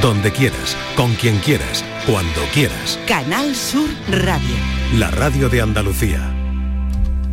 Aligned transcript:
donde 0.00 0.32
quieras, 0.32 0.76
con 0.96 1.12
quien 1.14 1.38
quieras, 1.38 1.84
cuando 2.06 2.40
quieras. 2.54 2.98
Canal 3.06 3.54
Sur 3.54 3.88
Radio. 4.10 4.56
La 4.96 5.10
radio 5.10 5.48
de 5.50 5.60
Andalucía. 5.60 6.34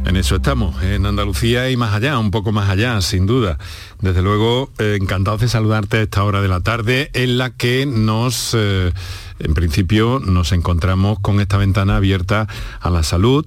En 0.05 0.18
eso 0.18 0.38
estamos, 0.38 0.82
en 0.84 1.06
Andalucía 1.06 1.70
y 1.70 1.78
más 1.78 1.94
allá, 1.94 2.18
un 2.18 2.32
poco 2.32 2.52
más 2.52 2.70
allá, 2.70 3.00
sin 3.02 3.26
duda. 3.26 3.58
Desde 4.02 4.22
luego, 4.22 4.72
eh, 4.80 4.98
encantado 5.00 5.38
de 5.38 5.48
saludarte 5.48 5.98
a 5.98 6.02
esta 6.02 6.24
hora 6.24 6.42
de 6.42 6.48
la 6.48 6.60
tarde 6.60 7.10
en 7.14 7.38
la 7.38 7.52
que 7.52 7.86
nos, 7.86 8.54
eh, 8.54 8.91
en 9.39 9.54
principio, 9.54 10.20
nos 10.20 10.52
encontramos 10.52 11.20
con 11.20 11.39
esta 11.39 11.57
ventana 11.57 11.97
abierta 11.97 12.47
a 12.79 12.89
la 12.89 13.04
salud 13.04 13.45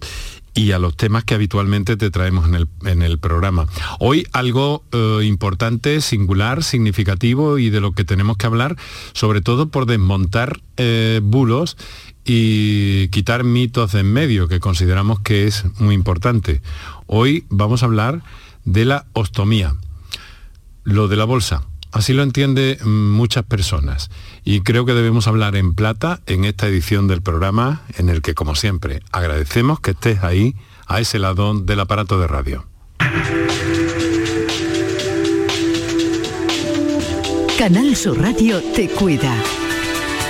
y 0.61 0.73
a 0.73 0.79
los 0.79 0.97
temas 0.97 1.25
que 1.25 1.35
habitualmente 1.35 1.97
te 1.97 2.11
traemos 2.11 2.47
en 2.49 3.03
el, 3.03 3.19
programa. 3.19 3.67
Hoy 3.99 4.27
algo 4.33 4.85
eh, 4.93 5.21
importante, 5.25 6.01
singular, 6.01 6.63
significativo 6.63 7.59
y 7.59 7.71
de 7.71 7.81
lo 7.81 7.93
que 7.93 8.05
tenemos 8.05 8.37
que 8.37 8.47
hablar, 8.47 8.77
sobre 9.13 9.41
todo 9.41 9.69
por 9.69 9.87
desmontar 9.87 10.61
bulos 11.23 11.77
y 12.25 13.09
quitar 13.09 13.45
mitos 13.45 13.93
de 13.93 14.01
en 14.01 14.13
medio, 14.13 14.49
que 14.49 14.61
consideramos 14.61 15.21
que 15.21 15.47
es 15.47 15.65
muy 15.79 15.95
importante. 15.95 16.63
Hoy 17.07 17.45
vamos 17.49 17.83
a 17.83 17.87
hablar 17.87 18.23
de 18.65 18.85
la 18.85 19.07
ostomía, 19.13 19.75
lo 20.85 21.09
de 21.09 21.17
la 21.17 21.25
bolsa. 21.25 21.70
Así 21.93 22.13
lo 22.13 22.23
entienden 22.23 22.79
muchas 22.89 23.45
personas 23.45 24.11
y 24.45 24.61
creo 24.61 24.85
que 24.87 24.95
debemos 24.95 25.27
hablar 25.27 25.57
en 25.57 25.75
plata 25.75 26.21
en 26.27 26.45
esta 26.45 26.69
edición 26.69 27.09
del 27.09 27.21
programa 27.21 27.83
en 27.99 28.09
el 28.09 28.23
que, 28.23 28.35
como 28.35 28.55
siempre, 28.55 29.01
agradecemos 29.11 29.81
que 29.81 29.93
estés 29.93 30.23
ahí, 30.23 30.55
a 30.87 31.01
ese 31.01 31.21
lado 31.21 31.55
del 31.55 31.81
aparato 31.81 32.19
de 32.19 32.27
radio. 32.27 32.67
Canal 37.59 37.95
Sur 37.95 38.21
Radio 38.21 38.61
te 38.75 38.89
cuida. 38.89 39.35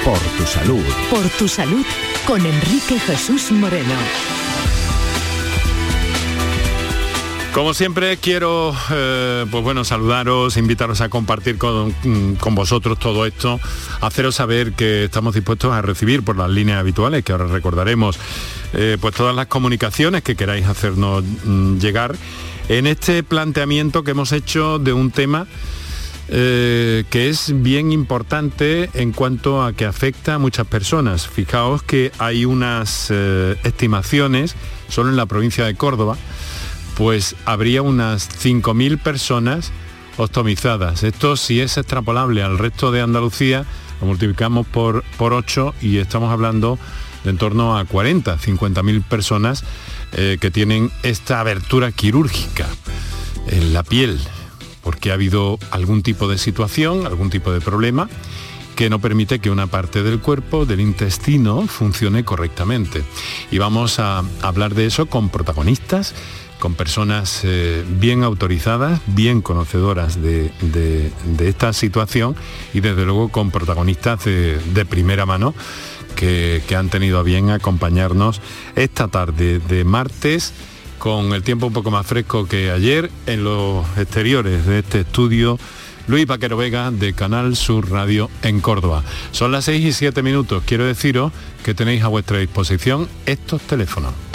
Por 0.05 0.19
tu 0.19 0.45
salud. 0.45 0.85
Por 1.11 1.29
tu 1.39 1.47
salud 1.49 1.85
con 2.27 2.45
Enrique 2.45 2.99
Jesús 2.99 3.53
Moreno. 3.53 3.95
Como 7.53 7.75
siempre 7.75 8.17
quiero 8.17 8.73
eh, 8.93 9.45
pues 9.51 9.65
bueno, 9.65 9.85
saludaros, 9.85 10.57
invitaros 10.57 11.01
a 11.01 11.09
compartir 11.09 11.59
con, 11.59 11.93
vosotros 12.53 12.99
todo 12.99 13.27
esto, 13.27 13.59
haceros 14.01 14.37
saber 14.37 14.73
que 14.73 15.05
estamos 15.05 15.35
dispuestos 15.35 15.73
a 15.73 15.83
recibir 15.83 16.23
por 16.23 16.37
las 16.37 16.49
líneas 16.49 16.79
habituales, 16.79 17.25
que 17.25 17.33
ahora 17.33 17.47
recordaremos, 17.47 18.19
eh, 18.73 18.99
pues 19.01 19.17
todas 19.17 19.35
las 19.35 19.47
comunicaciones 19.47 20.23
que 20.23 20.37
queráis 20.37 20.67
hacernos 20.67 21.25
mm, 21.25 21.79
llegar 21.79 22.15
en 22.69 22.87
este 22.87 23.25
planteamiento 23.25 24.05
que 24.05 24.13
hemos 24.13 24.31
hecho 24.31 24.79
de 24.79 24.93
un 24.93 25.11
tema 25.11 25.49
eh, 26.29 27.03
que 27.11 27.29
es 27.29 27.53
bien 27.63 27.91
importante 27.91 28.91
en 28.95 29.11
cuanto 29.11 29.65
a 29.65 29.73
que 29.73 29.87
afecta 29.87 30.35
a 30.35 30.39
muchas 30.39 30.69
personas. 30.69 31.27
Fijaos 31.27 31.83
que 31.83 32.13
hay 32.19 32.45
unas 32.45 33.11
estimaciones, 33.11 34.55
solo 34.89 35.11
en 35.11 35.17
la 35.17 35.27
provincia 35.27 35.65
de 35.65 35.75
Córdoba, 35.75 36.17
pues 37.01 37.35
habría 37.47 37.81
unas 37.81 38.29
5.000 38.45 38.99
personas 38.99 39.73
ostomizadas. 40.19 41.03
Esto 41.03 41.35
si 41.39 41.63
es 41.63 41.79
extrapolable 41.79 42.43
al 42.43 42.59
resto 42.59 42.93
de 42.93 43.01
Andalucía, 43.01 43.65
lo 44.03 44.07
multiplicamos 44.07 44.67
por, 44.67 45.03
por 45.17 45.33
8 45.33 45.77
y 45.81 45.97
estamos 45.97 46.31
hablando 46.31 46.79
de 47.25 47.31
en 47.31 47.39
torno 47.39 47.79
a 47.79 47.87
40, 47.87 48.37
50.000 48.37 49.03
personas 49.03 49.65
eh, 50.13 50.37
que 50.39 50.51
tienen 50.51 50.91
esta 51.03 51.41
abertura 51.41 51.91
quirúrgica 51.91 52.67
en 53.47 53.73
la 53.73 53.83
piel, 53.83 54.21
porque 54.83 55.11
ha 55.11 55.15
habido 55.15 55.59
algún 55.71 56.03
tipo 56.03 56.29
de 56.29 56.37
situación, 56.37 57.07
algún 57.07 57.31
tipo 57.31 57.51
de 57.51 57.63
problema 57.63 58.11
que 58.77 58.91
no 58.91 58.99
permite 58.99 59.39
que 59.39 59.51
una 59.51 59.67
parte 59.69 60.03
del 60.03 60.21
cuerpo, 60.21 60.67
del 60.67 60.81
intestino, 60.81 61.67
funcione 61.67 62.25
correctamente. 62.25 63.03
Y 63.51 63.57
vamos 63.57 63.99
a 63.99 64.23
hablar 64.43 64.75
de 64.75 64.87
eso 64.87 65.07
con 65.07 65.29
protagonistas, 65.31 66.15
con 66.61 66.75
personas 66.75 67.41
eh, 67.43 67.85
bien 67.89 68.23
autorizadas, 68.23 69.01
bien 69.07 69.41
conocedoras 69.41 70.23
de, 70.23 70.53
esta 71.41 71.73
situación 71.73 72.37
y 72.73 72.81
desde 72.81 73.05
luego 73.05 73.31
con 73.31 73.51
protagonistas 73.51 74.25
de, 74.25 74.87
primera 74.89 75.27
mano 75.27 75.55
que, 76.15 76.63
han 76.77 76.89
tenido 76.89 77.19
a 77.19 77.25
bien 77.25 77.51
acompañarnos 77.51 78.41
esta 78.77 79.09
tarde 79.09 79.59
de 79.59 79.85
martes 79.85 80.53
con 80.99 81.33
el 81.33 81.43
tiempo 81.43 81.67
un 81.67 81.73
poco 81.73 81.91
más 81.91 82.07
fresco 82.07 82.47
que 82.47 82.71
ayer 82.71 83.11
en 83.27 83.43
los 83.43 83.85
exteriores 83.99 84.67
de 84.67 84.81
este 84.81 85.01
estudio. 85.01 85.59
Luis 86.07 86.27
Paquero 86.27 86.57
Vega 86.57 86.91
de 86.91 87.13
Canal 87.15 87.57
Sur 87.57 87.91
Radio 87.91 88.31
en 88.43 88.61
Córdoba. 88.61 89.03
Son 89.33 89.53
las 89.53 89.65
6 89.65 89.85
y 89.85 89.93
7 89.93 90.23
minutos. 90.23 90.63
Quiero 90.67 90.85
deciros 90.85 91.33
que 91.65 91.75
tenéis 91.75 92.03
a 92.03 92.09
vuestra 92.09 92.39
disposición 92.39 93.09
estos 93.27 93.63
teléfonos. 93.63 94.30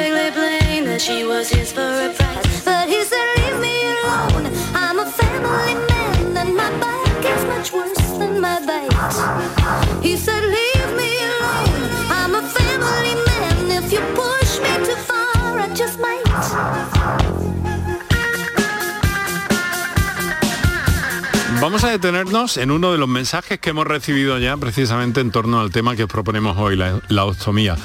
My 0.00 0.18
bad 0.18 0.32
playing 0.34 0.84
that 0.84 1.00
she 1.00 1.24
was 1.24 1.48
his 1.50 1.72
for 1.72 1.80
a 1.80 2.12
price 2.12 2.64
but 2.64 2.88
he 2.88 3.02
said 3.04 3.26
leave 3.38 3.60
me 3.60 3.74
alone 3.94 4.46
I'm 4.74 4.98
a 4.98 5.06
family 5.06 5.74
man 5.88 6.36
and 6.36 6.56
my 6.56 6.70
back 6.80 7.24
is 7.24 7.44
much 7.44 7.72
worse 7.72 8.18
than 8.18 8.40
my 8.40 8.64
bite. 8.66 8.79
Vamos 21.60 21.84
a 21.84 21.90
detenernos 21.90 22.56
en 22.56 22.70
uno 22.70 22.90
de 22.90 22.96
los 22.96 23.08
mensajes 23.08 23.60
que 23.60 23.70
hemos 23.70 23.86
recibido 23.86 24.38
ya 24.38 24.56
precisamente 24.56 25.20
en 25.20 25.30
torno 25.30 25.60
al 25.60 25.70
tema 25.70 25.94
que 25.94 26.06
proponemos 26.06 26.56
hoy, 26.56 26.74
la, 26.74 27.02
la 27.08 27.26
ostomía. 27.26 27.76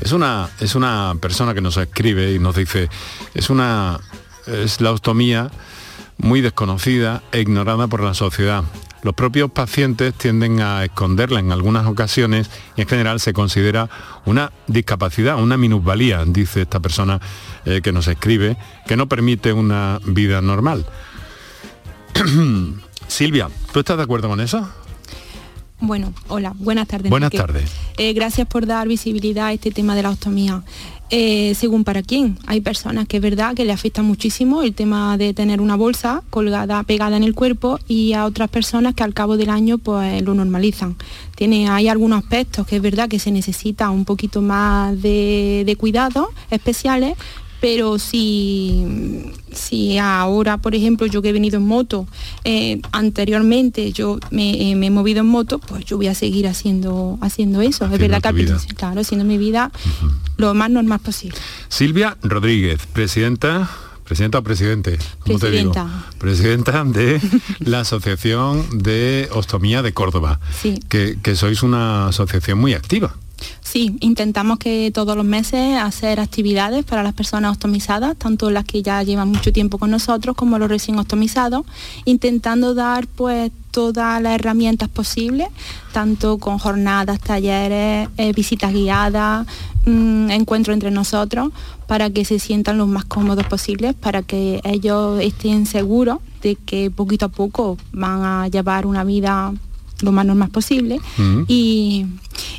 Es 0.00 0.12
una, 0.12 0.50
es 0.60 0.76
una 0.76 1.16
persona 1.20 1.52
que 1.52 1.60
nos 1.60 1.76
escribe 1.76 2.32
y 2.32 2.38
nos 2.38 2.54
dice, 2.54 2.88
es 3.34 3.50
una 3.50 3.98
es 4.46 4.80
la 4.80 4.92
ostomía 4.92 5.50
muy 6.16 6.42
desconocida 6.42 7.22
e 7.32 7.40
ignorada 7.40 7.88
por 7.88 8.04
la 8.04 8.14
sociedad. 8.14 8.62
Los 9.02 9.14
propios 9.14 9.50
pacientes 9.50 10.14
tienden 10.14 10.60
a 10.60 10.84
esconderla 10.84 11.40
en 11.40 11.50
algunas 11.50 11.86
ocasiones 11.86 12.48
y 12.76 12.82
en 12.82 12.88
general 12.88 13.18
se 13.18 13.32
considera 13.32 13.90
una 14.26 14.52
discapacidad, 14.68 15.42
una 15.42 15.56
minusvalía, 15.56 16.24
dice 16.24 16.62
esta 16.62 16.78
persona 16.78 17.20
eh, 17.64 17.80
que 17.82 17.90
nos 17.92 18.06
escribe, 18.06 18.56
que 18.86 18.96
no 18.96 19.08
permite 19.08 19.52
una 19.52 19.98
vida 20.04 20.40
normal. 20.40 20.86
Silvia, 23.08 23.48
¿tú 23.72 23.80
estás 23.80 23.96
de 23.96 24.02
acuerdo 24.02 24.28
con 24.28 24.40
eso? 24.40 24.68
Bueno, 25.80 26.14
hola, 26.28 26.54
buenas 26.56 26.88
tardes. 26.88 27.10
Buenas 27.10 27.30
tardes. 27.30 27.70
Eh, 27.98 28.12
gracias 28.14 28.46
por 28.46 28.66
dar 28.66 28.88
visibilidad 28.88 29.46
a 29.48 29.52
este 29.52 29.70
tema 29.70 29.94
de 29.94 30.02
la 30.02 30.10
ostomía. 30.10 30.62
Eh, 31.10 31.54
según 31.54 31.84
para 31.84 32.02
quién, 32.02 32.38
hay 32.46 32.62
personas 32.62 33.06
que 33.06 33.18
es 33.18 33.22
verdad 33.22 33.54
que 33.54 33.66
le 33.66 33.72
afecta 33.72 34.02
muchísimo 34.02 34.62
el 34.62 34.74
tema 34.74 35.18
de 35.18 35.34
tener 35.34 35.60
una 35.60 35.76
bolsa 35.76 36.22
colgada, 36.30 36.82
pegada 36.84 37.16
en 37.16 37.22
el 37.22 37.34
cuerpo 37.34 37.78
y 37.86 38.14
a 38.14 38.24
otras 38.24 38.48
personas 38.48 38.94
que 38.94 39.02
al 39.02 39.12
cabo 39.12 39.36
del 39.36 39.50
año 39.50 39.76
pues 39.76 40.22
lo 40.22 40.34
normalizan. 40.34 40.96
Tiene, 41.36 41.68
hay 41.68 41.88
algunos 41.88 42.22
aspectos 42.22 42.66
que 42.66 42.76
es 42.76 42.82
verdad 42.82 43.08
que 43.08 43.18
se 43.18 43.30
necesita 43.30 43.90
un 43.90 44.06
poquito 44.06 44.40
más 44.40 45.00
de, 45.02 45.64
de 45.66 45.76
cuidados 45.76 46.28
especiales, 46.50 47.14
pero 47.64 47.98
si, 47.98 48.84
si 49.50 49.96
ahora, 49.96 50.58
por 50.58 50.74
ejemplo, 50.74 51.06
yo 51.06 51.22
que 51.22 51.30
he 51.30 51.32
venido 51.32 51.56
en 51.56 51.62
moto, 51.62 52.06
eh, 52.44 52.82
anteriormente 52.92 53.90
yo 53.90 54.18
me, 54.30 54.72
he 54.72 54.90
movido 54.90 55.20
en 55.20 55.28
moto, 55.28 55.58
pues 55.60 55.86
yo 55.86 55.96
voy 55.96 56.08
a 56.08 56.14
seguir 56.14 56.46
haciendo, 56.46 57.16
haciendo 57.22 57.62
eso. 57.62 57.86
es 57.86 57.98
verdad 57.98 58.20
que 58.20 58.74
claro, 58.74 59.00
haciendo 59.00 59.24
mi 59.24 59.38
vida 59.38 59.72
lo 60.36 60.52
más 60.52 60.68
normal 60.68 61.00
posible. 61.00 61.38
Silvia 61.70 62.18
Rodríguez, 62.22 62.84
presidenta 62.92 63.70
presidenta 64.04 64.40
o 64.40 64.42
presidente, 64.42 64.98
¿cómo 65.20 65.38
presidenta. 65.38 65.84
te 65.84 65.88
digo? 65.88 66.18
Presidenta 66.18 66.84
de 66.84 67.18
la 67.60 67.80
Asociación 67.80 68.82
de 68.82 69.30
Ostomía 69.32 69.80
de 69.80 69.94
Córdoba. 69.94 70.38
Sí. 70.60 70.80
Que, 70.90 71.16
que 71.22 71.34
sois 71.34 71.62
una 71.62 72.08
asociación 72.08 72.58
muy 72.58 72.74
activa. 72.74 73.14
Sí, 73.60 73.96
intentamos 74.00 74.58
que 74.58 74.90
todos 74.92 75.16
los 75.16 75.24
meses 75.24 75.78
hacer 75.80 76.20
actividades 76.20 76.84
para 76.84 77.02
las 77.02 77.14
personas 77.14 77.52
ostomizadas, 77.52 78.16
tanto 78.16 78.50
las 78.50 78.64
que 78.64 78.82
ya 78.82 79.02
llevan 79.02 79.28
mucho 79.28 79.52
tiempo 79.52 79.78
con 79.78 79.90
nosotros 79.90 80.36
como 80.36 80.58
los 80.58 80.68
recién 80.68 80.98
ostomizados, 80.98 81.64
intentando 82.04 82.74
dar 82.74 83.06
pues 83.06 83.50
todas 83.70 84.22
las 84.22 84.34
herramientas 84.36 84.88
posibles, 84.88 85.48
tanto 85.92 86.38
con 86.38 86.58
jornadas, 86.58 87.18
talleres, 87.18 88.08
eh, 88.16 88.32
visitas 88.32 88.72
guiadas, 88.72 89.46
mm, 89.84 90.30
encuentro 90.30 90.72
entre 90.72 90.92
nosotros, 90.92 91.50
para 91.88 92.10
que 92.10 92.24
se 92.24 92.38
sientan 92.38 92.78
lo 92.78 92.86
más 92.86 93.04
cómodos 93.04 93.46
posibles, 93.46 93.94
para 93.94 94.22
que 94.22 94.60
ellos 94.62 95.20
estén 95.20 95.66
seguros 95.66 96.18
de 96.42 96.54
que 96.54 96.90
poquito 96.90 97.26
a 97.26 97.28
poco 97.30 97.76
van 97.92 98.22
a 98.22 98.48
llevar 98.48 98.86
una 98.86 99.02
vida 99.02 99.52
lo 100.02 100.12
más 100.12 100.26
normal 100.26 100.50
posible 100.50 101.00
y, 101.48 102.06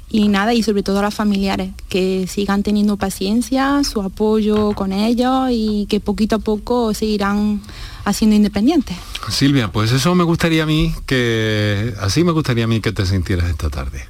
y, 0.09 0.27
nada, 0.27 0.53
y 0.53 0.63
sobre 0.63 0.83
todo 0.83 0.99
a 0.99 1.01
los 1.01 1.13
familiares, 1.13 1.71
que 1.89 2.27
sigan 2.27 2.63
teniendo 2.63 2.97
paciencia, 2.97 3.83
su 3.83 4.01
apoyo 4.01 4.73
con 4.73 4.93
ellos 4.93 5.49
y 5.51 5.87
que 5.89 5.99
poquito 5.99 6.37
a 6.37 6.39
poco 6.39 6.93
se 6.93 7.05
irán 7.05 7.61
haciendo 8.05 8.35
independientes. 8.35 8.97
Silvia, 9.29 9.71
pues 9.71 9.91
eso 9.91 10.13
me 10.15 10.23
gustaría 10.23 10.63
a 10.63 10.65
mí 10.65 10.93
que, 11.05 11.93
así 11.99 12.23
me 12.23 12.31
gustaría 12.31 12.65
a 12.65 12.67
mí 12.67 12.79
que 12.81 12.91
te 12.91 13.05
sintieras 13.05 13.49
esta 13.49 13.69
tarde 13.69 14.05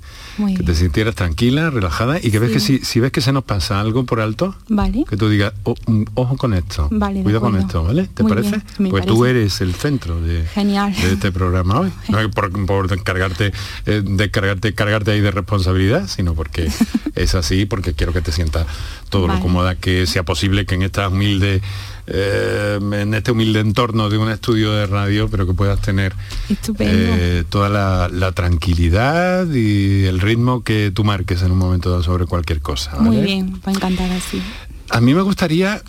que 0.56 0.64
te 0.64 0.76
sintieras 0.76 1.16
tranquila, 1.16 1.70
relajada 1.70 2.20
y 2.22 2.32
que 2.32 2.40
ves 2.40 2.52
que 2.52 2.60
si, 2.60 3.00
ves 3.00 3.12
que 3.12 3.22
se 3.22 3.32
nos 3.32 3.44
pasa 3.44 3.80
algo 3.80 4.06
por 4.06 4.20
alto, 4.20 4.56
vale. 4.68 5.06
que 5.10 5.18
tú 5.18 5.30
digas, 5.30 5.54
oh, 5.64 5.76
mm, 5.88 6.04
ojo 6.16 6.38
con 6.38 6.54
esto, 6.54 6.88
vale, 6.92 7.24
cuidado 7.24 7.42
con 7.42 7.56
esto, 7.56 7.84
¿vale? 7.84 8.08
¿Te 8.14 8.24
parece? 8.24 8.62
pues 8.90 9.06
tú 9.06 9.26
eres 9.26 9.62
el 9.62 9.74
centro 9.74 10.22
de, 10.22 10.44
de 10.44 11.14
este 11.14 11.32
programa 11.32 11.80
hoy. 11.82 11.92
No 12.16 12.30
por, 12.32 12.66
por 12.66 12.88
descargarte, 12.88 13.52
eh, 13.86 14.02
descargarte, 14.06 14.74
cargarte 14.74 15.12
ahí 15.12 15.22
de 15.22 15.32
responsabilidad, 15.32 16.08
sino 16.08 16.34
porque 16.34 16.70
es 17.16 17.36
así, 17.36 17.66
porque 17.66 17.94
quiero 17.94 18.14
que 18.14 18.22
te 18.22 18.32
sientas 18.32 18.66
todo 19.10 19.28
lo 19.28 19.40
cómoda 19.40 19.76
que 19.76 20.06
sea 20.08 20.24
posible 20.24 20.66
que 20.66 20.76
en 20.76 20.84
esta 20.84 21.10
humilde 21.10 21.62
eh, 22.08 22.78
en 22.80 23.14
este 23.14 23.32
humilde 23.32 23.60
entorno 23.60 24.10
de 24.10 24.18
un 24.18 24.30
estudio 24.30 24.72
de 24.74 24.86
radio, 24.86 25.30
pero 25.30 25.48
que 25.48 25.54
puedas 25.54 25.82
tener 25.82 26.14
eh, 26.80 27.44
toda 27.50 27.70
la, 28.10 28.32
tranquilidad 28.34 29.50
y 29.52 30.06
el 30.06 30.20
ritmo 30.20 30.64
que 30.64 30.92
tú 30.94 31.04
marques 31.04 31.42
en 31.42 31.52
un 31.52 31.58
momento 31.58 31.90
dado 31.90 32.04
sobre 32.04 32.26
cualquier 32.26 32.62
cosa. 32.62 32.96
Muy 33.00 33.18
bien, 33.18 33.60
va 33.66 33.72
a 33.72 33.76
encantar 33.76 34.12
así. 34.12 34.42
A 34.90 35.02
mí 35.02 35.14
me 35.14 35.22
gustaría, 35.22 35.82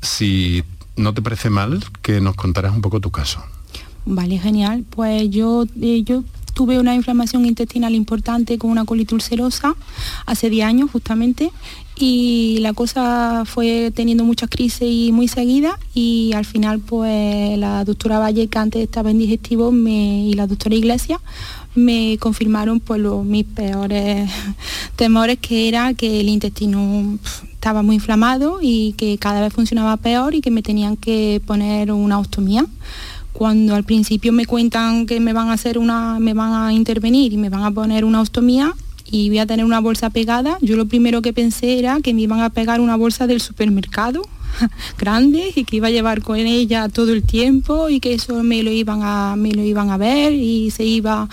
si 0.00 0.64
no 0.96 1.12
te 1.12 1.22
parece 1.22 1.50
mal, 1.50 1.84
que 2.02 2.20
nos 2.20 2.34
contaras 2.34 2.74
un 2.74 2.80
poco 2.80 3.00
tu 3.00 3.10
caso. 3.10 3.42
Vale, 4.06 4.38
genial. 4.38 4.84
Pues 4.88 5.28
yo, 5.28 5.66
eh, 5.82 6.02
yo 6.02 6.24
tuve 6.54 6.80
una 6.80 6.94
inflamación 6.94 7.44
intestinal 7.44 7.94
importante 7.94 8.58
con 8.58 8.70
una 8.70 8.84
colitis 8.84 9.12
ulcerosa 9.12 9.76
hace 10.26 10.50
10 10.50 10.66
años 10.66 10.90
justamente 10.90 11.52
y 12.00 12.58
la 12.60 12.74
cosa 12.74 13.42
fue 13.44 13.90
teniendo 13.92 14.24
muchas 14.24 14.48
crisis 14.48 14.82
y 14.82 15.10
muy 15.12 15.26
seguidas 15.26 15.74
y 15.94 16.32
al 16.32 16.44
final 16.44 16.78
pues 16.78 17.58
la 17.58 17.84
doctora 17.84 18.20
Valle 18.20 18.46
que 18.46 18.58
antes 18.58 18.82
estaba 18.82 19.10
en 19.10 19.18
digestivo 19.18 19.72
y 19.72 20.32
la 20.34 20.46
doctora 20.46 20.76
Iglesia 20.76 21.20
me 21.74 22.16
confirmaron 22.18 22.80
pues 22.80 23.00
los, 23.00 23.24
mis 23.24 23.44
peores 23.44 24.30
temores 24.96 25.38
que 25.38 25.68
era 25.68 25.94
que 25.94 26.20
el 26.20 26.28
intestino 26.28 27.18
estaba 27.52 27.82
muy 27.82 27.96
inflamado 27.96 28.58
y 28.62 28.92
que 28.92 29.18
cada 29.18 29.40
vez 29.40 29.52
funcionaba 29.52 29.96
peor 29.96 30.34
y 30.34 30.40
que 30.40 30.50
me 30.50 30.62
tenían 30.62 30.96
que 30.96 31.42
poner 31.44 31.92
una 31.92 32.18
ostomía. 32.18 32.64
Cuando 33.32 33.74
al 33.74 33.84
principio 33.84 34.32
me 34.32 34.46
cuentan 34.46 35.06
que 35.06 35.20
me 35.20 35.32
van 35.32 35.48
a 35.48 35.52
hacer 35.52 35.78
una 35.78 36.18
me 36.18 36.34
van 36.34 36.52
a 36.54 36.72
intervenir 36.72 37.32
y 37.32 37.36
me 37.36 37.50
van 37.50 37.62
a 37.62 37.70
poner 37.70 38.04
una 38.04 38.20
ostomía 38.20 38.74
y 39.10 39.28
voy 39.28 39.38
a 39.38 39.46
tener 39.46 39.64
una 39.64 39.80
bolsa 39.80 40.10
pegada, 40.10 40.58
yo 40.60 40.76
lo 40.76 40.86
primero 40.86 41.22
que 41.22 41.32
pensé 41.32 41.78
era 41.78 42.00
que 42.02 42.14
me 42.14 42.22
iban 42.22 42.40
a 42.40 42.50
pegar 42.50 42.80
una 42.80 42.96
bolsa 42.96 43.26
del 43.26 43.40
supermercado 43.40 44.22
grande 44.98 45.52
y 45.54 45.64
que 45.64 45.76
iba 45.76 45.88
a 45.88 45.90
llevar 45.90 46.22
con 46.22 46.36
ella 46.36 46.88
todo 46.88 47.12
el 47.12 47.22
tiempo 47.22 47.88
y 47.88 48.00
que 48.00 48.14
eso 48.14 48.42
me 48.42 48.62
lo 48.62 48.70
iban 48.70 49.00
a, 49.02 49.36
me 49.36 49.52
lo 49.52 49.62
iban 49.62 49.90
a 49.90 49.96
ver 49.96 50.32
y 50.32 50.70
se 50.70 50.84
iba 50.84 51.28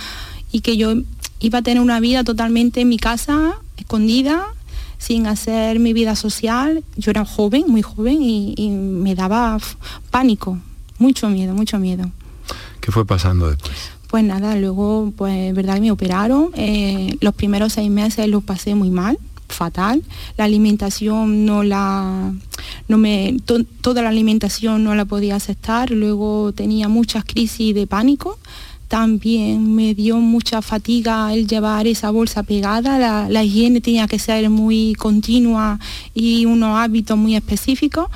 y 0.51 0.61
que 0.61 0.77
yo 0.77 0.93
iba 1.39 1.59
a 1.59 1.61
tener 1.61 1.81
una 1.81 1.99
vida 1.99 2.23
totalmente 2.23 2.81
en 2.81 2.89
mi 2.89 2.97
casa, 2.97 3.55
escondida, 3.77 4.45
sin 4.97 5.27
hacer 5.27 5.79
mi 5.79 5.93
vida 5.93 6.15
social. 6.15 6.83
Yo 6.95 7.11
era 7.11 7.25
joven, 7.25 7.65
muy 7.67 7.81
joven 7.81 8.21
y, 8.21 8.53
y 8.55 8.69
me 8.69 9.15
daba 9.15 9.57
pánico, 10.11 10.57
mucho 10.97 11.29
miedo, 11.29 11.53
mucho 11.53 11.77
miedo. 11.77 12.09
¿Qué 12.79 12.91
fue 12.91 13.05
pasando 13.05 13.49
después? 13.49 13.94
Pues 14.15 14.23
nada, 14.23 14.55
luego, 14.55 15.11
pues 15.17 15.53
verdad 15.53 15.81
me 15.81 15.91
operaron. 15.91 16.51
Eh, 16.55 17.17
los 17.19 17.35
primeros 17.35 17.73
seis 17.73 17.91
meses 17.91 18.29
los 18.29 18.45
pasé 18.45 18.73
muy 18.73 18.89
mal, 18.89 19.19
fatal. 19.49 20.03
La 20.37 20.45
alimentación 20.45 21.45
no 21.45 21.63
la, 21.63 22.31
no 22.87 22.97
me, 22.97 23.35
toda 23.81 24.01
la 24.01 24.07
alimentación 24.07 24.85
no 24.85 24.95
la 24.95 25.03
podía 25.03 25.35
aceptar. 25.35 25.91
Luego 25.91 26.53
tenía 26.53 26.87
muchas 26.87 27.25
crisis 27.25 27.75
de 27.75 27.87
pánico. 27.87 28.39
También 28.87 29.75
me 29.75 29.93
dio 29.93 30.15
mucha 30.17 30.61
fatiga 30.61 31.33
el 31.33 31.45
llevar 31.45 31.85
esa 31.85 32.09
bolsa 32.09 32.43
pegada. 32.43 32.97
La, 32.97 33.27
la 33.27 33.43
higiene 33.43 33.81
tenía 33.81 34.07
que 34.07 34.17
ser 34.17 34.49
muy 34.49 34.93
continua 34.93 35.77
y 36.13 36.45
unos 36.45 36.77
hábitos 36.77 37.17
muy 37.17 37.35
específicos 37.35 38.07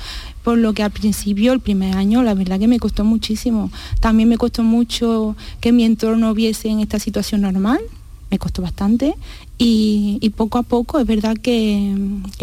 por 0.42 0.58
lo 0.58 0.72
que 0.72 0.82
al 0.82 0.90
principio, 0.90 1.52
el 1.52 1.60
primer 1.60 1.96
año, 1.96 2.22
la 2.22 2.34
verdad 2.34 2.58
que 2.58 2.68
me 2.68 2.78
costó 2.78 3.04
muchísimo. 3.04 3.70
También 4.00 4.28
me 4.28 4.38
costó 4.38 4.62
mucho 4.62 5.36
que 5.60 5.72
mi 5.72 5.84
entorno 5.84 6.34
viese 6.34 6.68
en 6.68 6.80
esta 6.80 6.98
situación 6.98 7.42
normal, 7.42 7.80
me 8.30 8.38
costó 8.38 8.62
bastante 8.62 9.14
y, 9.58 10.32
poco 10.36 10.58
a 10.58 10.62
poco 10.62 10.98
es 10.98 11.06
verdad 11.06 11.36
que, 11.36 11.94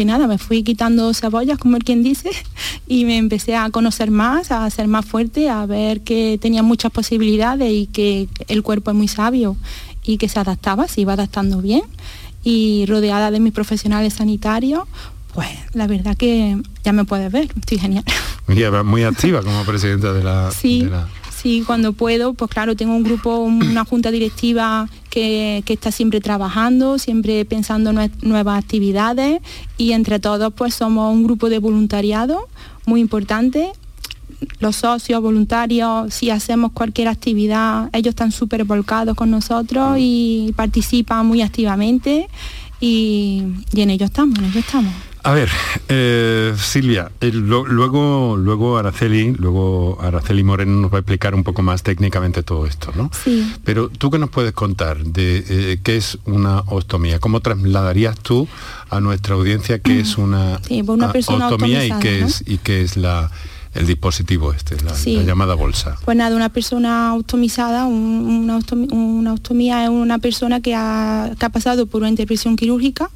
nada, 0.04 0.28
me 0.28 0.38
fui 0.38 0.62
quitando 0.62 1.12
cebollas, 1.14 1.58
como 1.58 1.76
el 1.76 1.82
quien 1.82 2.02
dice, 2.02 2.30
y 2.86 3.04
me 3.04 3.16
empecé 3.16 3.56
a 3.56 3.70
conocer 3.70 4.10
más, 4.10 4.52
a 4.52 4.68
ser 4.70 4.86
más 4.86 5.04
fuerte, 5.04 5.48
a 5.48 5.66
ver 5.66 6.02
que 6.02 6.38
tenía 6.40 6.62
muchas 6.62 6.92
posibilidades 6.92 7.72
y 7.72 7.86
que 7.86 8.28
el 8.46 8.62
cuerpo 8.62 8.90
es 8.90 8.96
muy 8.96 9.08
sabio 9.08 9.56
y 10.04 10.18
que 10.18 10.28
se 10.28 10.38
adaptaba, 10.38 10.86
se 10.86 11.00
iba 11.00 11.14
adaptando 11.14 11.60
bien 11.60 11.82
y 12.44 12.86
rodeada 12.86 13.30
de 13.30 13.40
mis 13.40 13.52
profesionales 13.52 14.14
sanitarios, 14.14 14.84
pues 15.38 15.50
la 15.72 15.86
verdad 15.86 16.16
que 16.16 16.60
ya 16.82 16.92
me 16.92 17.04
puedes 17.04 17.30
ver, 17.30 17.48
estoy 17.60 17.78
genial. 17.78 18.02
Muy 18.84 19.04
activa 19.04 19.40
como 19.40 19.64
presidenta 19.64 20.12
de 20.12 20.24
la... 20.24 20.50
Sí, 20.50 20.84
sí, 21.30 21.62
cuando 21.64 21.92
puedo, 21.92 22.34
pues 22.34 22.50
claro, 22.50 22.74
tengo 22.74 22.96
un 22.96 23.04
grupo, 23.04 23.36
una 23.38 23.84
junta 23.84 24.10
directiva 24.10 24.88
que, 25.10 25.62
está 25.68 25.92
siempre 25.92 26.20
trabajando, 26.20 26.98
siempre 26.98 27.44
pensando 27.44 27.90
en 27.90 28.10
nuevas 28.22 28.58
actividades 28.58 29.40
y 29.76 29.92
entre 29.92 30.18
todos 30.18 30.52
pues 30.52 30.74
somos 30.74 31.14
un 31.14 31.22
grupo 31.22 31.48
de 31.48 31.60
voluntariado 31.60 32.48
muy 32.84 33.00
importante 33.00 33.70
los 34.58 34.74
socios, 34.74 35.22
voluntarios, 35.22 36.12
si 36.12 36.30
hacemos 36.30 36.72
cualquier 36.72 37.06
actividad, 37.06 37.90
ellos 37.92 38.10
están 38.10 38.32
súper 38.32 38.64
volcados 38.64 39.14
con 39.14 39.30
nosotros 39.30 39.98
y 40.00 40.52
participan 40.56 41.26
muy 41.26 41.42
activamente 41.42 42.26
y, 42.80 43.44
y 43.72 43.80
en 43.82 43.90
ello 43.90 44.06
estamos, 44.06 44.36
en 44.40 44.46
ello 44.46 44.58
estamos. 44.58 44.92
A 45.28 45.34
ver, 45.34 45.50
eh, 45.90 46.54
Silvia, 46.56 47.12
eh, 47.20 47.30
luego, 47.30 48.34
luego 48.34 48.78
Araceli, 48.78 49.34
luego 49.34 49.98
Araceli 50.00 50.42
Moreno 50.42 50.80
nos 50.80 50.90
va 50.90 50.96
a 50.96 51.00
explicar 51.00 51.34
un 51.34 51.44
poco 51.44 51.60
más 51.60 51.82
técnicamente 51.82 52.42
todo 52.42 52.64
esto, 52.64 52.92
¿no? 52.96 53.10
Sí. 53.12 53.54
Pero 53.62 53.90
tú 53.90 54.10
qué 54.10 54.18
nos 54.18 54.30
puedes 54.30 54.54
contar 54.54 55.04
de 55.04 55.44
eh, 55.46 55.80
qué 55.82 55.98
es 55.98 56.16
una 56.24 56.60
ostomía, 56.60 57.18
cómo 57.18 57.40
trasladarías 57.40 58.18
tú 58.20 58.48
a 58.88 59.00
nuestra 59.00 59.34
audiencia 59.34 59.80
qué 59.80 60.00
es 60.00 60.16
una, 60.16 60.62
pues 61.12 61.28
ostomía 61.28 61.84
y 61.84 61.92
qué 62.00 62.20
es 62.20 62.42
y 62.46 62.56
qué 62.56 62.80
es 62.80 62.96
la 62.96 63.30
el 63.74 63.86
dispositivo 63.86 64.52
este, 64.52 64.76
la, 64.82 64.94
llamada 65.22 65.54
bolsa. 65.54 65.96
Pues 66.04 66.16
nada, 66.16 66.34
una 66.34 66.48
persona 66.48 67.14
ostomizada, 67.14 67.86
una, 67.86 68.56
ostomía 69.32 69.84
es 69.84 69.90
una 69.90 70.18
persona 70.18 70.60
que 70.60 70.74
ha, 70.74 71.30
que 71.38 71.46
ha 71.46 71.48
pasado 71.50 71.86
por 71.86 72.00
una 72.00 72.10
intervención 72.10 72.56
quirúrgica 72.56 73.10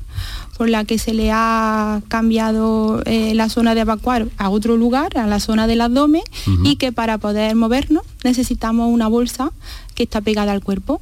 por 0.56 0.68
la 0.68 0.84
que 0.84 0.98
se 0.98 1.14
le 1.14 1.30
ha 1.32 2.02
cambiado 2.08 3.02
eh, 3.06 3.34
la 3.34 3.48
zona 3.48 3.74
de 3.74 3.80
evacuar 3.80 4.28
a 4.36 4.50
otro 4.50 4.76
lugar, 4.76 5.16
a 5.16 5.26
la 5.26 5.40
zona 5.40 5.66
del 5.66 5.80
abdomen, 5.80 6.22
y 6.62 6.76
que 6.76 6.92
para 6.92 7.18
poder 7.18 7.56
movernos 7.56 8.04
necesitamos 8.22 8.92
una 8.92 9.08
bolsa 9.08 9.50
que 9.94 10.02
está 10.02 10.20
pegada 10.20 10.52
al 10.52 10.62
cuerpo 10.62 11.00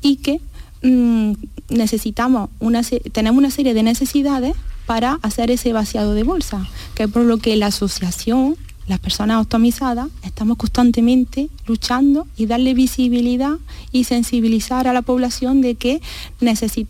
y 0.00 0.16
que 0.16 0.40
mm, 0.82 1.32
necesitamos 1.68 2.50
una, 2.60 2.82
tenemos 3.12 3.38
una 3.38 3.50
serie 3.50 3.74
de 3.74 3.82
necesidades 3.82 4.54
para 4.86 5.18
hacer 5.22 5.50
ese 5.50 5.72
vaciado 5.72 6.14
de 6.14 6.22
bolsa, 6.22 6.66
que 6.94 7.04
es 7.04 7.10
por 7.10 7.24
lo 7.24 7.38
que 7.38 7.56
la 7.56 7.66
asociación 7.66 8.56
las 8.86 8.98
personas 8.98 9.40
optimizadas 9.40 10.08
estamos 10.22 10.56
constantemente 10.56 11.48
luchando 11.66 12.26
y 12.36 12.46
darle 12.46 12.74
visibilidad 12.74 13.58
y 13.92 14.04
sensibilizar 14.04 14.88
a 14.88 14.92
la 14.92 15.02
población 15.02 15.60
de 15.60 15.76
que 15.76 16.00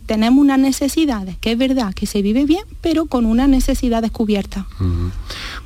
tenemos 0.06 0.40
unas 0.40 0.58
necesidades, 0.58 1.36
que 1.38 1.52
es 1.52 1.58
verdad 1.58 1.92
que 1.94 2.06
se 2.06 2.22
vive 2.22 2.44
bien, 2.46 2.64
pero 2.80 3.06
con 3.06 3.26
una 3.26 3.46
necesidad 3.46 4.02
descubierta. 4.02 4.66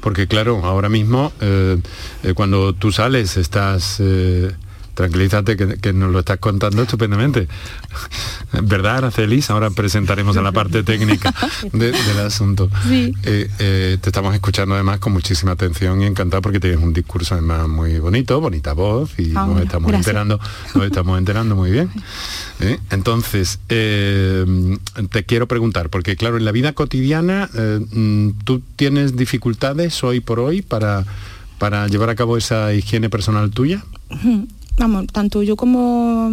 Porque 0.00 0.26
claro, 0.26 0.64
ahora 0.64 0.88
mismo 0.88 1.32
eh, 1.40 1.78
eh, 2.22 2.34
cuando 2.34 2.72
tú 2.72 2.92
sales 2.92 3.36
estás... 3.36 3.96
Eh, 4.00 4.50
tranquilízate 4.96 5.56
que, 5.56 5.92
nos 5.92 6.10
lo 6.10 6.20
estás 6.20 6.38
contando 6.38 6.82
estupendamente. 6.82 7.46
¿Verdad, 8.62 8.96
Aracelis? 8.96 9.50
Ahora 9.50 9.70
presentaremos 9.70 10.38
a 10.38 10.42
la 10.42 10.52
parte 10.52 10.82
técnica 10.82 11.34
del 11.72 11.94
asunto. 12.18 12.70
Sí. 12.88 13.14
Eh, 13.24 13.48
eh, 13.58 13.98
te 14.00 14.08
estamos 14.08 14.34
escuchando 14.34 14.74
además 14.74 14.98
con 14.98 15.12
muchísima 15.12 15.52
atención 15.52 16.00
y 16.00 16.06
encantado 16.06 16.40
porque 16.40 16.60
tienes 16.60 16.80
un 16.80 16.94
discurso 16.94 17.34
además 17.34 17.68
muy 17.68 17.98
bonito, 17.98 18.40
bonita 18.40 18.72
voz 18.72 19.10
y 19.18 19.32
Ah, 19.36 19.46
nos 19.46 19.60
estamos 19.60 19.88
gracias. 19.88 20.06
enterando, 20.06 20.40
nos 20.74 20.86
estamos 20.86 21.18
enterando 21.18 21.54
muy 21.56 21.70
bien. 21.70 21.90
¿eh? 22.60 22.80
Entonces, 22.88 23.58
te 23.68 24.46
quiero 25.26 25.46
preguntar, 25.46 25.90
porque 25.90 26.16
claro, 26.16 26.38
en 26.38 26.46
la 26.46 26.52
vida 26.52 26.72
cotidiana 26.72 27.50
mm, 27.52 28.30
tú 28.44 28.62
tienes 28.76 29.14
dificultades 29.14 30.02
hoy 30.02 30.20
por 30.20 30.40
hoy 30.40 30.62
para, 30.62 31.04
para 31.58 31.86
llevar 31.86 32.08
a 32.08 32.14
cabo 32.14 32.38
esa 32.38 32.72
higiene 32.72 33.10
personal 33.10 33.50
tuya. 33.50 33.84
Vamos, 34.78 35.06
tanto 35.10 35.42
yo 35.42 35.56
como 35.56 36.30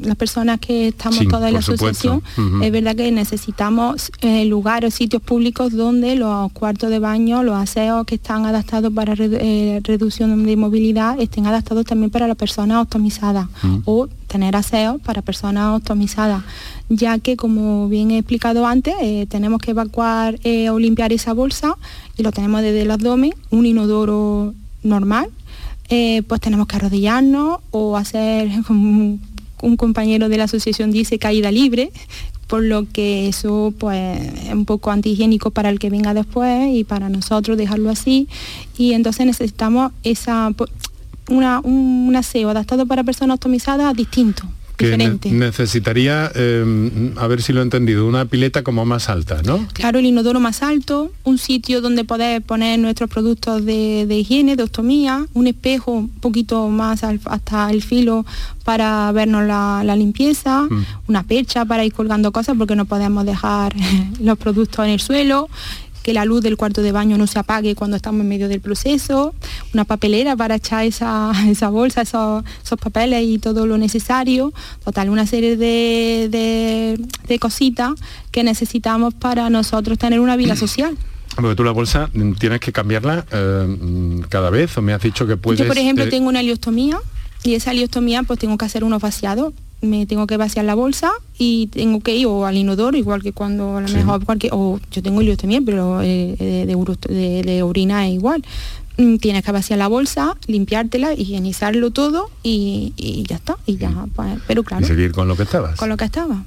las 0.00 0.14
personas 0.14 0.60
que 0.60 0.88
estamos 0.88 1.18
Sí, 1.18 1.26
todas 1.26 1.48
en 1.48 1.54
la 1.54 1.58
asociación, 1.58 2.22
es 2.62 2.70
verdad 2.70 2.94
que 2.94 3.10
necesitamos 3.10 4.12
eh, 4.20 4.44
lugares, 4.44 4.94
sitios 4.94 5.20
públicos 5.20 5.72
donde 5.72 6.14
los 6.14 6.52
cuartos 6.52 6.88
de 6.90 7.00
baño, 7.00 7.42
los 7.42 7.56
aseos 7.56 8.06
que 8.06 8.14
están 8.14 8.46
adaptados 8.46 8.92
para 8.92 9.16
redu- 9.16 9.38
eh, 9.40 9.80
reducción 9.82 10.44
de 10.46 10.56
movilidad, 10.56 11.18
estén 11.20 11.46
adaptados 11.48 11.84
también 11.84 12.10
para 12.10 12.28
las 12.28 12.36
personas 12.36 12.80
optimizadas 12.80 13.48
o 13.86 14.06
tener 14.28 14.54
aseos 14.54 15.00
para 15.02 15.20
personas 15.22 15.76
optimizadas, 15.76 16.44
ya 16.88 17.18
que 17.18 17.34
como 17.36 17.88
bien 17.88 18.12
he 18.12 18.18
explicado 18.18 18.66
antes, 18.66 18.94
eh, 19.02 19.26
tenemos 19.28 19.60
que 19.60 19.72
evacuar 19.72 20.38
eh, 20.44 20.70
o 20.70 20.78
limpiar 20.78 21.12
esa 21.12 21.32
bolsa 21.32 21.74
y 22.16 22.22
lo 22.22 22.30
tenemos 22.30 22.62
desde 22.62 22.82
el 22.82 22.90
abdomen, 22.92 23.34
un 23.50 23.66
inodoro 23.66 24.54
normal, 24.84 25.28
eh, 25.90 26.22
pues 26.26 26.40
tenemos 26.40 26.66
que 26.68 26.76
arrodillarnos 26.76 27.58
o 27.72 27.96
hacer, 27.96 28.48
como 28.66 29.18
un 29.62 29.76
compañero 29.76 30.28
de 30.28 30.38
la 30.38 30.44
asociación 30.44 30.90
dice, 30.90 31.18
caída 31.18 31.50
libre, 31.50 31.90
por 32.46 32.62
lo 32.62 32.88
que 32.90 33.28
eso 33.28 33.74
pues 33.78 34.20
es 34.46 34.52
un 34.52 34.64
poco 34.64 34.90
antihigiénico 34.90 35.50
para 35.50 35.68
el 35.68 35.78
que 35.78 35.90
venga 35.90 36.14
después 36.14 36.68
y 36.72 36.84
para 36.84 37.08
nosotros 37.08 37.58
dejarlo 37.58 37.90
así. 37.90 38.28
Y 38.76 38.94
entonces 38.94 39.26
necesitamos 39.26 39.92
esa, 40.02 40.52
una, 41.28 41.60
un, 41.60 42.06
un 42.08 42.16
aseo 42.16 42.50
adaptado 42.50 42.86
para 42.86 43.04
personas 43.04 43.34
optimizadas 43.34 43.94
distinto, 43.94 44.44
Que 44.80 44.96
ne- 44.96 45.18
necesitaría, 45.46 46.30
eh, 46.34 47.12
a 47.16 47.26
ver 47.26 47.42
si 47.42 47.52
lo 47.52 47.60
he 47.60 47.62
entendido, 47.62 48.06
una 48.06 48.24
pileta 48.24 48.62
como 48.62 48.84
más 48.84 49.08
alta, 49.08 49.42
¿no? 49.44 49.66
Claro, 49.72 49.98
el 49.98 50.06
inodoro 50.06 50.40
más 50.40 50.62
alto, 50.62 51.12
un 51.24 51.38
sitio 51.38 51.80
donde 51.80 52.04
poder 52.04 52.42
poner 52.42 52.78
nuestros 52.78 53.10
productos 53.10 53.64
de, 53.64 54.06
de 54.06 54.18
higiene, 54.18 54.56
de 54.56 54.62
ostomía, 54.62 55.26
un 55.34 55.46
espejo 55.46 55.92
un 55.92 56.08
poquito 56.08 56.68
más 56.68 57.04
al- 57.04 57.20
hasta 57.26 57.70
el 57.70 57.82
filo 57.82 58.24
para 58.64 59.10
vernos 59.12 59.46
la, 59.46 59.82
la 59.84 59.96
limpieza, 59.96 60.62
Mm. 60.70 60.84
una 61.08 61.22
percha 61.22 61.64
para 61.64 61.84
ir 61.84 61.92
colgando 61.92 62.32
cosas 62.32 62.56
porque 62.56 62.76
no 62.76 62.84
podemos 62.84 63.24
dejar 63.26 63.74
los 64.20 64.38
productos 64.38 64.84
en 64.86 64.92
el 64.92 65.00
suelo 65.00 65.48
que 66.02 66.12
la 66.14 66.24
luz 66.24 66.42
del 66.42 66.56
cuarto 66.56 66.82
de 66.82 66.92
baño 66.92 67.18
no 67.18 67.26
se 67.26 67.38
apague 67.38 67.74
cuando 67.74 67.96
estamos 67.96 68.22
en 68.22 68.28
medio 68.28 68.48
del 68.48 68.60
proceso, 68.60 69.34
una 69.74 69.84
papelera 69.84 70.36
para 70.36 70.54
echar 70.56 70.84
esa, 70.84 71.32
esa 71.48 71.68
bolsa, 71.68 72.02
esos, 72.02 72.44
esos 72.64 72.78
papeles 72.78 73.22
y 73.24 73.38
todo 73.38 73.66
lo 73.66 73.76
necesario, 73.78 74.52
total, 74.84 75.10
una 75.10 75.26
serie 75.26 75.56
de, 75.56 76.28
de- 76.30 77.00
de 77.28 77.38
cositas 77.38 77.92
que 78.30 78.42
necesitamos 78.44 79.14
para 79.14 79.50
nosotros 79.50 79.98
tener 79.98 80.20
una 80.20 80.36
vida 80.36 80.56
social. 80.56 80.96
Porque 81.36 81.54
tú 81.54 81.62
la 81.64 81.70
bolsa 81.70 82.10
tienes 82.38 82.60
que 82.60 82.72
cambiarla 82.72 83.24
eh, 83.30 84.20
cada 84.28 84.50
vez, 84.50 84.76
o 84.76 84.82
me 84.82 84.92
has 84.92 85.00
dicho 85.02 85.26
que 85.26 85.36
puedes... 85.36 85.60
Yo, 85.60 85.66
por 85.68 85.78
ejemplo, 85.78 86.04
eh, 86.04 86.08
tengo 86.08 86.28
una 86.28 86.42
liostomía 86.42 86.98
y 87.44 87.54
esa 87.54 87.72
liostomía 87.72 88.22
pues 88.24 88.38
tengo 88.38 88.58
que 88.58 88.64
hacer 88.64 88.82
unos 88.84 89.00
vaciados. 89.00 89.54
Me 89.82 90.04
tengo 90.06 90.26
que 90.26 90.36
vaciar 90.36 90.64
la 90.66 90.74
bolsa 90.74 91.10
y 91.38 91.68
tengo 91.68 92.00
que 92.00 92.14
ir 92.14 92.26
o 92.26 92.44
al 92.44 92.56
inodoro, 92.56 92.96
igual 92.98 93.22
que 93.22 93.32
cuando 93.32 93.78
a 93.78 93.80
lo 93.80 93.88
Sí. 93.88 93.94
mejor 93.94 94.24
cualquier, 94.26 94.52
o 94.54 94.78
yo 94.92 95.02
tengo 95.02 95.22
liostomía, 95.22 95.60
pero 95.64 96.02
eh, 96.02 96.36
de, 96.38 96.66
de 96.66 96.96
de- 97.08 97.42
de 97.42 97.62
orina 97.62 98.06
es 98.06 98.14
igual. 98.14 98.44
Mm, 98.98 99.16
Tienes 99.16 99.42
que 99.42 99.52
vaciar 99.52 99.78
la 99.78 99.88
bolsa, 99.88 100.36
limpiártela, 100.46 101.14
higienizarlo 101.14 101.90
todo 101.92 102.28
y, 102.42 102.92
y 102.98 103.22
ya 103.26 103.36
está. 103.36 103.56
Y 103.64 103.78
ya, 103.78 103.90
pues, 104.14 104.38
pero 104.46 104.60
y 104.60 104.64
claro, 104.64 104.86
seguir 104.86 105.12
con 105.12 105.26
lo 105.28 105.36
que 105.36 105.44
estabas. 105.44 105.76
con 105.78 105.88
lo 105.88 105.96
que 105.96 106.04
estaba. 106.04 106.44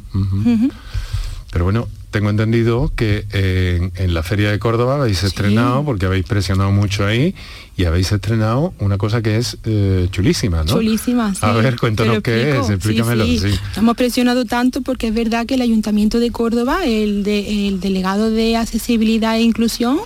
Pero 1.54 1.66
bueno, 1.66 1.88
tengo 2.10 2.32
entendido 2.32 2.92
que 2.96 3.26
en, 3.32 3.92
en 3.96 4.14
la 4.16 4.24
Feria 4.24 4.50
de 4.50 4.58
Córdoba 4.58 4.96
habéis 4.96 5.22
estrenado, 5.24 5.86
porque 5.86 6.08
habéis 6.08 6.26
presionado 6.26 6.72
mucho 6.72 7.06
ahí, 7.06 7.36
y 7.78 7.86
habéis 7.86 8.12
estrenado 8.12 8.74
una 8.80 8.98
cosa 8.98 9.22
que 9.22 9.38
es 9.38 9.58
eh, 9.66 10.08
chulísima, 10.12 10.64
¿no? 10.64 10.74
Chulísima, 10.74 11.32
sí. 11.36 11.40
A 11.44 11.54
ver, 11.54 11.78
cuéntanos 11.80 12.22
qué 12.24 12.58
es, 12.60 12.70
explícamelo. 12.72 13.26
sí. 13.26 13.38
sí. 13.40 13.50
Hemos 13.78 13.96
presionado 13.96 14.46
tanto 14.46 14.82
porque 14.82 15.08
es 15.10 15.14
verdad 15.14 15.46
que 15.46 15.54
el 15.54 15.62
Ayuntamiento 15.62 16.20
de 16.20 16.32
Córdoba, 16.32 16.86
el, 16.86 17.24
de- 17.24 17.68
el 17.68 17.80
delegado 17.80 18.32
de 18.32 18.58
accesibilidad 18.58 19.36
e 19.38 19.42
inclusión, 19.42 20.00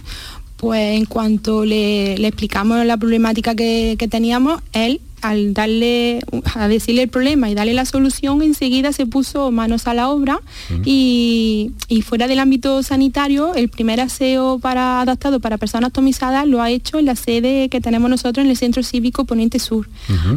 pues 0.57 0.97
en 0.97 1.05
cuanto 1.05 1.63
le, 1.65 2.17
le 2.17 2.27
explicamos 2.27 2.85
la 2.85 2.97
problemática 2.97 3.55
que, 3.55 3.95
que 3.97 4.07
teníamos, 4.09 4.61
él 4.73 4.99
al 5.21 5.53
darle 5.53 6.19
a 6.55 6.67
decirle 6.67 7.03
el 7.03 7.09
problema 7.09 7.49
y 7.49 7.55
darle 7.55 7.73
la 7.73 7.85
solución 7.85 8.41
enseguida 8.41 8.93
se 8.93 9.05
puso 9.05 9.51
manos 9.51 9.87
a 9.87 9.93
la 9.93 10.09
obra. 10.09 10.39
Y, 10.85 11.71
y 11.87 12.01
fuera 12.01 12.27
del 12.27 12.39
ámbito 12.39 12.83
sanitario 12.83 13.53
el 13.55 13.69
primer 13.69 13.99
aseo 14.01 14.59
para 14.59 15.01
adaptado 15.01 15.39
para 15.39 15.57
personas 15.57 15.89
atomizadas 15.89 16.47
lo 16.47 16.61
ha 16.61 16.69
hecho 16.69 16.99
en 16.99 17.05
la 17.05 17.15
sede 17.15 17.69
que 17.69 17.81
tenemos 17.81 18.09
nosotros 18.09 18.43
en 18.43 18.51
el 18.51 18.57
centro 18.57 18.83
cívico 18.83 19.25
Poniente 19.25 19.59
Sur. 19.59 19.89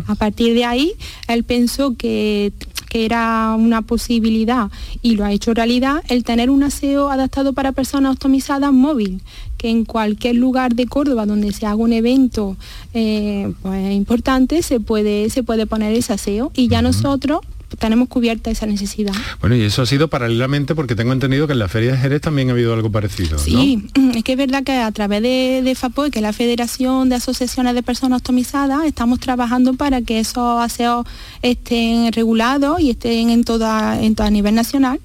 A 0.06 0.14
partir 0.14 0.54
de 0.54 0.64
ahí, 0.64 0.92
él 1.28 1.44
pensó 1.44 1.96
que, 1.96 2.52
que 2.88 3.04
era 3.04 3.54
una 3.58 3.82
posibilidad 3.82 4.70
y 5.02 5.16
lo 5.16 5.24
ha 5.24 5.32
hecho 5.32 5.54
realidad 5.54 6.02
el 6.08 6.24
tener 6.24 6.50
un 6.50 6.62
aseo 6.62 7.10
adaptado 7.10 7.52
para 7.52 7.72
personas 7.72 8.12
optimizadas 8.14 8.72
móvil, 8.72 9.20
que 9.60 9.68
en 9.68 9.84
cualquier 9.84 10.36
lugar 10.36 10.74
de 10.74 10.86
Córdoba 10.86 11.26
donde 11.26 11.52
se 11.52 11.66
haga 11.66 11.76
un 11.76 11.92
evento 11.92 12.56
eh, 12.94 13.52
pues, 13.60 13.92
importante 13.92 14.62
se 14.62 14.80
puede, 14.80 15.28
se 15.28 15.42
puede 15.42 15.66
poner 15.66 15.94
ese 15.94 16.14
aseo 16.14 16.50
y 16.54 16.68
ya 16.68 16.80
nosotros 16.80 17.40
tenemos 17.78 18.08
cubierta 18.08 18.50
esa 18.50 18.64
necesidad. 18.64 19.12
Bueno, 19.40 19.54
y 19.54 19.60
eso 19.60 19.82
ha 19.82 19.86
sido 19.86 20.08
paralelamente 20.08 20.74
porque 20.74 20.96
tengo 20.96 21.12
entendido 21.12 21.46
que 21.46 21.52
en 21.52 21.58
la 21.58 21.68
Feria 21.68 21.92
de 21.92 21.98
Jerez 21.98 22.22
también 22.22 22.48
ha 22.48 22.52
habido 22.52 22.72
algo 22.72 22.90
parecido, 22.90 23.32
¿no? 23.32 23.38
Sí, 23.38 23.84
es 24.14 24.24
que 24.24 24.32
es 24.32 24.38
verdad 24.38 24.64
que 24.64 24.72
a 24.72 24.90
través 24.92 25.20
de, 25.20 25.60
de 25.62 25.74
FAPOE, 25.74 26.10
que 26.10 26.20
es 26.20 26.22
la 26.22 26.32
Federación 26.32 27.10
de 27.10 27.16
Asociaciones 27.16 27.74
de 27.74 27.82
Personas 27.82 28.20
Optimizadas, 28.20 28.86
estamos 28.86 29.20
trabajando 29.20 29.74
para 29.74 30.00
que 30.00 30.20
esos 30.20 30.58
aseos 30.58 31.06
estén 31.42 32.10
regulados 32.14 32.80
y 32.80 32.90
estén 32.90 33.28
en 33.28 33.44
toda, 33.44 34.02
en 34.02 34.14
todo 34.14 34.26
a 34.26 34.30
nivel 34.30 34.54
nacional, 34.54 35.00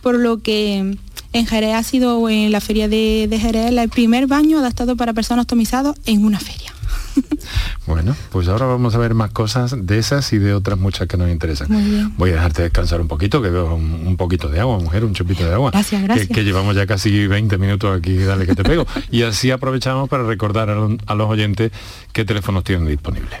por 0.00 0.18
lo 0.18 0.40
que 0.40 0.96
en 1.32 1.46
Jerez 1.46 1.74
ha 1.74 1.82
sido 1.82 2.28
en 2.28 2.50
la 2.52 2.60
feria 2.60 2.88
de, 2.88 3.26
de 3.28 3.38
Jerez 3.38 3.72
el 3.72 3.88
primer 3.88 4.26
baño 4.26 4.58
adaptado 4.58 4.96
para 4.96 5.12
personas 5.12 5.44
optimizadas 5.44 5.94
en 6.06 6.24
una 6.24 6.38
feria. 6.40 6.72
Bueno, 7.86 8.14
pues 8.30 8.46
ahora 8.46 8.66
vamos 8.66 8.94
a 8.94 8.98
ver 8.98 9.14
más 9.14 9.30
cosas 9.32 9.74
de 9.84 9.98
esas 9.98 10.32
y 10.32 10.38
de 10.38 10.54
otras 10.54 10.78
muchas 10.78 11.08
que 11.08 11.16
nos 11.16 11.28
interesan. 11.28 12.14
Voy 12.16 12.30
a 12.30 12.34
dejarte 12.34 12.62
descansar 12.62 13.00
un 13.00 13.08
poquito, 13.08 13.42
que 13.42 13.48
veo 13.50 13.74
un, 13.74 14.06
un 14.06 14.16
poquito 14.16 14.48
de 14.48 14.60
agua, 14.60 14.78
mujer, 14.78 15.04
un 15.04 15.12
chupito 15.12 15.44
de 15.44 15.52
agua. 15.54 15.70
Gracias, 15.72 16.00
gracias. 16.02 16.28
Que, 16.28 16.34
que 16.34 16.44
llevamos 16.44 16.76
ya 16.76 16.86
casi 16.86 17.26
20 17.26 17.58
minutos 17.58 17.96
aquí, 17.98 18.16
dale 18.18 18.46
que 18.46 18.54
te 18.54 18.62
pego. 18.62 18.86
y 19.10 19.22
así 19.22 19.50
aprovechamos 19.50 20.08
para 20.08 20.22
recordar 20.22 20.70
a, 20.70 20.74
lo- 20.76 20.96
a 21.06 21.14
los 21.16 21.28
oyentes 21.28 21.72
qué 22.12 22.24
teléfonos 22.24 22.62
tienen 22.62 22.86
disponibles. 22.86 23.40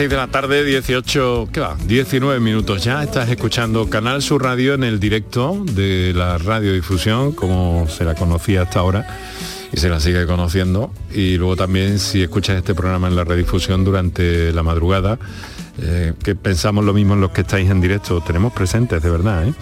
6 0.00 0.08
de 0.08 0.16
la 0.16 0.28
tarde, 0.28 0.64
18, 0.64 1.50
¿qué 1.52 1.60
va? 1.60 1.76
19 1.84 2.40
minutos 2.40 2.82
ya. 2.82 3.02
Estás 3.02 3.28
escuchando 3.28 3.90
Canal 3.90 4.22
Sur 4.22 4.42
Radio 4.42 4.72
en 4.72 4.82
el 4.82 4.98
directo 4.98 5.62
de 5.72 6.14
la 6.14 6.38
radiodifusión, 6.38 7.32
como 7.32 7.86
se 7.86 8.04
la 8.06 8.14
conocía 8.14 8.62
hasta 8.62 8.80
ahora 8.80 9.18
y 9.70 9.76
se 9.76 9.90
la 9.90 10.00
sigue 10.00 10.24
conociendo. 10.24 10.90
Y 11.12 11.36
luego 11.36 11.54
también 11.54 11.98
si 11.98 12.22
escuchas 12.22 12.56
este 12.56 12.74
programa 12.74 13.08
en 13.08 13.14
la 13.14 13.24
redifusión 13.24 13.84
durante 13.84 14.54
la 14.54 14.62
madrugada, 14.62 15.18
eh, 15.82 16.14
que 16.24 16.34
pensamos 16.34 16.82
lo 16.82 16.94
mismo 16.94 17.12
en 17.12 17.20
los 17.20 17.32
que 17.32 17.42
estáis 17.42 17.68
en 17.68 17.82
directo, 17.82 18.22
tenemos 18.22 18.54
presentes 18.54 19.02
de 19.02 19.10
verdad, 19.10 19.48
¿eh? 19.48 19.52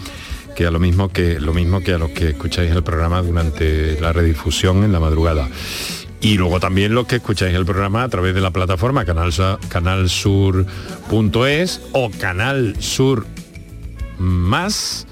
que 0.54 0.66
a 0.66 0.71
lo 0.71 0.78
mismo 0.78 1.09
que 1.09 1.40
lo 1.40 1.52
mismo 1.52 1.80
que 1.80 1.95
a 1.95 1.99
los 1.99 2.11
que 2.11 2.28
escucháis 2.28 2.71
el 2.71 2.85
programa 2.85 3.23
durante 3.23 4.00
la 4.00 4.12
redifusión 4.12 4.85
en 4.85 4.92
la 4.92 5.00
madrugada. 5.00 5.49
Y 6.20 6.37
luego 6.37 6.58
también 6.58 6.94
los 6.94 7.06
que 7.06 7.16
escucháis 7.16 7.54
el 7.54 7.64
programa 7.64 8.02
a 8.02 8.08
través 8.08 8.34
de 8.34 8.40
la 8.40 8.50
plataforma 8.50 9.04
canal, 9.04 9.32
canalsur.es 9.68 10.66
o 11.92 12.10
Canal 12.10 12.76
Sur 12.80 13.26
Más 14.18 15.06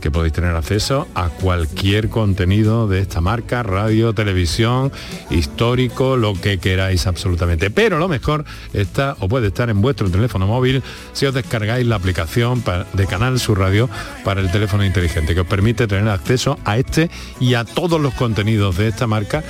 que 0.00 0.10
podéis 0.10 0.32
tener 0.32 0.56
acceso 0.56 1.06
a 1.14 1.28
cualquier 1.28 2.08
contenido 2.08 2.88
de 2.88 3.00
esta 3.00 3.20
marca, 3.20 3.62
radio, 3.62 4.12
televisión, 4.14 4.90
histórico, 5.30 6.16
lo 6.16 6.34
que 6.34 6.58
queráis 6.58 7.06
absolutamente. 7.06 7.70
Pero 7.70 7.98
lo 7.98 8.08
mejor 8.08 8.44
está 8.72 9.16
o 9.20 9.28
puede 9.28 9.48
estar 9.48 9.70
en 9.70 9.80
vuestro 9.80 10.10
teléfono 10.10 10.46
móvil 10.46 10.82
si 11.12 11.26
os 11.26 11.34
descargáis 11.34 11.86
la 11.86 11.96
aplicación 11.96 12.64
de 12.94 13.06
Canal 13.06 13.38
Sur 13.38 13.58
Radio 13.58 13.88
para 14.24 14.40
el 14.40 14.50
teléfono 14.50 14.84
inteligente, 14.84 15.34
que 15.34 15.42
os 15.42 15.46
permite 15.46 15.86
tener 15.86 16.08
acceso 16.08 16.58
a 16.64 16.78
este 16.78 17.10
y 17.38 17.54
a 17.54 17.64
todos 17.64 18.00
los 18.00 18.14
contenidos 18.14 18.76
de 18.78 18.88
esta 18.88 19.06
marca 19.06 19.44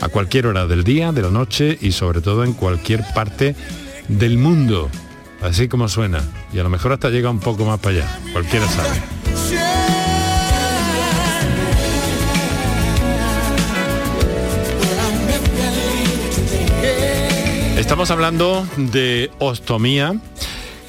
a 0.00 0.08
cualquier 0.08 0.46
hora 0.46 0.66
del 0.66 0.84
día, 0.84 1.12
de 1.12 1.22
la 1.22 1.30
noche 1.30 1.78
y 1.80 1.92
sobre 1.92 2.20
todo 2.20 2.44
en 2.44 2.52
cualquier 2.52 3.04
parte 3.14 3.54
del 4.08 4.38
mundo. 4.38 4.90
Así 5.42 5.68
como 5.68 5.88
suena. 5.88 6.22
Y 6.52 6.58
a 6.58 6.62
lo 6.62 6.70
mejor 6.70 6.92
hasta 6.92 7.10
llega 7.10 7.30
un 7.30 7.40
poco 7.40 7.64
más 7.64 7.78
para 7.80 7.96
allá. 7.96 8.18
Cualquiera 8.32 8.66
sabe. 8.68 9.02
Estamos 17.78 18.10
hablando 18.10 18.66
de 18.76 19.30
ostomía. 19.38 20.14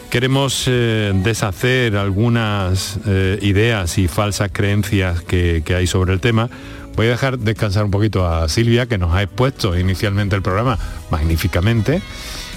Queremos 0.09 0.63
eh, 0.67 1.11
deshacer 1.13 1.97
algunas 1.97 2.99
eh, 3.05 3.37
ideas 3.41 3.97
y 3.97 4.07
falsas 4.07 4.49
creencias 4.53 5.21
que, 5.21 5.61
que 5.65 5.75
hay 5.75 5.87
sobre 5.87 6.13
el 6.13 6.21
tema. 6.21 6.49
Voy 6.95 7.07
a 7.07 7.11
dejar 7.11 7.39
descansar 7.39 7.85
un 7.85 7.91
poquito 7.91 8.27
a 8.27 8.47
Silvia, 8.49 8.85
que 8.85 8.97
nos 8.97 9.13
ha 9.13 9.23
expuesto 9.23 9.77
inicialmente 9.77 10.35
el 10.35 10.41
programa 10.41 10.77
magníficamente, 11.09 12.01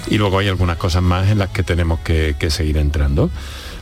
y 0.07 0.17
luego 0.17 0.39
hay 0.39 0.47
algunas 0.47 0.77
cosas 0.77 1.03
más 1.03 1.29
en 1.29 1.39
las 1.39 1.49
que 1.49 1.63
tenemos 1.63 1.99
que, 1.99 2.35
que 2.39 2.49
seguir 2.49 2.77
entrando 2.77 3.29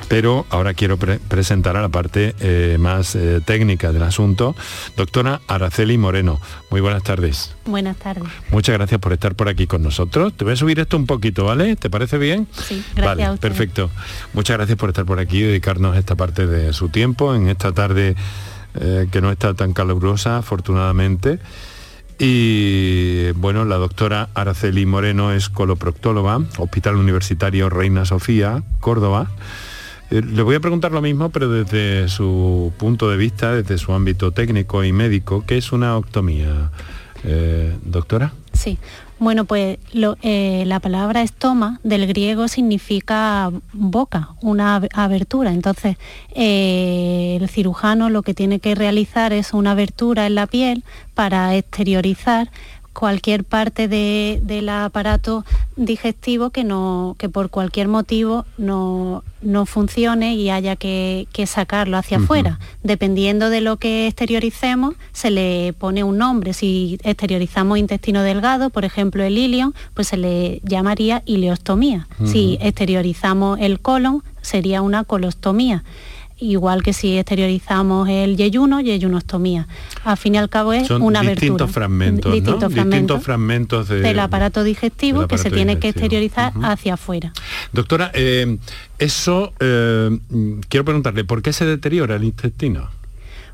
pero 0.08 0.46
ahora 0.50 0.74
quiero 0.74 0.98
presentar 0.98 1.76
a 1.78 1.82
la 1.82 1.90
parte 1.90 2.36
eh, 2.40 2.78
más 2.80 3.16
eh, 3.16 3.42
técnica 3.44 3.92
del 3.92 4.04
asunto. 4.04 4.56
Doctora 4.96 5.42
Araceli 5.48 5.98
Moreno, 5.98 6.40
muy 6.70 6.82
buenas 6.82 7.04
tardes. 7.04 7.56
Buenas 7.66 7.98
tardes. 7.98 8.24
Muchas 8.52 8.74
gracias 8.74 9.00
por 9.00 9.14
estar 9.14 9.36
por 9.36 9.50
aquí 9.50 9.68
con 9.68 9.84
nosotros. 9.84 10.34
Te 10.34 10.44
voy 10.44 10.54
a 10.54 10.58
subir 10.58 10.80
esto 10.80 10.98
un 10.98 11.06
poquito, 11.06 11.46
¿vale? 11.46 11.76
¿Te 11.76 11.90
parece 11.90 12.18
bien? 12.18 12.48
Sí, 12.52 12.84
gracias. 12.96 13.28
Vale, 13.28 13.40
perfecto. 13.40 13.90
Muchas 14.34 14.58
gracias 14.58 14.78
por 14.78 14.90
estar 14.90 15.06
por 15.06 15.20
aquí 15.20 15.40
y 15.40 15.44
dedicarnos 15.44 15.98
esta 15.98 16.16
parte 16.16 16.48
de 16.48 16.74
su 16.74 16.90
tiempo 16.90 17.36
en 17.36 17.50
esta 17.50 17.74
tarde 17.74 18.16
eh, 18.76 19.08
que 19.12 19.22
no 19.22 19.32
está 19.32 19.54
tan 19.54 19.74
calurosa, 19.74 20.38
afortunadamente. 20.38 21.40
Y 22.20 23.32
bueno, 23.32 23.64
la 23.66 23.76
doctora 23.78 24.30
Araceli 24.34 24.86
Moreno 24.86 25.32
es 25.32 25.50
coloproctóloga, 25.50 26.40
Hospital 26.58 26.96
Universitario 26.96 27.70
Reina 27.70 28.06
Sofía, 28.06 28.64
Córdoba 28.80 29.30
eh, 30.10 30.22
le 30.22 30.42
voy 30.42 30.56
a 30.56 30.60
preguntar 30.60 30.92
lo 30.92 31.02
mismo, 31.02 31.30
pero 31.30 31.50
desde 31.50 32.08
su 32.08 32.72
punto 32.78 33.10
de 33.10 33.18
vista, 33.18 33.54
desde 33.54 33.78
su 33.78 33.94
ámbito 33.94 34.32
técnico 34.32 34.84
y 34.84 34.94
médico, 34.94 35.44
¿qué 35.46 35.58
es 35.58 35.72
una 35.72 35.98
octomía, 35.98 36.72
eh, 37.24 37.76
doctora? 37.84 38.34
Sí, 38.54 38.78
bueno, 39.20 39.46
pues 39.46 39.80
eh, 40.22 40.64
la 40.68 40.80
palabra 40.80 41.22
estoma 41.22 41.80
del 41.84 42.08
griego 42.08 42.48
significa 42.48 43.52
boca, 43.74 44.30
una 44.42 44.82
abertura. 44.94 45.52
Entonces, 45.52 45.98
el 46.36 47.48
cirujano 47.50 48.10
lo 48.10 48.22
que 48.22 48.34
tiene 48.34 48.60
que 48.60 48.76
realizar 48.76 49.34
es 49.34 49.54
una 49.54 49.72
abertura 49.72 50.28
en 50.28 50.36
la 50.36 50.48
piel 50.48 50.84
para 51.14 51.56
exteriorizar 51.56 52.52
cualquier 52.98 53.44
parte 53.44 53.88
del 53.88 54.70
aparato 54.70 55.46
digestivo 55.76 56.50
que, 56.50 56.64
no, 56.64 57.16
que 57.20 57.30
por 57.30 57.52
cualquier 57.52 57.88
motivo 57.88 58.44
no, 58.58 59.24
no 59.44 59.68
funcione 59.68 60.34
y 60.34 60.50
haya 60.50 60.76
que, 60.76 61.28
sacarlo 61.46 61.98
hacia 61.98 62.18
afuera. 62.18 62.60
Dependiendo 62.82 63.52
de 63.52 63.62
lo 63.62 63.78
que 63.78 64.08
exterioricemos, 64.08 64.96
se 65.14 65.30
le 65.30 65.74
pone 65.74 66.04
un 66.04 66.18
nombre. 66.18 66.54
Si 66.54 66.98
exteriorizamos 67.04 67.78
intestino 67.78 68.24
delgado, 68.24 68.72
por 68.72 68.84
ejemplo 68.84 69.24
el 69.24 69.38
ilion, 69.38 69.76
pues 69.94 70.08
se 70.08 70.18
le 70.18 70.60
llamaría 70.64 71.22
ileostomía. 71.28 72.08
Si 72.26 72.58
exteriorizamos 72.62 73.60
el 73.62 73.80
colon, 73.80 74.24
sería 74.42 74.82
una 74.82 75.04
colostomía 75.04 75.84
igual 76.40 76.84
que 76.84 76.94
si 76.94 77.18
exteriorizamos 77.18 78.08
el 78.10 78.38
yeyuno, 78.38 78.80
yeyunostomía. 78.80 79.68
Al 80.04 80.18
fin 80.18 80.36
y 80.36 80.38
al 80.38 80.50
cabo 80.50 80.74
es 80.74 80.90
una 80.90 81.22
distintos 81.22 81.72
Fragmentos, 81.72 82.32
distintos, 82.34 82.74
fragmentos, 82.74 83.24
fragmentos 83.24 83.88
del 83.88 84.20
aparato 84.20 84.64
digestivo 84.64 85.28
que 85.28 85.38
se 85.38 85.52
tiene 85.52 85.80
que 85.80 85.90
exteriorizar 85.90 86.54
hacia 86.64 86.96
afuera. 86.96 87.34
Doctora, 87.74 88.12
eh, 88.14 88.58
eso 89.00 89.54
eh, 89.60 90.18
quiero 90.70 90.86
preguntarle, 90.86 91.24
¿por 91.24 91.42
qué 91.42 91.54
se 91.54 91.66
deteriora 91.66 92.16
el 92.16 92.24
intestino? 92.24 92.90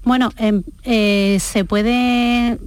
Bueno, 0.03 0.31
em, 0.37 0.63
eh, 0.83 1.37
se 1.39 1.63
puede 1.63 2.59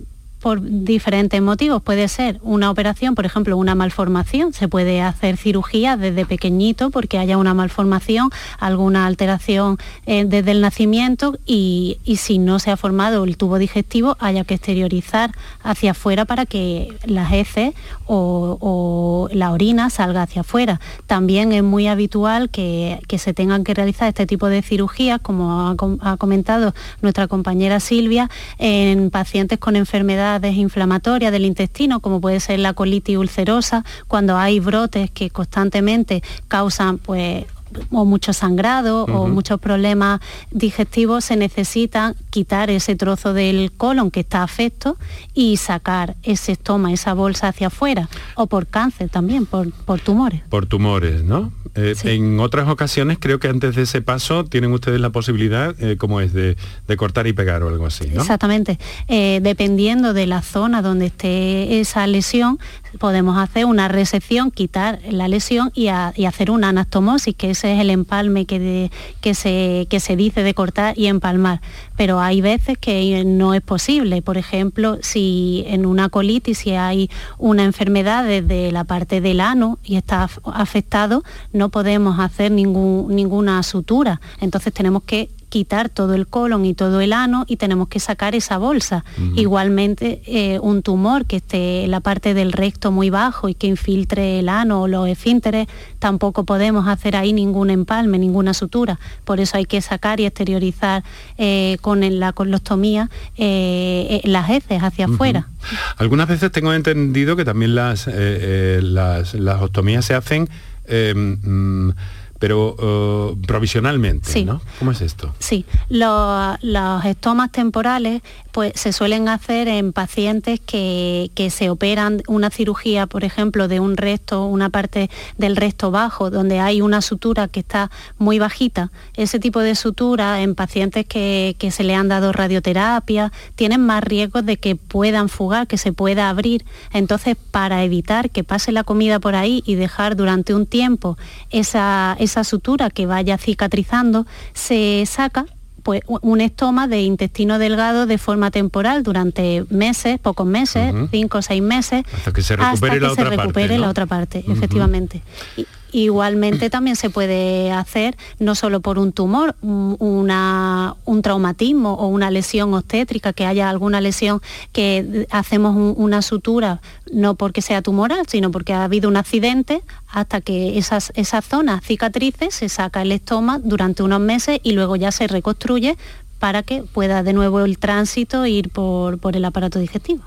por 0.47 0.61
diferentes 0.63 1.43
motivos. 1.43 1.83
Puede 1.83 2.07
ser 2.07 2.39
una 2.41 2.71
operación, 2.71 3.17
por 3.17 3.27
ejemplo, 3.27 3.57
una 3.57 3.75
malformación. 3.75 4.53
Se 4.53 4.69
puede 4.69 5.03
hacer 5.03 5.37
cirugía 5.39 5.97
desde 5.97 6.25
pequeñito 6.25 6.91
porque 6.91 7.19
haya 7.19 7.37
una 7.37 7.53
malformación, 7.53 8.31
alguna 8.61 9.07
alteración 9.07 9.77
eh, 10.07 10.25
desde 10.25 10.53
el 10.53 10.61
nacimiento 10.61 11.37
y, 11.47 11.99
si 12.17 12.39
no 12.39 12.61
se 12.61 12.71
ha 12.71 12.77
formado 12.77 13.25
el 13.25 13.37
tubo 13.37 13.59
digestivo 13.59 14.17
haya 14.21 14.45
que 14.45 14.55
exteriorizar 14.55 15.33
hacia 15.65 15.91
afuera 15.91 16.27
para 16.27 16.47
que 16.47 16.97
las 17.05 17.33
heces 17.33 17.75
o, 18.07 19.29
la 19.33 19.51
orina 19.51 19.91
salga 19.91 20.23
hacia 20.23 20.43
afuera. 20.43 20.81
También 21.09 21.51
es 21.51 21.65
muy 21.65 21.89
habitual 21.89 22.51
que, 22.51 23.01
se 23.19 23.35
tengan 23.35 23.65
que 23.65 23.75
realizar 23.75 24.07
este 24.07 24.27
tipo 24.27 24.47
de 24.47 24.63
cirugías, 24.63 25.21
como 25.21 25.77
ha, 26.01 26.17
comentado 26.19 26.73
nuestra 27.03 27.27
compañera 27.27 27.81
Silvia, 27.81 28.31
en 28.59 29.11
pacientes 29.11 29.59
con 29.59 29.75
enfermedades 29.75 30.36
inflamatorias 30.45 31.33
del 31.33 31.45
intestino, 31.45 32.01
como 32.01 32.21
puede 32.21 32.41
ser 32.41 32.61
la 32.61 32.73
colitis 32.73 33.17
ulcerosa, 33.17 33.85
cuando 34.09 34.37
hay 34.37 34.61
brotes 34.61 35.11
que 35.11 35.31
constantemente 35.31 36.23
causan 36.49 36.99
pues 36.99 37.45
o 37.91 38.05
mucho 38.05 38.33
sangrado 38.33 39.05
o 39.05 39.27
muchos 39.29 39.61
problemas 39.61 40.21
digestivos, 40.51 41.25
se 41.25 41.37
necesita 41.37 42.15
quitar 42.31 42.71
ese 42.71 42.97
trozo 42.97 43.33
del 43.33 43.73
colon 43.73 44.11
que 44.11 44.21
está 44.21 44.43
afecto 44.43 44.97
y 45.35 45.57
sacar 45.57 46.17
ese 46.23 46.53
estoma, 46.53 46.93
esa 46.93 47.15
bolsa 47.15 47.49
hacia 47.49 47.69
afuera, 47.69 48.09
o 48.35 48.47
por 48.47 48.67
cáncer 48.67 49.09
también, 49.09 49.47
por, 49.47 49.73
por 49.73 50.01
tumores. 50.01 50.43
Por 50.49 50.67
tumores, 50.67 51.25
¿no? 51.25 51.53
Eh, 51.77 51.95
en 52.05 52.41
otras 52.41 52.69
ocasiones 52.69 53.19
creo 53.21 53.39
que 53.39 53.49
antes 53.49 53.75
de 53.75 53.83
ese 53.83 54.01
paso 54.01 54.45
tienen 54.45 54.73
ustedes 54.73 54.99
la 54.99 55.11
posibilidad, 55.11 55.75
eh, 55.79 55.97
como 55.99 56.23
es, 56.23 56.33
de, 56.33 56.57
cortar 56.97 57.27
y 57.27 57.35
pegar 57.35 57.63
o 57.63 57.69
algo 57.69 57.87
así, 57.87 58.09
¿no? 58.09 58.23
Exactamente. 58.23 58.79
Eh, 59.09 59.41
dependiendo 59.43 60.15
de 60.15 60.27
la 60.27 60.41
zona 60.41 60.81
donde 60.81 61.07
esté 61.07 61.81
esa 61.81 62.07
lesión, 62.07 62.59
podemos 62.97 63.39
hacer 63.39 63.65
una 63.65 63.89
resección, 63.89 64.51
quitar 64.51 65.01
la 65.11 65.29
lesión 65.29 65.71
y, 65.75 65.89
hacer 65.89 66.51
una 66.51 66.71
anastomosis, 66.71 67.35
que 67.35 67.51
ese 67.51 67.75
es 67.75 67.81
el 67.81 67.91
empalme 67.91 68.47
que, 68.47 68.91
se, 69.35 70.17
dice 70.17 70.43
de 70.43 70.55
cortar 70.55 70.99
y 70.99 71.07
empalmar. 71.07 71.61
Pero 71.97 72.21
hay 72.21 72.41
veces 72.41 72.79
que 72.79 73.25
no 73.25 73.55
es 73.55 73.63
posible. 73.63 74.23
Por 74.23 74.39
ejemplo, 74.39 74.99
si 75.03 75.65
en 75.67 75.87
una 75.87 76.09
colitis, 76.09 76.59
si 76.59 76.73
hay 76.73 77.11
una 77.39 77.65
enfermedad 77.65 78.25
desde 78.25 78.73
la 78.73 78.85
parte 78.85 79.21
del 79.21 79.41
ano 79.41 79.79
y 79.85 79.97
está 79.97 80.29
afectado, 80.45 81.23
no 81.53 81.69
podemos 81.69 82.19
hacer 82.19 82.51
ninguna 82.51 83.63
sutura. 83.63 84.21
Entonces 84.41 84.73
tenemos 84.73 85.03
que 85.05 85.31
quitar 85.57 85.89
todo 85.89 86.13
el 86.13 86.27
colon 86.27 86.67
y 86.67 86.75
todo 86.75 87.01
el 87.01 87.15
ano 87.15 87.47
y 87.49 87.57
tenemos 87.57 87.89
que 87.89 87.99
sacar 87.99 88.35
esa 88.35 88.59
bolsa. 88.59 89.07
Igualmente, 89.37 90.21
eh, 90.27 90.59
un 90.61 90.83
tumor 90.83 91.25
que 91.25 91.37
esté 91.37 91.85
en 91.85 91.93
la 91.93 92.01
parte 92.01 92.35
del 92.35 92.53
recto 92.53 92.93
muy 92.93 93.09
bajo 93.09 93.49
y 93.49 93.55
que 93.55 93.67
infiltre 93.67 94.41
el 94.41 94.51
ano 94.51 94.83
o 94.83 94.87
los 94.87 95.09
esfínteres, 95.09 95.67
tampoco 95.99 96.45
podemos 96.45 96.87
hacer 96.89 97.17
ahí 97.17 97.33
ningún 97.33 97.71
empalme, 97.71 98.19
ninguna 98.19 98.53
sutura. 98.53 99.01
Por 99.25 99.41
eso 99.41 99.57
hay 99.57 99.65
que 99.65 99.81
sacar 99.81 100.21
y 100.21 100.27
exteriorizar 100.27 101.05
eh, 101.39 101.79
con 101.81 102.03
la 102.21 102.35
colostomía 102.35 103.09
eh, 103.39 104.21
las 104.25 104.51
heces 104.51 104.83
hacia 104.83 105.07
afuera. 105.07 105.49
Algunas 105.97 106.29
veces 106.29 106.53
tengo 106.53 106.75
entendido 106.75 107.35
que 107.35 107.47
también 107.47 107.75
las, 107.75 108.07
las, 108.09 109.33
las 109.33 109.63
ostomías 109.63 110.05
se 110.05 110.13
hacen 110.13 110.51
mm, 110.87 111.91
pero 112.39 112.77
eh, 112.79 113.37
provisionalmente, 113.47 114.31
Sí. 114.31 114.45
¿no? 114.45 114.61
¿Cómo 114.79 114.91
es 114.93 115.01
esto? 115.01 115.35
Sí, 115.39 115.65
los, 115.89 116.57
los 116.63 117.05
estomas 117.05 117.51
temporales 117.53 118.23
pues 118.57 118.73
se 118.75 118.95
suelen 118.95 119.29
hacer 119.29 119.69
en 119.69 119.93
pacientes 119.93 120.61
que, 120.61 121.31
que 121.35 121.51
se 121.51 121.69
operan 121.69 122.23
una 122.27 122.49
cirugía, 122.49 123.07
por 123.07 123.23
ejemplo, 123.23 123.69
de 123.69 123.81
un 123.81 123.99
resto, 123.99 124.47
una 124.47 124.71
parte 124.71 125.11
del 125.37 125.57
resto 125.57 125.91
bajo, 125.91 126.31
donde 126.31 126.59
hay 126.59 126.81
una 126.81 127.03
sutura 127.03 127.49
que 127.49 127.61
está 127.61 127.91
muy 128.17 128.39
bajita. 128.39 128.91
Ese 129.15 129.39
tipo 129.39 129.61
de 129.61 129.75
sutura 129.75 130.41
en 130.41 130.55
pacientes 130.55 131.05
que, 131.05 131.55
que 131.59 131.71
se 131.71 131.85
le 131.85 131.95
han 131.95 132.09
dado 132.09 132.33
radioterapia 132.33 133.31
tienen 133.57 133.83
más 133.83 134.03
riesgos 134.03 134.47
de 134.47 134.57
que 134.57 134.75
puedan 134.75 135.29
fugar, 135.29 135.67
que 135.67 135.77
se 135.77 135.93
pueda 135.93 136.31
abrir. 136.31 136.65
Entonces, 136.95 137.37
para 137.51 137.85
evitar 137.85 138.31
que 138.31 138.43
pase 138.43 138.73
la 138.73 138.85
comida 138.85 139.21
por 139.21 139.35
ahí 139.35 139.63
y 139.67 139.75
dejar 139.75 140.17
durante 140.17 140.55
un 140.55 140.65
tiempo 140.65 141.19
esa, 141.51 142.17
esa 142.21 142.43
sutura 142.43 142.89
que 142.89 143.05
vaya 143.05 143.37
cicatrizando, 143.37 144.27
se 144.55 145.05
saca 145.05 145.45
pues 145.87 146.03
un 146.09 146.41
estoma 146.41 146.89
de 146.89 147.03
intestino 147.03 147.61
delgado 147.61 148.07
de 148.07 148.19
forma 148.19 148.51
temporal 148.51 149.05
durante 149.05 149.65
meses, 149.71 150.19
pocos 150.19 150.45
meses, 150.45 150.93
cinco 151.13 151.39
o 151.39 151.43
seis 151.43 151.63
meses, 151.63 152.03
Hasta 152.13 152.33
que 152.33 152.43
se 152.43 152.57
recupere 152.57 152.97
hasta 152.97 152.99
la 152.99 152.99
que 152.99 153.07
otra 153.07 153.15
se 153.15 153.37
parte, 153.37 153.43
recupere 153.43 153.75
¿no? 153.77 153.83
la 153.83 153.91
otra 153.91 154.07
parte, 154.07 154.45
efectivamente. 154.49 155.23
Y- 155.57 155.65
igualmente 156.05 156.71
también 156.71 156.97
se 156.97 157.11
puede 157.11 157.71
hacer 157.73 158.17
no 158.39 158.55
solo 158.55 158.81
por 158.81 158.99
un 158.99 159.13
tumor, 159.13 159.55
un, 159.63 161.23
traumatismo 161.23 161.95
o 161.95 162.07
una 162.09 162.31
lesión 162.31 162.75
obstétrica, 162.75 163.33
que 163.33 163.47
haya 163.47 163.69
alguna 163.71 164.01
lesión 164.01 164.41
que 164.73 165.27
hacemos 165.31 165.75
un- 165.77 165.95
una 165.97 166.23
sutura 166.23 166.81
no 167.13 167.35
porque 167.35 167.63
sea 167.63 167.83
tumoral, 167.83 168.27
sino 168.29 168.51
porque 168.51 168.73
ha 168.73 168.85
habido 168.85 169.09
un 169.09 169.17
accidente, 169.17 169.83
hasta 170.09 170.41
que 170.41 170.79
esas, 170.79 171.13
esa 171.17 171.43
zona 171.43 171.81
cicatrice, 171.81 172.51
se 172.51 172.69
saca 172.69 173.03
el 173.03 173.13
estoma 173.13 173.59
durante 173.63 174.03
unos 174.03 174.21
meses 174.21 174.61
y 174.63 174.73
luego 174.73 174.97
ya 174.97 175.13
se 175.13 175.27
reconstruye 175.27 175.97
para 176.39 176.63
que 176.63 176.83
pueda 176.83 177.23
de 177.23 177.33
nuevo 177.33 177.61
el 177.61 177.79
tránsito 177.79 178.45
ir 178.47 178.69
por, 178.71 179.19
por 179.19 179.37
el 179.37 179.45
aparato 179.45 179.79
digestivo. 179.79 180.23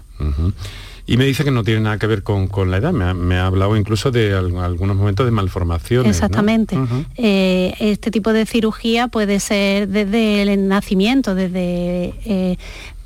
Y 1.12 1.18
me 1.18 1.26
dice 1.26 1.44
que 1.44 1.50
no 1.50 1.64
tiene 1.64 1.82
nada 1.82 1.98
que 1.98 2.06
ver 2.06 2.22
con, 2.22 2.48
con 2.48 2.70
la 2.70 2.78
edad, 2.78 2.94
me 2.94 3.04
ha, 3.06 3.14
me 3.16 3.38
ha 3.38 3.48
hablado 3.48 3.76
incluso 3.76 4.12
de 4.12 4.36
al- 4.36 4.56
algunos 4.58 4.96
momentos 4.96 5.26
de 5.26 5.32
malformaciones. 5.32 6.06
¿no? 6.06 6.12
Exactamente. 6.12 6.78
Eh, 7.18 7.74
este 7.80 8.12
tipo 8.12 8.32
de 8.32 8.46
cirugía 8.46 9.08
puede 9.08 9.40
ser 9.40 9.88
desde 9.88 10.44
el 10.44 10.68
nacimiento, 10.68 11.34
desde, 11.34 12.14
eh, 12.26 12.58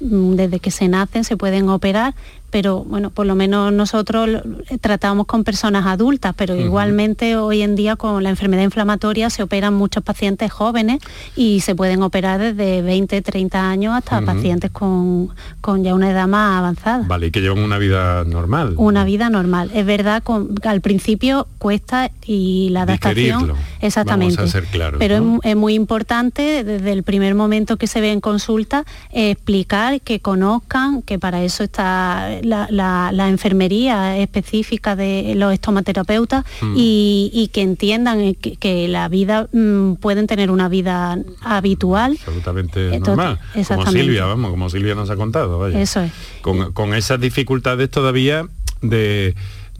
desde 0.03 0.59
que 0.59 0.71
se 0.71 0.87
nacen 0.87 1.23
se 1.23 1.37
pueden 1.37 1.69
operar, 1.69 2.13
pero 2.51 2.83
bueno, 2.83 3.09
por 3.09 3.25
lo 3.25 3.33
menos 3.33 3.73
nosotros 3.73 4.27
lo- 4.29 4.43
tratamos 4.79 5.25
con 5.25 5.43
personas 5.43 5.87
adultas, 5.87 6.35
pero 6.37 6.55
igualmente 6.55 7.35
hoy 7.35 7.63
en 7.63 7.75
día 7.75 7.95
con 7.95 8.21
la 8.21 8.29
enfermedad 8.29 8.61
inflamatoria 8.63 9.31
se 9.31 9.41
operan 9.41 9.73
muchos 9.73 10.03
pacientes 10.03 10.51
jóvenes 10.51 10.99
y 11.35 11.61
se 11.61 11.73
pueden 11.73 12.03
operar 12.03 12.39
desde 12.39 12.83
20, 12.83 13.23
30 13.23 13.69
años 13.69 13.95
hasta 13.95 14.21
pacientes 14.21 14.69
con, 14.69 15.29
con 15.61 15.83
ya 15.83 15.95
una 15.95 16.11
edad 16.11 16.27
más 16.27 16.59
avanzada 16.59 17.05
Vale, 17.07 17.27
y 17.27 17.31
que 17.31 17.41
llevan 17.41 17.57
una 17.59 17.79
vida 17.79 18.23
normal. 18.23 18.75
una 18.77 19.03
vida 19.03 19.31
normal. 19.31 19.71
Es 19.73 19.85
verdad, 19.87 20.21
con- 20.21 20.53
al 20.63 20.81
principio 20.81 21.47
cuesta 21.57 22.11
y 22.25 22.69
la 22.69 22.83
adaptación... 22.83 23.15
Digerirlo. 23.39 23.55
Exactamente. 23.81 24.35
Vamos 24.35 24.49
a 24.49 24.59
ser 24.59 24.65
claros, 24.69 24.99
Pero 24.99 25.19
¿no? 25.21 25.39
es, 25.43 25.51
es 25.51 25.55
muy 25.55 25.73
importante 25.73 26.63
desde 26.63 26.91
el 26.91 27.01
primer 27.03 27.33
momento 27.33 27.77
que 27.77 27.87
se 27.87 27.99
ve 27.99 28.11
en 28.11 28.21
consulta 28.21 28.85
eh, 29.11 29.31
explicar, 29.31 29.92
que 30.01 30.19
conozcan, 30.19 31.01
que 31.01 31.19
para 31.19 31.43
eso 31.43 31.63
está 31.63 32.29
la, 32.43 32.67
la- 32.69 33.11
la 33.11 33.29
enfermería 33.29 34.17
específica 34.17 34.95
de 34.95 35.33
los 35.35 35.53
estomaterapeutas 35.53 36.43
Mm. 36.61 36.73
y, 36.77 37.31
y 37.33 37.47
que 37.49 37.61
entiendan 37.61 38.35
que, 38.35 38.55
que 38.55 38.87
la 38.87 39.07
vida 39.09 39.47
mm, 39.51 39.93
pueden 39.95 40.27
tener 40.27 40.51
una 40.51 40.69
vida 40.69 41.17
habitual. 41.41 42.13
absolutamente 42.13 42.93
Entonces, 42.95 43.17
normal. 43.17 43.39
Como. 43.67 43.91
Silvia, 43.91 44.25
vamos, 44.25 44.51
como 44.51 44.69
Silvia 44.69 44.95
nos 44.95 45.09
ha 45.09 45.15
contado. 45.15 45.59
vaya. 45.59 45.79
Eso 45.79 46.01
es. 46.01 46.11
Con, 46.41 46.71
con 46.73 46.93
esas 46.93 47.19
dificultades 47.19 47.89
todavía 47.89 48.45
de, 48.81 49.35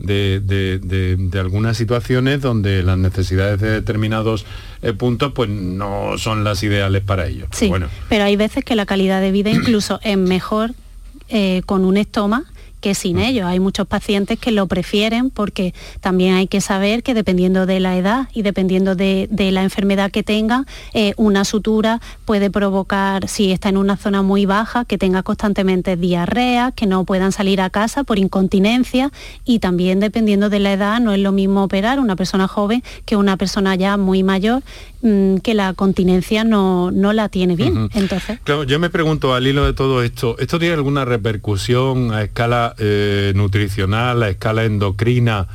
de, 0.06 0.40
de- 0.40 0.78
de- 0.78 1.16
de 1.16 1.38
algunas 1.40 1.76
situaciones 1.76 2.40
donde 2.40 2.82
las 2.82 2.98
necesidades 2.98 3.60
de 3.60 3.70
determinados 3.70 4.44
eh, 4.82 4.92
puntos 4.92 5.32
pues 5.34 5.48
no 5.50 6.18
son 6.18 6.44
las 6.44 6.62
ideales 6.62 7.02
para 7.02 7.26
ellos. 7.26 7.48
Sí, 7.52 7.68
Bueno, 7.68 7.88
pero 8.08 8.24
hay 8.24 8.36
veces 8.36 8.64
que 8.64 8.74
la 8.74 8.86
calidad 8.86 9.20
de 9.20 9.32
vida 9.32 9.50
incluso 9.50 10.00
es 10.02 10.16
mejor 10.18 10.72
eh, 11.28 11.62
con 11.66 11.84
un 11.84 11.96
estoma 11.96 12.44
que 12.84 12.94
sin 12.94 13.18
ello. 13.18 13.46
Hay 13.46 13.60
muchos 13.60 13.86
pacientes 13.86 14.38
que 14.38 14.50
lo 14.50 14.66
prefieren 14.66 15.30
porque 15.30 15.72
también 16.02 16.34
hay 16.34 16.48
que 16.48 16.60
saber 16.60 17.02
que 17.02 17.14
dependiendo 17.14 17.64
de 17.64 17.80
la 17.80 17.96
edad 17.96 18.28
y 18.34 18.42
dependiendo 18.42 18.94
de, 18.94 19.26
de 19.30 19.52
la 19.52 19.62
enfermedad 19.62 20.10
que 20.10 20.22
tengan, 20.22 20.66
eh, 20.92 21.14
una 21.16 21.46
sutura 21.46 22.02
puede 22.26 22.50
provocar, 22.50 23.26
si 23.26 23.52
está 23.52 23.70
en 23.70 23.78
una 23.78 23.96
zona 23.96 24.20
muy 24.20 24.44
baja, 24.44 24.84
que 24.84 24.98
tenga 24.98 25.22
constantemente 25.22 25.96
diarrea, 25.96 26.72
que 26.72 26.84
no 26.84 27.04
puedan 27.04 27.32
salir 27.32 27.62
a 27.62 27.70
casa 27.70 28.04
por 28.04 28.18
incontinencia 28.18 29.10
y 29.46 29.60
también 29.60 29.98
dependiendo 29.98 30.50
de 30.50 30.60
la 30.60 30.74
edad 30.74 31.00
no 31.00 31.14
es 31.14 31.20
lo 31.20 31.32
mismo 31.32 31.64
operar 31.64 32.00
una 32.00 32.16
persona 32.16 32.48
joven 32.48 32.82
que 33.06 33.16
una 33.16 33.38
persona 33.38 33.76
ya 33.76 33.96
muy 33.96 34.22
mayor 34.22 34.62
mm, 35.00 35.36
que 35.36 35.54
la 35.54 35.72
continencia 35.72 36.44
no, 36.44 36.90
no 36.90 37.14
la 37.14 37.30
tiene 37.30 37.56
bien. 37.56 37.88
Entonces, 37.94 38.40
Claro, 38.44 38.64
yo 38.64 38.78
me 38.78 38.90
pregunto 38.90 39.32
al 39.32 39.46
hilo 39.46 39.64
de 39.64 39.72
todo 39.72 40.02
esto, 40.02 40.36
¿esto 40.38 40.58
tiene 40.58 40.74
alguna 40.74 41.06
repercusión 41.06 42.12
a 42.12 42.22
escala 42.22 42.73
eh, 42.78 43.32
nutricional, 43.34 44.22
a 44.22 44.28
escala 44.28 44.64
endocrina, 44.64 45.48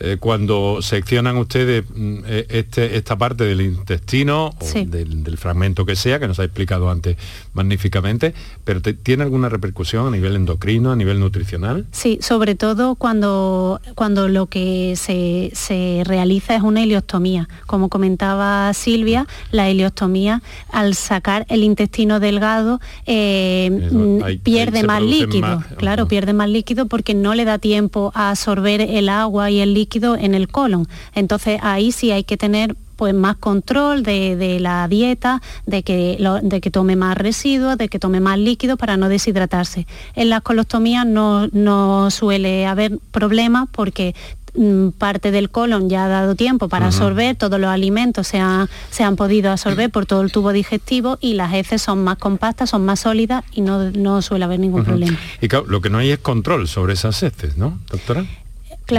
eh, 0.00 0.16
cuando 0.18 0.78
seccionan 0.82 1.36
ustedes 1.36 1.84
mm, 1.94 2.18
eh, 2.26 2.46
este, 2.48 2.96
esta 2.96 3.16
parte 3.16 3.44
del 3.44 3.60
intestino 3.60 4.46
o 4.48 4.54
Sí. 4.60 4.84
del, 4.84 5.22
del 5.22 5.38
fragmento 5.38 5.86
que 5.86 5.94
sea, 5.96 6.18
que 6.18 6.26
nos 6.28 6.38
ha 6.40 6.44
explicado 6.44 6.90
antes 6.90 7.16
magníficamente, 7.52 8.34
pero 8.64 8.82
te- 8.82 8.94
¿tiene 8.94 9.22
alguna 9.22 9.48
repercusión 9.48 10.06
a 10.06 10.10
nivel 10.10 10.36
endocrino, 10.36 10.90
a 10.92 10.96
nivel 10.96 11.20
nutricional? 11.20 11.86
Sí, 11.92 12.18
sobre 12.20 12.54
todo 12.56 12.96
cuando, 12.96 13.80
cuando 13.94 14.28
lo 14.28 14.46
que 14.46 14.94
se, 14.96 15.50
se 15.54 16.02
realiza 16.04 16.56
es 16.56 16.62
una 16.62 16.82
ileostomía. 16.82 17.48
Como 17.66 17.88
comentaba 17.88 18.72
Silvia, 18.74 19.26
la 19.52 19.70
ileostomía, 19.70 20.42
al 20.70 20.94
sacar 20.94 21.46
el 21.48 21.62
intestino 21.62 22.20
delgado, 22.20 22.80
eh, 23.06 23.70
Eso, 23.86 23.94
mm, 23.94 24.22
ahí- 24.24 24.38
pierde 24.38 24.82
más 24.82 25.02
líquido. 25.02 25.40
más- 25.40 25.66
claro, 25.78 26.08
pierde 26.08 26.32
más 26.32 26.48
líquido 26.48 26.86
porque 26.86 27.14
no 27.14 27.34
le 27.34 27.44
da 27.44 27.58
tiempo 27.58 28.10
a 28.14 28.30
absorber 28.30 28.80
el 28.80 29.08
agua 29.08 29.50
y 29.50 29.60
el 29.60 29.72
líquido 29.74 29.83
en 29.92 30.34
el 30.34 30.48
colon. 30.48 30.86
Entonces 31.14 31.58
ahí 31.62 31.92
sí 31.92 32.10
hay 32.10 32.24
que 32.24 32.36
tener 32.36 32.76
pues 32.96 33.12
más 33.12 33.36
control 33.36 34.04
de, 34.04 34.36
de 34.36 34.60
la 34.60 34.86
dieta, 34.86 35.42
de 35.66 35.82
que, 35.82 36.16
lo- 36.20 36.40
de 36.40 36.60
que 36.60 36.70
tome 36.70 36.94
más 36.94 37.18
residuos, 37.18 37.76
de 37.76 37.88
que 37.88 37.98
tome 37.98 38.20
más 38.20 38.38
líquido 38.38 38.76
para 38.76 38.96
no 38.96 39.08
deshidratarse. 39.08 39.86
En 40.14 40.30
las 40.30 40.42
colostomías 40.42 41.04
no, 41.04 41.48
no 41.48 42.10
suele 42.12 42.66
haber 42.66 42.98
problemas 43.10 43.68
porque 43.72 44.14
mm, 44.56 44.90
parte 44.90 45.32
del 45.32 45.50
colon 45.50 45.90
ya 45.90 46.04
ha 46.04 46.08
dado 46.08 46.36
tiempo 46.36 46.68
para 46.68 46.86
absorber, 46.86 47.34
todos 47.34 47.58
los 47.58 47.68
alimentos 47.68 48.28
se 48.28 48.38
han, 48.38 48.68
se 48.90 49.02
han 49.02 49.16
podido 49.16 49.50
absorber 49.50 49.90
por 49.90 50.06
todo 50.06 50.22
el 50.22 50.30
tubo 50.30 50.52
digestivo 50.52 51.18
y 51.20 51.34
las 51.34 51.52
heces 51.52 51.82
son 51.82 52.04
más 52.04 52.18
compactas, 52.18 52.70
son 52.70 52.84
más 52.84 53.00
sólidas 53.00 53.42
y 53.52 53.62
no, 53.62 53.90
no 53.90 54.22
suele 54.22 54.44
haber 54.44 54.60
ningún 54.60 54.84
problema. 54.84 55.18
Y 55.40 55.48
claro, 55.48 55.66
lo 55.66 55.80
que 55.80 55.90
no 55.90 55.98
hay 55.98 56.10
es 56.12 56.18
control 56.20 56.68
sobre 56.68 56.92
esas 56.92 57.20
heces, 57.24 57.56
¿no, 57.56 57.80
doctora? 57.90 58.24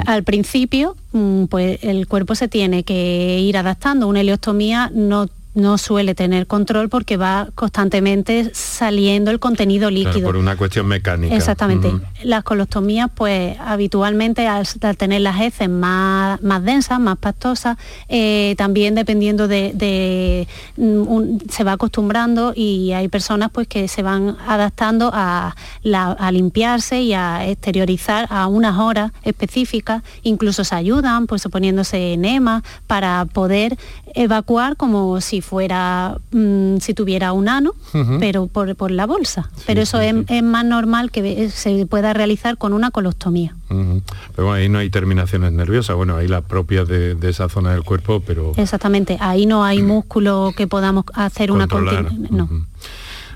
Al 0.05 0.23
principio, 0.23 0.95
mm, 1.11 1.45
pues 1.45 1.79
el 1.83 2.07
cuerpo 2.07 2.35
se 2.35 2.47
tiene 2.47 2.83
que 2.83 3.39
ir 3.39 3.57
adaptando. 3.57 4.07
Una 4.07 4.21
ileostomía 4.21 4.91
no, 4.93 5.27
no 5.55 5.77
suele 5.77 6.13
tener 6.15 6.47
control 6.47 6.89
porque 6.89 7.17
va 7.17 7.47
constantemente 7.55 8.51
saliendo 8.53 9.31
el 9.31 9.39
contenido 9.39 9.89
Claro, 9.89 10.09
líquido. 10.09 10.27
por 10.27 10.35
una 10.37 10.55
cuestión 10.55 10.85
mecánica. 10.87 11.35
Exactamente. 11.35 11.91
Las 12.23 12.43
colostomías, 12.43 13.09
pues 13.13 13.57
habitualmente 13.59 14.47
al, 14.47 14.65
al 14.81 14.97
tener 14.97 15.21
las 15.21 15.41
heces 15.41 15.69
más, 15.69 16.41
más 16.41 16.63
densas, 16.63 16.99
más 16.99 17.17
pastosas, 17.17 17.77
eh, 18.09 18.53
también 18.57 18.95
dependiendo 18.95 19.47
de, 19.47 19.71
de, 19.73 20.47
mm, 20.77 21.07
un- 21.07 21.43
se 21.49 21.63
va 21.63 21.73
acostumbrando 21.73 22.53
y 22.55 22.91
hay 22.91 23.07
personas 23.07 23.49
pues 23.51 23.67
que 23.67 23.87
se 23.87 24.03
van 24.03 24.37
adaptando 24.47 25.09
a, 25.13 25.55
la- 25.83 26.11
a 26.11 26.31
limpiarse 26.31 27.01
y 27.01 27.13
a 27.13 27.47
exteriorizar 27.47 28.27
a 28.29 28.47
unas 28.47 28.77
horas 28.77 29.11
específicas, 29.23 30.03
incluso 30.23 30.63
se 30.63 30.75
ayudan 30.75 31.27
pues 31.27 31.43
poniéndose 31.49 32.13
enema 32.13 32.63
para 32.87 33.25
poder 33.25 33.77
evacuar 34.13 34.75
como 34.77 35.19
si 35.21 35.41
fuera, 35.45 36.17
mm, 36.31 36.77
si 36.77 36.93
tuviera 36.93 37.31
un 37.31 37.47
ano, 37.47 37.73
pero 38.19 38.47
por, 38.47 38.75
por 38.75 38.91
la 38.91 39.05
bolsa. 39.05 39.49
pero 39.67 39.81
eso 39.81 39.99
sí, 39.99 40.05
es, 40.07 40.15
sí. 40.15 40.25
es 40.35 40.43
más 40.43 40.65
normal 40.65 41.11
que 41.11 41.49
se 41.49 41.85
pueda 41.85 42.13
realizar 42.13 42.57
con 42.57 42.73
una 42.73 42.91
colostomía. 42.91 43.55
Pero 43.69 44.47
bueno, 44.47 44.53
ahí 44.53 44.67
no 44.69 44.79
hay 44.79 44.89
terminaciones 44.89 45.51
nerviosas, 45.51 45.95
bueno, 45.95 46.17
hay 46.17 46.27
las 46.27 46.43
propias 46.43 46.87
de, 46.87 47.15
de 47.15 47.29
esa 47.29 47.47
zona 47.49 47.71
del 47.73 47.83
cuerpo, 47.83 48.21
pero 48.25 48.51
Exactamente, 48.57 49.17
ahí 49.21 49.45
no 49.45 49.63
hay 49.63 49.81
músculo 49.83 50.51
que 50.57 50.67
podamos 50.67 51.05
hacer 51.13 51.51
una 51.51 51.67
controlar. 51.67 52.05
continu- 52.09 52.29
No. 52.31 52.49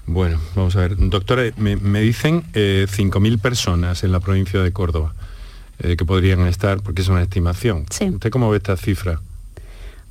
Bueno, 0.06 0.40
vamos 0.56 0.76
a 0.76 0.80
ver. 0.80 0.96
Doctora, 0.98 1.44
me, 1.58 1.76
me 1.76 2.02
dicen 2.02 2.44
eh, 2.56 2.88
5.000 2.90 3.40
personas 3.40 4.04
en 4.04 4.12
la 4.12 4.20
provincia 4.20 4.60
de 4.62 4.72
Córdoba 4.74 5.14
eh, 5.78 5.96
que 5.98 6.04
podrían 6.04 6.42
estar, 6.48 6.82
porque 6.82 7.04
es 7.04 7.08
una 7.10 7.22
estimación. 7.22 7.86
¿Usted 7.90 8.32
cómo 8.32 8.50
ve 8.50 8.58
esta 8.58 8.76
cifra? 8.76 9.22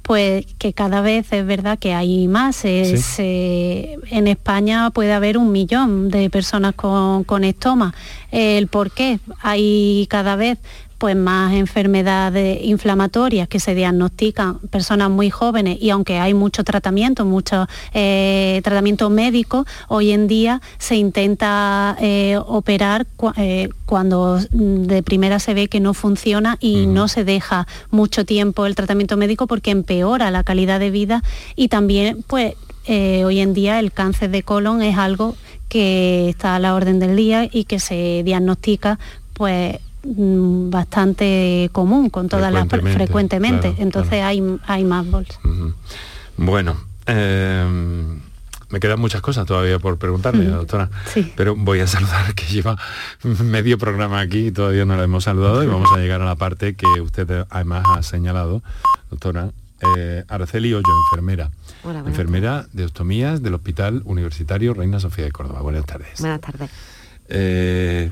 Pues 0.09 0.47
que 0.57 0.73
cada 0.73 1.03
vez 1.03 1.31
es 1.35 1.45
verdad 1.45 1.79
que 1.79 1.93
hay 1.93 2.29
más. 2.29 2.65
en 2.65 4.27
España 4.27 4.89
puede 4.89 5.13
haber 5.13 5.37
un 5.37 5.53
millón 5.53 6.09
de 6.09 6.31
personas 6.31 6.75
con, 6.75 7.25
con 7.25 7.45
estoma. 7.45 7.95
¿El 8.31 8.69
por 8.69 8.91
qué? 8.91 9.21
Hay 9.43 10.07
cada 10.09 10.35
vez 10.35 10.59
pues 10.99 11.15
más 11.15 11.55
enfermedades 11.55 12.59
inflamatorias 12.65 13.49
que 13.49 13.61
se 13.61 13.75
diagnostican 13.75 14.59
personas 14.59 15.11
muy 15.11 15.31
jóvenes 15.31 15.79
y 15.81 15.91
aunque 15.91 16.19
hay 16.19 16.35
mucho 16.35 16.65
tratamiento, 16.65 17.25
mucho 17.25 17.67
eh, 17.95 18.61
tratamiento 18.65 19.09
médico, 19.09 19.65
hoy 19.87 20.11
en 20.11 20.27
día 20.27 20.61
se 20.79 20.97
intenta 20.97 21.97
eh, 22.01 22.37
operar 22.45 23.07
eh, 23.37 23.69
cuando 23.87 24.39
de 24.51 25.03
primera 25.05 25.39
se 25.39 25.55
ve 25.55 25.69
que 25.69 25.79
no 25.79 25.95
funciona 25.95 26.57
y 26.61 26.87
no 26.87 27.07
se 27.07 27.25
deja 27.25 27.69
mucho 27.91 28.25
tiempo 28.25 28.67
el 28.67 28.75
tratamiento 28.75 29.17
médico 29.17 29.47
porque 29.47 29.71
empeora 29.71 30.33
la 30.33 30.43
calidad 30.43 30.81
de 30.81 30.91
vida 30.91 31.23
y 31.55 31.69
también 31.69 32.25
pues 32.27 32.55
hoy 32.89 33.41
en 33.41 33.53
día 33.53 33.79
el 33.81 33.93
cáncer 33.93 34.31
de 34.31 34.43
colon 34.43 34.81
es 34.81 34.97
algo 34.97 35.37
que 35.69 36.31
está 36.31 36.57
a 36.57 36.59
la 36.59 36.75
orden 36.75 36.99
del 36.99 37.17
día 37.17 37.47
y 37.53 37.65
que 37.65 37.81
se 37.81 38.23
diagnostica 38.25 38.99
pues 39.35 39.77
Mm, 40.11 40.71
bastante 40.71 41.69
común 41.73 42.09
con 42.09 42.31
todas 42.31 42.51
las 42.51 42.67
frecuentemente 42.67 43.75
entonces 43.79 44.23
hay 44.23 44.43
hay 44.67 44.85
más 44.85 45.07
bolsas 45.11 45.39
bueno 46.39 46.77
em, 47.05 48.19
me 48.71 48.81
quedan 48.81 49.01
muchas 49.01 49.21
cosas 49.21 49.47
todavía 49.47 49.79
por 49.79 49.99
preguntarle, 49.99 50.45
doctora. 50.45 50.91
Pero 51.37 51.57
voy 51.57 51.81
a 51.81 51.87
saludar 51.87 52.35
que 52.35 52.45
lleva 52.45 52.77
medio 53.23 53.79
programa 53.79 54.21
aquí 54.21 54.49
y 54.49 54.53
todavía 54.53 54.85
no 54.85 54.97
la 54.97 55.05
hemos 55.05 55.25
saludado 55.25 55.63
y 55.65 55.67
vamos 55.67 55.91
a 55.93 55.97
llegar 55.97 56.21
a 56.21 56.27
la 56.27 56.37
parte 56.37 56.75
que 56.75 56.87
usted 57.01 57.47
además 57.51 57.85
ha 57.87 58.03
señalado, 58.03 58.63
doctora. 59.11 59.51
Eh, 59.97 60.25
Araceli 60.29 60.75
Hoyo, 60.75 60.93
enfermera. 61.07 61.51
enfermera 62.05 62.67
de 62.73 62.85
ostomías 62.85 63.43
del 63.43 63.55
Hospital 63.55 64.03
Universitario 64.05 64.75
Reina 64.75 64.99
Sofía 65.01 65.25
de 65.25 65.33
Córdoba. 65.33 65.61
Buenas 65.63 65.87
tardes. 65.87 66.21
Buenas 66.21 66.41
tardes. 66.41 66.69
Eh, 67.29 68.11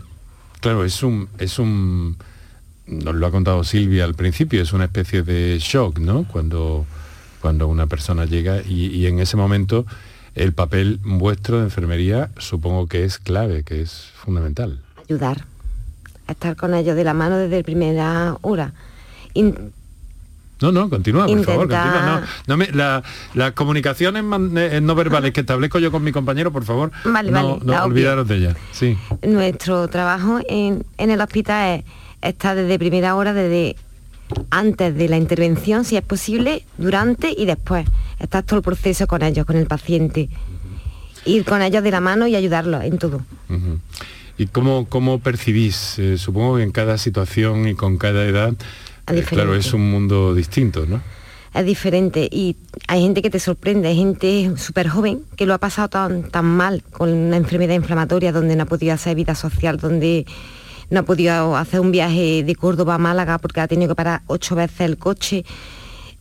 Claro, 0.66 0.84
es 0.84 1.00
un, 1.04 1.28
es 1.38 1.60
un, 1.60 2.16
nos 2.88 3.14
lo 3.14 3.24
ha 3.24 3.30
contado 3.30 3.62
Silvia 3.62 4.02
al 4.02 4.16
principio, 4.16 4.60
es 4.60 4.72
una 4.72 4.86
especie 4.86 5.22
de 5.22 5.60
shock, 5.60 6.00
¿no? 6.00 6.26
Cuando, 6.26 6.86
cuando 7.40 7.68
una 7.68 7.86
persona 7.86 8.24
llega 8.24 8.62
y, 8.62 9.06
en 9.06 9.20
ese 9.20 9.36
momento 9.36 9.86
el 10.34 10.54
papel 10.54 10.98
vuestro 11.04 11.58
de 11.58 11.66
enfermería 11.66 12.32
supongo 12.38 12.88
que 12.88 13.04
es 13.04 13.18
clave, 13.18 13.62
que 13.62 13.80
es 13.80 14.10
fundamental. 14.16 14.80
Ayudar, 15.08 15.44
estar 16.26 16.56
con 16.56 16.74
ellos 16.74 16.96
de 16.96 17.04
la 17.04 17.14
mano 17.14 17.36
desde 17.36 17.62
primera 17.62 18.36
hora. 18.40 18.72
No, 20.60 20.72
no, 20.72 20.88
continúa, 20.88 21.26
por 21.26 21.44
favor, 21.44 21.68
continúa. 21.68 22.22
No, 22.46 22.56
no 22.56 23.02
las 23.34 23.52
comunicaciones 23.52 24.24
eh, 24.56 24.80
no 24.80 24.94
verbales 24.94 25.32
que 25.32 25.40
establezco 25.40 25.78
yo 25.78 25.92
con 25.92 26.02
mi 26.02 26.12
compañero, 26.12 26.50
por 26.50 26.64
favor, 26.64 26.90
no, 27.04 27.58
olvidaros 27.84 28.26
de 28.26 28.36
ella. 28.36 28.56
Sí. 28.72 28.96
Nuestro 29.22 29.88
trabajo 29.88 30.40
en, 30.48 30.84
el 30.96 31.20
hospital 31.20 31.80
es 31.80 31.84
estar 32.22 32.56
desde 32.56 32.78
primera 32.78 33.16
hora, 33.16 33.34
desde 33.34 33.76
antes 34.50 34.94
de 34.96 35.08
la 35.08 35.18
intervención, 35.18 35.84
si 35.84 35.96
es 35.96 36.02
posible, 36.02 36.64
durante 36.78 37.34
y 37.36 37.44
después. 37.44 37.86
Estar 38.18 38.42
todo 38.42 38.56
el 38.58 38.62
proceso 38.62 39.06
con 39.06 39.22
ellos, 39.22 39.44
con 39.44 39.56
el 39.56 39.66
paciente. 39.66 40.30
Ir 41.26 41.44
con 41.44 41.60
ellos 41.60 41.82
de 41.82 41.90
la 41.90 42.00
mano 42.00 42.26
y 42.26 42.34
ayudarlos 42.34 42.82
en 42.84 42.98
todo. 42.98 43.20
¿Y 44.38 44.46
cómo, 44.46 44.86
cómo 44.88 45.18
percibís, 45.18 45.98
eh, 45.98 46.18
supongo 46.18 46.56
que 46.56 46.62
en 46.62 46.70
cada 46.70 46.98
situación 46.98 47.68
y 47.68 47.74
con 47.74 47.98
cada 47.98 48.24
edad, 48.24 48.54
claro, 49.28 49.54
es 49.54 49.72
un 49.72 49.90
mundo 49.90 50.34
distinto, 50.34 50.86
¿no? 50.86 51.00
Es 51.54 51.64
diferente 51.64 52.28
y 52.30 52.56
hay 52.86 53.02
gente 53.02 53.22
que 53.22 53.30
te 53.30 53.40
sorprende, 53.40 53.88
hay 53.88 53.96
gente 53.96 54.52
súper 54.56 54.88
joven 54.88 55.22
que 55.36 55.46
lo 55.46 55.54
ha 55.54 55.58
pasado 55.58 55.88
tan, 55.88 56.24
tan 56.24 56.44
mal 56.44 56.82
con 56.90 57.10
una 57.10 57.38
enfermedad 57.38 57.74
inflamatoria 57.74 58.30
donde 58.30 58.56
no 58.56 58.64
ha 58.64 58.66
podido 58.66 58.92
hacer 58.92 59.16
vida 59.16 59.34
social, 59.34 59.78
donde 59.78 60.26
no 60.90 61.00
ha 61.00 61.02
podido 61.04 61.56
hacer 61.56 61.80
un 61.80 61.92
viaje 61.92 62.44
de 62.44 62.54
Córdoba 62.54 62.96
a 62.96 62.98
Málaga 62.98 63.38
porque 63.38 63.60
ha 63.60 63.68
tenido 63.68 63.88
que 63.90 63.94
parar 63.94 64.22
ocho 64.26 64.54
veces 64.54 64.80
el 64.80 64.98
coche 64.98 65.44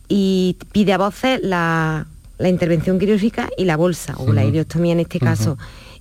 y 0.08 0.56
pide 0.72 0.94
a 0.94 0.98
voces 0.98 1.40
la, 1.42 2.06
intervención 2.38 2.98
quirúrgica 2.98 3.50
y 3.58 3.64
la 3.64 3.76
bolsa, 3.76 4.14
o 4.18 4.32
la 4.32 4.44
ileostomía 4.44 4.92
en 4.92 5.00
este 5.00 5.18
caso 5.18 5.58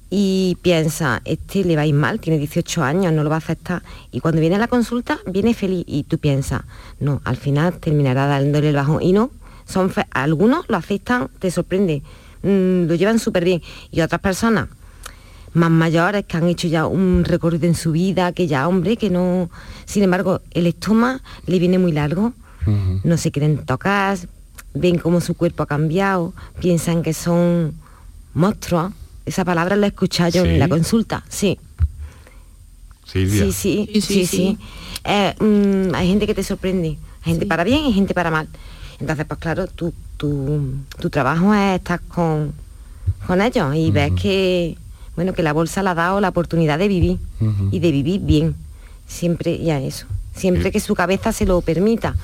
y 0.10 0.58
piensa, 0.62 1.22
este 1.26 1.64
le 1.64 1.76
va 1.76 1.82
a 1.82 1.86
ir 1.86 1.96
mal, 1.96 2.20
tiene 2.20 2.38
18 2.38 2.84
años, 2.84 3.12
no 3.12 3.24
lo 3.24 3.30
va 3.30 3.38
a 3.38 3.40
aceptar. 3.40 3.82
Y 4.12 4.20
cuando 4.20 4.40
viene 4.40 4.56
a 4.56 4.60
la 4.60 4.68
consulta, 4.68 5.20
viene 5.26 5.54
feliz 5.54 5.84
y 5.88 6.04
tú 6.04 6.20
piensas, 6.20 6.62
no, 7.00 7.22
al 7.24 7.38
final 7.38 7.80
terminará 7.80 8.28
dándole 8.28 8.70
el 8.70 8.76
bajo. 8.76 9.02
Y 9.02 9.14
no, 9.14 9.32
son 9.66 9.92
algunos 10.12 10.66
lo 10.70 10.78
aceptan, 10.78 11.30
te 11.40 11.50
sorprende, 11.50 12.04
mm, 12.44 12.88
lo 12.88 12.96
llevan 12.96 13.20
súper 13.20 13.44
bien. 13.44 13.62
Y 13.92 14.02
otras 14.02 14.22
personas 14.22 14.68
más 15.54 15.72
mayores 15.72 16.26
que 16.26 16.38
han 16.38 16.48
hecho 16.48 16.68
ya 16.68 16.86
un 16.86 17.24
recorrido 17.26 17.66
en 17.66 17.76
su 17.76 17.94
vida, 17.94 18.32
que 18.34 18.46
ya, 18.46 18.68
hombre, 18.68 18.98
que 18.98 19.10
no... 19.10 19.50
Sin 19.86 20.04
embargo, 20.04 20.42
el 20.52 20.68
estómago 20.68 21.22
le 21.48 21.60
viene 21.60 21.80
muy 21.80 21.94
largo, 21.94 22.34
no 23.04 23.18
se 23.18 23.32
quieren 23.32 23.64
tocar, 23.64 24.18
ven 24.74 24.98
cómo 24.98 25.22
su 25.22 25.36
cuerpo 25.36 25.64
ha 25.64 25.68
cambiado, 25.68 26.34
piensan 26.60 27.04
que 27.04 27.14
son 27.14 27.76
monstruos 28.34 28.92
esa 29.26 29.46
palabra 29.46 29.76
la 29.76 29.88
he 29.88 29.90
escuchado 29.90 30.30
yo 30.30 30.46
en 30.46 30.60
la 30.60 30.68
consulta, 30.68 31.24
sí. 31.30 31.60
Sí, 33.06 33.30
sí, 33.30 33.52
sí, 33.52 34.02
sí, 34.02 34.26
sí. 34.26 34.58
Eh, 35.04 35.36
mm, 35.40 35.96
hay 35.96 36.08
gente 36.08 36.28
que 36.28 36.34
te 36.34 36.44
sorprende, 36.44 36.98
hay 37.24 37.34
gente 37.34 37.46
para 37.46 37.64
bien 37.64 37.86
y 37.86 37.94
gente 37.94 38.14
para 38.14 38.32
mal. 38.32 38.48
Entonces, 39.00 39.26
pues 39.26 39.40
claro, 39.40 39.68
tu, 39.68 39.94
tu, 40.18 41.10
trabajo 41.10 41.54
es 41.54 41.78
estar 41.78 42.02
con, 42.02 42.54
con 43.28 43.42
ellos 43.42 43.76
y 43.76 43.92
ves 43.92 44.12
que, 44.20 44.78
bueno, 45.16 45.34
que 45.34 45.44
la 45.44 45.54
bolsa 45.54 45.84
le 45.84 45.90
ha 45.90 45.96
dado 45.96 46.22
la 46.22 46.30
oportunidad 46.30 46.80
de 46.80 46.88
vivir 46.88 47.20
y 47.72 47.80
de 47.80 47.92
vivir 47.92 48.22
bien. 48.22 48.56
Siempre, 49.08 49.60
ya 49.60 49.80
eso. 49.80 50.08
Siempre 50.36 50.72
que 50.72 50.80
su 50.80 50.96
cabeza 50.96 51.32
se 51.32 51.46
lo 51.46 51.62
permita. 51.62 52.16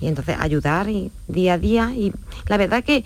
Y 0.00 0.08
entonces 0.08 0.36
ayudar 0.38 0.88
y, 0.88 1.10
día 1.28 1.54
a 1.54 1.58
día. 1.58 1.92
Y 1.94 2.12
la 2.46 2.56
verdad 2.56 2.82
que 2.84 3.04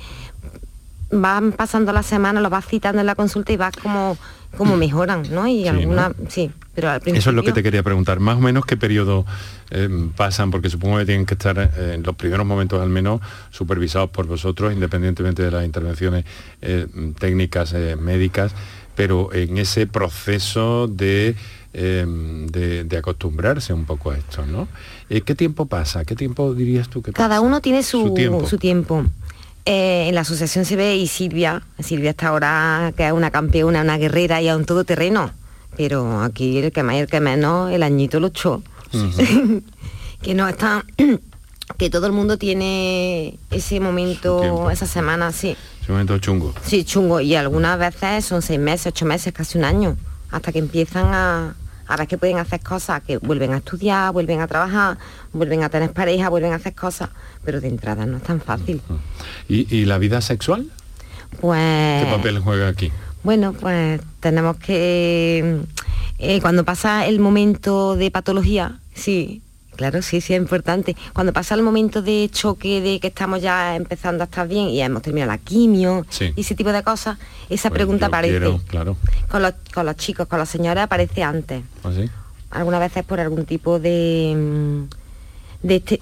van 1.10 1.52
pasando 1.52 1.92
las 1.92 2.06
semanas, 2.06 2.42
lo 2.42 2.50
vas 2.50 2.66
citando 2.66 3.00
en 3.00 3.06
la 3.06 3.14
consulta 3.14 3.52
y 3.52 3.56
vas 3.56 3.74
como, 3.76 4.18
como 4.56 4.76
mm. 4.76 4.78
mejoran, 4.78 5.22
¿no? 5.30 5.46
Y 5.46 5.66
alguna, 5.66 6.12
sí, 6.28 6.50
pero 6.74 6.90
al 6.90 7.00
principio... 7.00 7.20
Eso 7.20 7.30
es 7.30 7.36
lo 7.36 7.42
que 7.42 7.52
te 7.52 7.62
quería 7.62 7.82
preguntar, 7.82 8.20
más 8.20 8.36
o 8.36 8.40
menos 8.40 8.66
qué 8.66 8.76
periodo 8.76 9.24
eh, 9.70 9.88
pasan, 10.16 10.50
porque 10.50 10.68
supongo 10.68 10.98
que 10.98 11.06
tienen 11.06 11.26
que 11.26 11.34
estar 11.34 11.58
eh, 11.58 11.94
en 11.94 12.02
los 12.02 12.14
primeros 12.16 12.46
momentos 12.46 12.80
al 12.82 12.90
menos 12.90 13.20
supervisados 13.50 14.10
por 14.10 14.26
vosotros, 14.26 14.72
independientemente 14.72 15.42
de 15.42 15.50
las 15.50 15.64
intervenciones 15.64 16.24
eh, 16.60 16.86
técnicas, 17.18 17.72
médicas, 17.98 18.52
pero 18.94 19.32
en 19.32 19.58
ese 19.58 19.86
proceso 19.86 20.88
de, 20.88 21.36
de, 21.72 22.96
acostumbrarse 22.98 23.72
un 23.72 23.84
poco 23.84 24.10
a 24.10 24.18
esto, 24.18 24.44
¿no? 24.44 24.66
¿Qué 25.08 25.34
tiempo 25.36 25.66
pasa? 25.66 26.04
¿Qué 26.04 26.16
tiempo 26.16 26.52
dirías 26.52 26.88
tú 26.88 27.00
que 27.00 27.12
pasa? 27.12 27.28
Cada 27.28 27.40
uno 27.40 27.60
tiene 27.60 27.84
su, 27.84 28.14
Su 28.48 28.58
tiempo. 28.58 29.04
Eh, 29.70 30.08
en 30.08 30.14
la 30.14 30.22
asociación 30.22 30.64
se 30.64 30.76
ve 30.76 30.96
y 30.96 31.06
Silvia, 31.06 31.62
Silvia 31.78 32.12
hasta 32.12 32.28
ahora 32.28 32.94
que 32.96 33.06
es 33.06 33.12
una 33.12 33.30
campeona, 33.30 33.82
una 33.82 33.98
guerrera 33.98 34.40
y 34.40 34.48
a 34.48 34.56
un 34.56 34.64
todoterreno, 34.64 35.30
pero 35.76 36.22
aquí 36.22 36.56
el 36.56 36.72
que 36.72 36.82
más 36.82 36.94
y 36.94 37.00
el 37.00 37.06
que 37.06 37.20
menos, 37.20 37.70
el 37.70 37.82
añito 37.82 38.18
lo 38.18 38.28
echó. 38.28 38.62
que 40.22 40.34
no 40.34 40.48
está, 40.48 40.86
que 41.76 41.90
todo 41.90 42.06
el 42.06 42.12
mundo 42.12 42.38
tiene 42.38 43.38
ese 43.50 43.78
momento, 43.78 44.70
esa 44.70 44.86
semana, 44.86 45.32
sí. 45.32 45.54
Ese 45.82 45.92
momento 45.92 46.16
chungo. 46.16 46.54
Sí, 46.64 46.84
chungo, 46.84 47.20
y 47.20 47.34
algunas 47.34 47.78
veces 47.78 48.24
son 48.24 48.40
seis 48.40 48.58
meses, 48.58 48.86
ocho 48.86 49.04
meses, 49.04 49.34
casi 49.34 49.58
un 49.58 49.64
año, 49.64 49.98
hasta 50.30 50.50
que 50.50 50.60
empiezan 50.60 51.12
a, 51.12 51.54
a 51.88 51.96
ver 51.96 52.06
que 52.06 52.18
pueden 52.18 52.38
hacer 52.38 52.60
cosas, 52.60 53.02
que 53.02 53.16
vuelven 53.16 53.54
a 53.54 53.56
estudiar, 53.56 54.12
vuelven 54.12 54.40
a 54.40 54.46
trabajar, 54.46 54.98
vuelven 55.32 55.64
a 55.64 55.70
tener 55.70 55.92
pareja, 55.92 56.28
vuelven 56.28 56.52
a 56.52 56.56
hacer 56.56 56.74
cosas, 56.74 57.08
pero 57.44 57.60
de 57.60 57.68
entrada 57.68 58.06
no 58.06 58.18
es 58.18 58.22
tan 58.22 58.40
fácil. 58.40 58.80
¿Y, 59.48 59.84
la 59.86 59.98
vida 59.98 60.20
sexual? 60.20 60.70
Pues... 61.40 62.04
¿Qué 62.04 62.10
papel 62.10 62.38
juega 62.40 62.68
aquí? 62.68 62.92
Bueno, 63.24 63.54
pues 63.54 64.00
tenemos 64.20 64.56
que... 64.58 65.60
Eh, 66.18 66.40
cuando 66.40 66.64
pasa 66.64 67.06
el 67.06 67.20
momento 67.20 67.96
de 67.96 68.10
patología, 68.10 68.80
sí, 68.94 69.40
Claro, 69.78 70.02
sí, 70.02 70.20
sí, 70.20 70.34
es 70.34 70.40
importante. 70.40 70.96
Cuando 71.12 71.32
pasa 71.32 71.54
el 71.54 71.62
momento 71.62 72.02
de 72.02 72.28
choque, 72.32 72.80
de 72.80 72.98
que 72.98 73.06
estamos 73.06 73.40
ya 73.40 73.76
empezando 73.76 74.24
a 74.24 74.26
estar 74.26 74.48
bien 74.48 74.70
y 74.70 74.82
hemos 74.82 75.02
terminado 75.02 75.30
la 75.30 75.38
quimio 75.38 76.04
y 76.34 76.40
ese 76.40 76.56
tipo 76.56 76.72
de 76.72 76.82
cosas, 76.82 77.16
esa 77.48 77.68
pues 77.68 77.78
pregunta 77.78 78.06
aparece. 78.06 78.58
claro. 78.66 78.96
con, 79.28 79.40
los, 79.40 79.96
chicos, 79.96 80.26
con 80.26 80.40
las 80.40 80.48
señoras 80.48 80.82
aparece 80.82 81.22
antes. 81.22 81.62
¿Ah, 81.84 81.92
sí? 81.94 82.10
Algunas 82.50 82.80
veces 82.80 83.04
por 83.04 83.20
algún 83.20 83.44
tipo 83.44 83.78
de... 83.78 84.84
De, 85.62 85.76
este, 85.76 86.00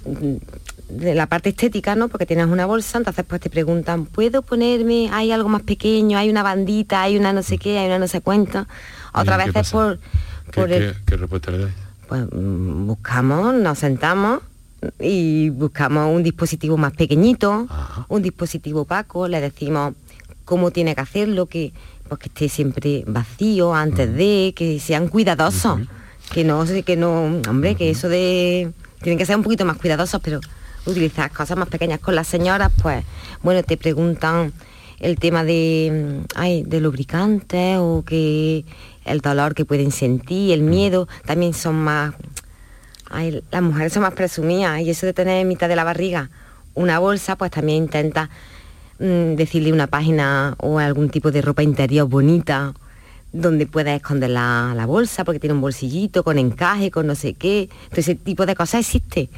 de 0.89 1.13
la 1.13 1.27
parte 1.27 1.49
estética, 1.49 1.95
¿no? 1.95 2.07
Porque 2.07 2.25
tienes 2.25 2.47
una 2.47 2.65
bolsa, 2.65 2.97
entonces 2.97 3.25
pues 3.27 3.41
te 3.41 3.51
preguntan, 3.51 4.07
¿puedo 4.07 4.41
ponerme, 4.41 5.11
hay 5.11 5.31
algo 5.31 5.49
más 5.49 5.61
pequeño, 5.61 6.17
hay 6.17 6.31
una 6.31 6.41
bandita, 6.41 7.03
hay 7.03 7.15
una 7.15 7.31
no 7.31 7.43
sé 7.43 7.59
qué, 7.59 7.77
hay 7.77 7.85
una 7.85 7.99
no 7.99 8.07
sé 8.07 8.21
cuenta? 8.21 8.67
Otra 9.13 9.37
veces 9.37 9.69
por... 9.69 9.99
¿Qué, 10.51 10.95
respuesta 11.15 11.51
le 11.51 11.59
dais? 11.59 11.86
Pues 12.07 12.23
mm, 12.31 12.87
buscamos, 12.87 13.53
nos 13.53 13.79
sentamos 13.79 14.41
y 14.99 15.49
buscamos 15.49 16.15
un 16.15 16.23
dispositivo 16.23 16.77
más 16.77 16.93
pequeñito, 16.93 17.67
un 18.07 18.21
dispositivo 18.21 18.81
opaco, 18.81 19.27
le 19.27 19.41
decimos 19.41 19.93
cómo 20.45 20.71
tiene 20.71 20.95
que 20.95 21.01
hacerlo, 21.01 21.47
que, 21.47 21.73
pues 22.07 22.19
que 22.19 22.27
esté 22.27 22.49
siempre 22.49 23.03
vacío 23.07 23.73
antes 23.73 24.13
de, 24.13 24.53
que 24.55 24.79
sean 24.79 25.07
cuidadosos, 25.07 25.81
que 26.33 26.43
no, 26.43 26.63
que 26.85 26.95
no, 26.95 27.41
hombre, 27.49 27.75
que 27.75 27.89
eso 27.89 28.07
de, 28.07 28.71
tienen 29.01 29.17
que 29.17 29.25
ser 29.25 29.35
un 29.35 29.43
poquito 29.43 29.65
más 29.65 29.77
cuidadosos, 29.77 30.21
pero 30.23 30.39
utilizar 30.85 31.31
cosas 31.31 31.57
más 31.57 31.67
pequeñas. 31.67 31.99
Con 31.99 32.15
las 32.15 32.27
señoras, 32.27 32.71
pues, 32.81 33.03
bueno, 33.43 33.63
te 33.63 33.77
preguntan 33.77 34.53
el 34.99 35.19
tema 35.19 35.43
de, 35.43 36.23
ay, 36.35 36.63
de 36.63 36.81
lubricantes 36.81 37.77
o 37.79 38.03
que 38.05 38.65
el 39.07 39.21
dolor 39.21 39.55
que 39.55 39.65
pueden 39.65 39.91
sentir, 39.91 40.51
el 40.51 40.61
miedo, 40.61 41.07
también 41.25 41.53
son 41.53 41.75
más, 41.75 42.13
ay, 43.09 43.43
las 43.51 43.61
mujeres 43.61 43.93
son 43.93 44.03
más 44.03 44.13
presumidas 44.13 44.81
y 44.81 44.89
eso 44.89 45.05
de 45.05 45.13
tener 45.13 45.41
en 45.41 45.47
mitad 45.47 45.67
de 45.69 45.75
la 45.75 45.83
barriga 45.83 46.29
una 46.73 46.99
bolsa, 46.99 47.35
pues 47.35 47.51
también 47.51 47.83
intenta 47.83 48.29
mm, 48.99 49.35
decirle 49.35 49.73
una 49.73 49.87
página 49.87 50.55
o 50.59 50.79
algún 50.79 51.09
tipo 51.09 51.31
de 51.31 51.41
ropa 51.41 51.63
interior 51.63 52.07
bonita 52.07 52.73
donde 53.41 53.65
pueda 53.65 53.93
esconder 53.93 54.29
la, 54.29 54.85
bolsa 54.87 55.25
porque 55.25 55.39
tiene 55.39 55.53
un 55.53 55.61
bolsillito 55.61 56.23
con 56.23 56.37
encaje, 56.37 56.91
con 56.91 57.07
no 57.07 57.15
sé 57.15 57.33
qué. 57.33 57.69
Entonces 57.83 58.09
ese 58.09 58.15
tipo 58.15 58.45
de 58.45 58.55
cosas 58.55 58.81
existe. 58.81 59.29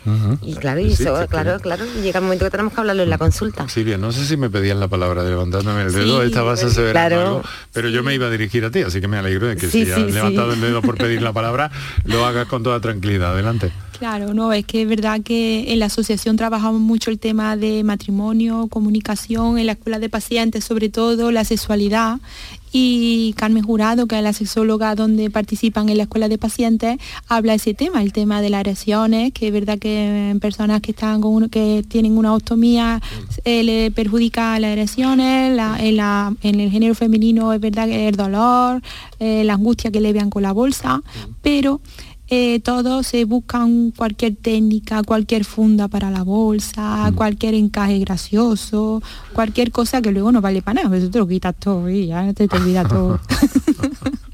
Y 0.41 0.55
claro, 0.55 0.79
y 0.79 0.91
eso, 0.91 1.25
claro, 1.27 1.59
claro, 1.59 1.85
llega 2.01 2.19
el 2.19 2.25
momento 2.25 2.45
que 2.45 2.51
tenemos 2.51 2.73
que 2.73 2.79
hablarlo 2.79 3.03
en 3.03 3.09
la 3.09 3.17
consulta. 3.17 3.67
Silvia, 3.67 3.97
no 3.97 4.11
sé 4.11 4.25
si 4.25 4.37
me 4.37 4.49
pedían 4.49 4.79
la 4.79 4.87
palabra 4.87 5.23
de 5.23 5.29
levantándome 5.29 5.81
el 5.83 5.93
dedo, 5.93 6.21
esta 6.23 6.41
vas 6.41 6.63
a 6.63 6.69
saber 6.69 6.97
algo, 6.97 7.41
pero 7.73 7.89
yo 7.89 8.03
me 8.03 8.13
iba 8.13 8.27
a 8.27 8.29
dirigir 8.29 8.65
a 8.65 8.71
ti, 8.71 8.81
así 8.81 9.01
que 9.01 9.07
me 9.07 9.17
alegro 9.17 9.47
de 9.47 9.55
que 9.55 9.67
si 9.67 9.89
has 9.91 9.99
levantado 9.99 10.53
el 10.53 10.61
dedo 10.61 10.81
por 10.81 10.97
pedir 10.97 11.21
la 11.21 11.33
palabra, 11.33 11.71
lo 12.05 12.25
hagas 12.25 12.47
con 12.47 12.63
toda 12.63 12.79
tranquilidad. 12.79 13.33
Adelante. 13.33 13.71
Claro, 13.97 14.33
no, 14.33 14.53
es 14.53 14.65
que 14.65 14.83
es 14.83 14.87
verdad 14.87 15.19
que 15.21 15.73
en 15.73 15.79
la 15.79 15.87
asociación 15.87 16.37
trabajamos 16.37 16.79
mucho 16.79 17.11
el 17.11 17.19
tema 17.19 17.57
de 17.57 17.83
matrimonio, 17.83 18.67
comunicación, 18.69 19.57
en 19.57 19.65
la 19.65 19.73
escuela 19.73 19.99
de 19.99 20.07
pacientes 20.07 20.63
sobre 20.63 20.89
todo, 20.89 21.31
la 21.31 21.43
sexualidad 21.43 22.19
y 22.71 23.33
Carmen 23.37 23.63
Jurado, 23.63 24.07
que 24.07 24.17
es 24.17 24.23
la 24.23 24.33
sexóloga 24.33 24.95
donde 24.95 25.29
participan 25.29 25.89
en 25.89 25.97
la 25.97 26.03
escuela 26.03 26.27
de 26.29 26.37
pacientes, 26.37 26.97
habla 27.27 27.53
ese 27.53 27.73
tema, 27.73 28.01
el 28.01 28.13
tema 28.13 28.41
de 28.41 28.49
las 28.49 28.59
agresiones, 28.59 29.31
que 29.33 29.47
es 29.47 29.53
verdad 29.53 29.79
que 29.79 30.29
en 30.31 30.39
personas 30.39 30.81
que 30.81 30.91
están 30.91 31.21
con 31.21 31.33
uno, 31.33 31.49
que 31.49 31.83
tienen 31.87 32.17
una 32.17 32.33
ostomía 32.33 33.01
eh, 33.45 33.63
le 33.63 33.91
perjudica 33.91 34.59
las 34.59 34.71
agresiones, 34.71 35.59
en, 35.79 36.59
el 36.59 36.71
género 36.71 36.95
femenino 36.95 37.53
es 37.53 37.59
verdad 37.59 37.87
que 37.87 38.07
el 38.07 38.15
dolor, 38.15 38.81
eh, 39.19 39.43
la 39.43 39.53
angustia 39.53 39.91
que 39.91 40.01
le 40.01 40.13
vean 40.13 40.29
con 40.29 40.43
la 40.43 40.51
bolsa, 40.51 41.01
pero 41.41 41.81
eh, 42.29 42.59
todos 42.59 43.07
se 43.07 43.25
buscan 43.25 43.91
cualquier 43.91 44.35
técnica, 44.35 45.03
cualquier 45.03 45.45
funda 45.45 45.87
para 45.87 46.11
la 46.11 46.23
bolsa, 46.23 47.09
mm. 47.09 47.15
cualquier 47.15 47.55
encaje 47.55 47.99
gracioso, 47.99 49.01
cualquier 49.33 49.71
cosa 49.71 50.01
que 50.01 50.11
luego 50.11 50.31
no 50.31 50.41
vale 50.41 50.61
para 50.61 50.83
nada, 50.83 50.97
eso 50.97 51.09
te 51.09 51.19
lo 51.19 51.27
quitas 51.27 51.55
todo 51.55 51.89
y 51.89 52.07
ya 52.07 52.33
te, 52.33 52.47
te 52.47 52.57
olvidas 52.57 52.87
todo. 52.87 53.19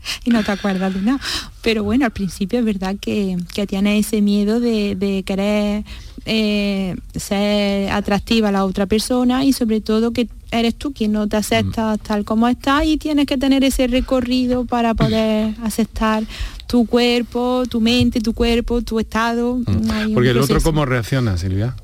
y 0.26 0.30
no 0.30 0.44
te 0.44 0.52
acuerdas 0.52 0.94
de 0.94 1.02
nada. 1.02 1.20
Pero 1.62 1.84
bueno, 1.84 2.06
al 2.06 2.12
principio 2.12 2.60
es 2.60 2.66
verdad 2.66 2.96
que, 3.00 3.38
que 3.54 3.68
tienes 3.68 4.06
ese 4.06 4.22
miedo 4.22 4.60
de, 4.60 5.24
querer 5.26 5.84
eh, 6.26 6.96
ser 7.16 7.92
atractiva 7.92 8.50
a 8.50 8.52
la 8.52 8.66
otra 8.66 8.88
persona 8.88 9.46
y 9.46 9.54
sobre 9.54 9.80
todo 9.80 10.12
que 10.12 10.28
eres 10.52 10.76
tú 10.76 10.92
quien 10.94 11.12
no 11.12 11.28
te 11.28 11.38
acepta 11.38 11.96
mm. 11.96 12.00
tal 12.00 12.26
como 12.26 12.48
estás 12.48 12.86
y 12.86 12.98
tienes 12.98 13.26
que 13.26 13.38
tener 13.38 13.64
ese 13.64 13.88
recorrido 13.88 14.66
para 14.66 14.94
poder 14.94 15.54
aceptar 15.64 16.24
tu 16.68 16.86
cuerpo, 16.88 17.64
tu 17.70 17.80
mente, 17.80 18.22
tu 18.22 18.34
cuerpo, 18.34 18.82
tu 18.82 19.00
estado. 19.00 19.58
Mm. 19.58 20.14
Porque 20.14 20.32
el 20.32 20.40
otro 20.40 20.62
cómo 20.62 20.86
reacciona, 20.86 21.38
Silvia. 21.38 21.76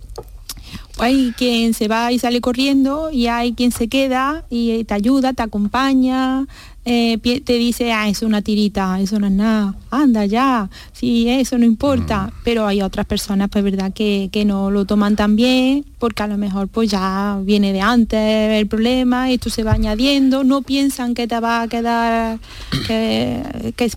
Hay 0.97 1.33
quien 1.37 1.73
se 1.73 1.87
va 1.87 2.11
y 2.11 2.19
sale 2.19 2.41
corriendo 2.41 3.09
y 3.11 3.27
hay 3.27 3.53
quien 3.53 3.71
se 3.71 3.87
queda 3.87 4.45
y 4.49 4.83
te 4.83 4.93
ayuda, 4.93 5.33
te 5.33 5.41
acompaña, 5.41 6.45
eh, 6.83 7.19
te 7.19 7.53
dice, 7.53 7.91
ah, 7.91 8.09
es 8.09 8.23
una 8.23 8.41
tirita, 8.41 8.99
eso 8.99 9.19
no 9.19 9.27
es 9.27 9.33
nada, 9.33 9.75
anda 9.91 10.25
ya, 10.25 10.67
sí, 10.93 11.29
eso 11.29 11.59
no 11.59 11.65
importa, 11.65 12.23
mm. 12.27 12.31
pero 12.43 12.65
hay 12.65 12.81
otras 12.81 13.05
personas, 13.05 13.49
pues 13.49 13.63
verdad, 13.63 13.93
que, 13.93 14.29
no 14.45 14.71
lo 14.71 14.85
toman 14.85 15.15
tan 15.15 15.35
bien, 15.35 15.85
porque 15.99 16.23
a 16.23 16.27
lo 16.27 16.37
mejor 16.37 16.67
pues 16.67 16.89
ya 16.89 17.39
viene 17.43 17.71
de 17.73 17.81
antes 17.81 18.19
el 18.19 18.65
problema, 18.65 19.29
esto 19.29 19.51
se 19.51 19.63
va 19.63 19.73
añadiendo, 19.73 20.43
no 20.43 20.63
piensan 20.63 21.13
que 21.13 21.27
te 21.27 21.39
va 21.39 21.61
a 21.61 21.67
quedar, 21.67 22.39
que, 22.87 23.43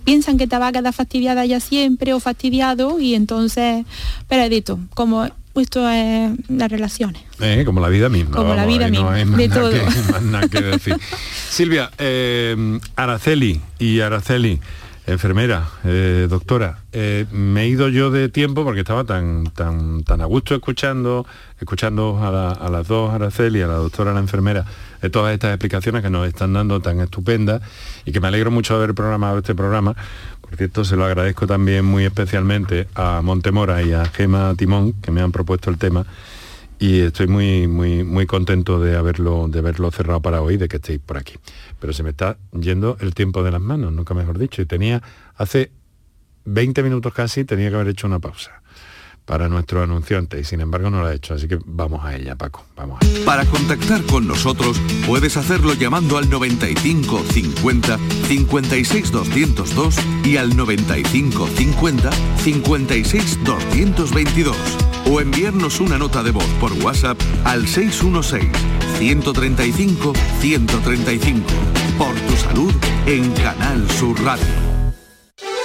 piensan 0.03 0.37
que 0.37 0.45
te 0.45 0.57
va 0.59 0.67
a 0.67 0.71
quedar 0.71 0.93
fastidiada 0.93 1.43
ya 1.47 1.59
siempre 1.59 2.13
o 2.13 2.19
fastidiado, 2.19 2.99
y 2.99 3.15
entonces, 3.15 3.83
pero 4.27 4.43
como 4.93 5.27
esto 5.61 5.89
es 5.89 6.31
las 6.49 6.69
relaciones. 6.69 7.21
Eh, 7.39 7.63
como 7.65 7.79
la 7.79 7.89
vida 7.89 8.09
misma. 8.09 8.35
Como 8.35 8.53
la 8.53 8.65
vida 8.65 8.89
misma, 8.89 9.15
de 9.15 9.49
todo. 9.49 9.71
Silvia, 11.49 11.91
eh, 11.97 12.79
Araceli 12.95 13.61
y 13.79 13.99
Araceli, 14.01 14.59
enfermera, 15.07 15.67
eh, 15.83 16.27
doctora, 16.29 16.79
me 17.31 17.63
he 17.63 17.67
ido 17.67 17.89
yo 17.89 18.11
de 18.11 18.29
tiempo 18.29 18.63
porque 18.63 18.81
estaba 18.81 19.03
tan, 19.03 19.45
tan, 19.45 20.03
tan 20.03 20.21
a 20.21 20.25
gusto 20.25 20.55
escuchando, 20.55 21.25
escuchando 21.59 22.19
a, 22.21 22.69
las 22.69 22.87
dos, 22.87 23.13
Araceli, 23.13 23.61
a 23.61 23.67
la 23.67 23.75
doctora, 23.75 24.11
a 24.11 24.13
la 24.13 24.19
enfermera, 24.19 24.65
de 25.01 25.09
todas 25.09 25.33
estas 25.33 25.51
explicaciones 25.51 26.01
que 26.01 26.09
nos 26.09 26.27
están 26.27 26.53
dando 26.53 26.79
tan 26.79 26.99
estupendas 26.99 27.61
y 28.05 28.11
que 28.11 28.19
me 28.19 28.27
alegro 28.27 28.49
mucho 28.49 28.73
de 28.73 28.83
haber 28.83 28.95
programado 28.95 29.37
este 29.37 29.53
programa 29.53 29.95
cierto, 30.55 30.83
se 30.85 30.95
lo 30.95 31.05
agradezco 31.05 31.47
también 31.47 31.85
muy 31.85 32.05
especialmente 32.05 32.87
a 32.95 33.21
Montemora 33.21 33.81
y 33.83 33.93
a 33.93 34.05
Gema 34.05 34.53
Timón, 34.55 34.93
que 34.93 35.11
me 35.11 35.21
han 35.21 35.31
propuesto 35.31 35.69
el 35.69 35.77
tema. 35.77 36.05
Y 36.77 36.99
estoy 36.99 37.27
muy, 37.27 37.67
muy, 37.67 38.03
muy 38.03 38.25
contento 38.25 38.79
de 38.79 38.97
haberlo, 38.97 39.47
de 39.47 39.59
haberlo 39.59 39.91
cerrado 39.91 40.21
para 40.21 40.41
hoy, 40.41 40.57
de 40.57 40.67
que 40.67 40.75
estéis 40.77 40.99
por 40.99 41.17
aquí. 41.17 41.35
Pero 41.79 41.93
se 41.93 42.03
me 42.03 42.09
está 42.09 42.37
yendo 42.51 42.97
el 42.99 43.13
tiempo 43.13 43.43
de 43.43 43.51
las 43.51 43.61
manos, 43.61 43.93
nunca 43.93 44.13
mejor 44.13 44.37
dicho. 44.37 44.61
Y 44.61 44.65
tenía, 44.65 45.01
hace 45.35 45.71
20 46.45 46.83
minutos 46.83 47.13
casi, 47.13 47.45
tenía 47.45 47.69
que 47.69 47.75
haber 47.75 47.87
hecho 47.87 48.07
una 48.07 48.19
pausa 48.19 48.61
para 49.25 49.49
nuestro 49.49 49.81
anunciante 49.81 50.39
y 50.39 50.43
sin 50.43 50.61
embargo 50.61 50.89
no 50.89 51.01
lo 51.01 51.07
ha 51.07 51.13
hecho, 51.13 51.33
así 51.33 51.47
que 51.47 51.57
vamos 51.65 52.05
a 52.05 52.15
ella, 52.15 52.35
Paco, 52.35 52.65
vamos 52.75 52.99
Para 53.25 53.45
contactar 53.45 54.03
con 54.03 54.27
nosotros 54.27 54.79
puedes 55.07 55.35
hacerlo 55.37 55.73
llamando 55.73 56.17
al 56.17 56.29
95 56.29 57.23
50 57.31 57.97
56 58.27 59.11
202 59.11 59.95
y 60.23 60.37
al 60.37 60.55
95 60.55 61.47
50 61.47 62.11
56 62.37 63.43
222 63.43 64.57
o 65.11 65.21
enviarnos 65.21 65.79
una 65.79 65.97
nota 65.97 66.23
de 66.23 66.31
voz 66.31 66.47
por 66.59 66.71
WhatsApp 66.83 67.19
al 67.43 67.67
616 67.67 68.51
135 68.97 70.13
135 70.39 71.41
por 71.97 72.15
tu 72.15 72.35
salud 72.35 72.73
en 73.05 73.31
Canal 73.33 73.89
Sur 73.91 74.21
Radio. 74.23 74.64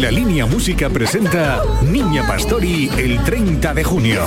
La 0.00 0.10
línea 0.10 0.46
música 0.46 0.88
presenta 0.88 1.62
Niña 1.82 2.26
Pastori 2.26 2.90
el 2.96 3.22
30 3.22 3.74
de 3.74 3.84
junio. 3.84 4.22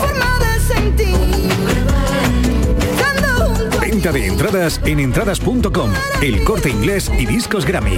Venta 3.81 4.11
de 4.11 4.27
entradas 4.27 4.79
en 4.85 4.99
entradas.com, 4.99 5.91
el 6.21 6.43
corte 6.43 6.69
inglés 6.69 7.11
y 7.17 7.25
discos 7.25 7.65
Grammy. 7.65 7.97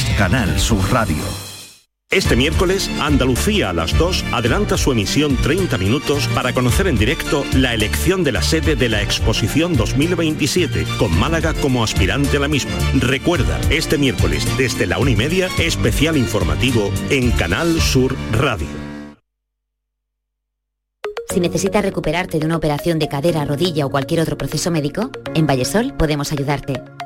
Canal 0.17 0.59
Sur 0.59 0.91
Radio. 0.91 1.23
Este 2.09 2.35
miércoles, 2.35 2.89
Andalucía 2.99 3.69
a 3.69 3.73
las 3.73 3.97
2 3.97 4.25
adelanta 4.33 4.77
su 4.77 4.91
emisión 4.91 5.37
30 5.37 5.77
minutos 5.77 6.27
para 6.35 6.53
conocer 6.53 6.87
en 6.87 6.97
directo 6.97 7.45
la 7.53 7.73
elección 7.73 8.23
de 8.25 8.33
la 8.33 8.41
sede 8.41 8.75
de 8.75 8.89
la 8.89 9.01
exposición 9.01 9.77
2027, 9.77 10.85
con 10.99 11.17
Málaga 11.17 11.53
como 11.53 11.83
aspirante 11.83 12.35
a 12.35 12.41
la 12.41 12.49
misma. 12.49 12.73
Recuerda, 12.95 13.59
este 13.69 13.97
miércoles, 13.97 14.45
desde 14.57 14.87
la 14.87 14.99
una 14.99 15.11
y 15.11 15.15
media, 15.15 15.47
especial 15.57 16.17
informativo 16.17 16.91
en 17.09 17.31
Canal 17.31 17.79
Sur 17.79 18.15
Radio. 18.33 18.67
Si 21.29 21.39
necesitas 21.39 21.81
recuperarte 21.81 22.39
de 22.39 22.45
una 22.45 22.57
operación 22.57 22.99
de 22.99 23.07
cadera, 23.07 23.45
rodilla 23.45 23.85
o 23.85 23.89
cualquier 23.89 24.19
otro 24.19 24.37
proceso 24.37 24.69
médico, 24.69 25.11
en 25.33 25.47
Vallesol 25.47 25.93
podemos 25.93 26.33
ayudarte. 26.33 26.81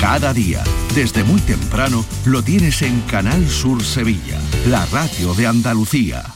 Cada 0.00 0.34
día, 0.34 0.62
desde 0.94 1.24
muy 1.24 1.40
temprano, 1.40 2.04
lo 2.26 2.42
tienes 2.42 2.82
en 2.82 3.00
Canal 3.02 3.48
Sur 3.48 3.82
Sevilla, 3.82 4.38
la 4.66 4.84
radio 4.86 5.32
de 5.34 5.46
Andalucía. 5.46 6.35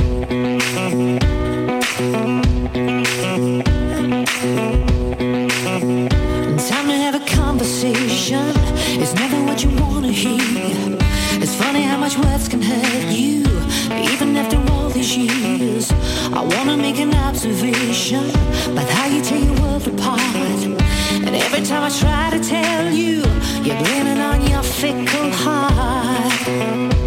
Time 21.71 21.85
I 21.85 21.89
try 21.89 22.37
to 22.37 22.43
tell 22.43 22.91
you, 22.91 23.23
you're 23.63 23.77
blaming 23.77 24.19
on 24.19 24.41
your 24.45 24.61
fickle 24.61 25.31
heart. 25.31 26.31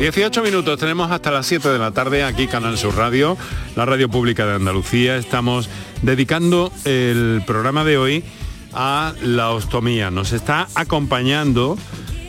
18 0.01 0.43
minutos, 0.43 0.79
tenemos 0.79 1.11
hasta 1.11 1.31
las 1.31 1.47
7 1.47 1.69
de 1.69 1.79
la 1.79 1.91
tarde 1.91 2.25
aquí 2.25 2.47
Canal 2.47 2.79
Sur 2.79 2.97
Radio, 2.97 3.37
la 3.77 3.85
radio 3.85 4.09
pública 4.09 4.47
de 4.47 4.55
Andalucía. 4.55 5.17
Estamos 5.17 5.69
dedicando 6.03 6.73
el 6.85 7.43
programa 7.47 7.85
de 7.85 7.99
hoy 7.99 8.25
a 8.73 9.12
la 9.23 9.51
ostomía. 9.51 10.11
Nos 10.11 10.33
está 10.33 10.67
acompañando 10.75 11.77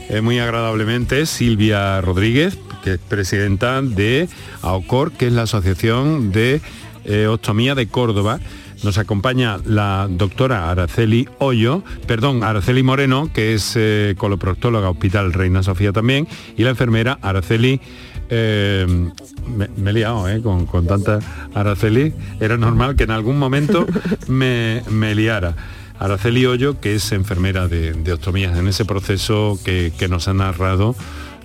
eh, 0.10 0.20
muy 0.20 0.40
agradablemente 0.40 1.26
Silvia 1.26 2.02
Rodríguez, 2.02 2.58
que 2.84 2.94
es 2.94 3.00
presidenta 3.00 3.82
de 3.82 4.28
AOCOR, 4.62 5.14
que 5.14 5.28
es 5.28 5.34
la 5.34 5.44
Asociación 5.44 6.34
de 6.34 6.62
eh, 7.06 7.28
Ostomía 7.28 7.76
de 7.76 7.88
Córdoba. 7.88 8.40
Nos 8.84 8.98
acompaña 8.98 9.58
la 9.66 10.08
doctora 10.10 10.70
Araceli 10.70 11.28
Hoyo, 11.40 11.84
perdón, 12.08 12.44
Araceli 12.44 12.84
Moreno, 12.84 13.30
que 13.34 13.54
es 13.54 13.74
eh, 13.76 14.16
coloproctóloga 14.18 14.90
Hospital 14.90 15.34
Reina 15.34 15.64
Sofía 15.64 15.92
también, 15.92 16.28
y 16.58 16.64
la 16.64 16.72
enfermera 16.72 17.18
Araceli 17.22 17.82
eh, 18.30 18.86
me, 19.48 19.70
me 19.78 19.92
he 19.92 19.94
liado 19.94 20.28
¿eh? 20.30 20.42
con, 20.42 20.66
con 20.66 20.88
tanta 20.88 21.20
Araceli. 21.54 22.14
Era 22.40 22.58
normal 22.58 22.96
que 22.96 23.04
en 23.04 23.12
algún 23.12 23.38
momento 23.38 23.86
me, 24.28 24.84
me 24.90 25.16
liara. 25.16 25.56
Araceli 25.98 26.46
Hoyo, 26.46 26.80
que 26.82 26.96
es 26.96 27.12
enfermera 27.12 27.68
de, 27.68 27.94
de 27.94 28.14
ostomías, 28.14 28.58
en 28.58 28.68
ese 28.68 28.84
proceso 28.84 29.58
que, 29.64 29.94
que 29.98 30.08
nos 30.10 30.28
ha 30.28 30.34
narrado 30.34 30.96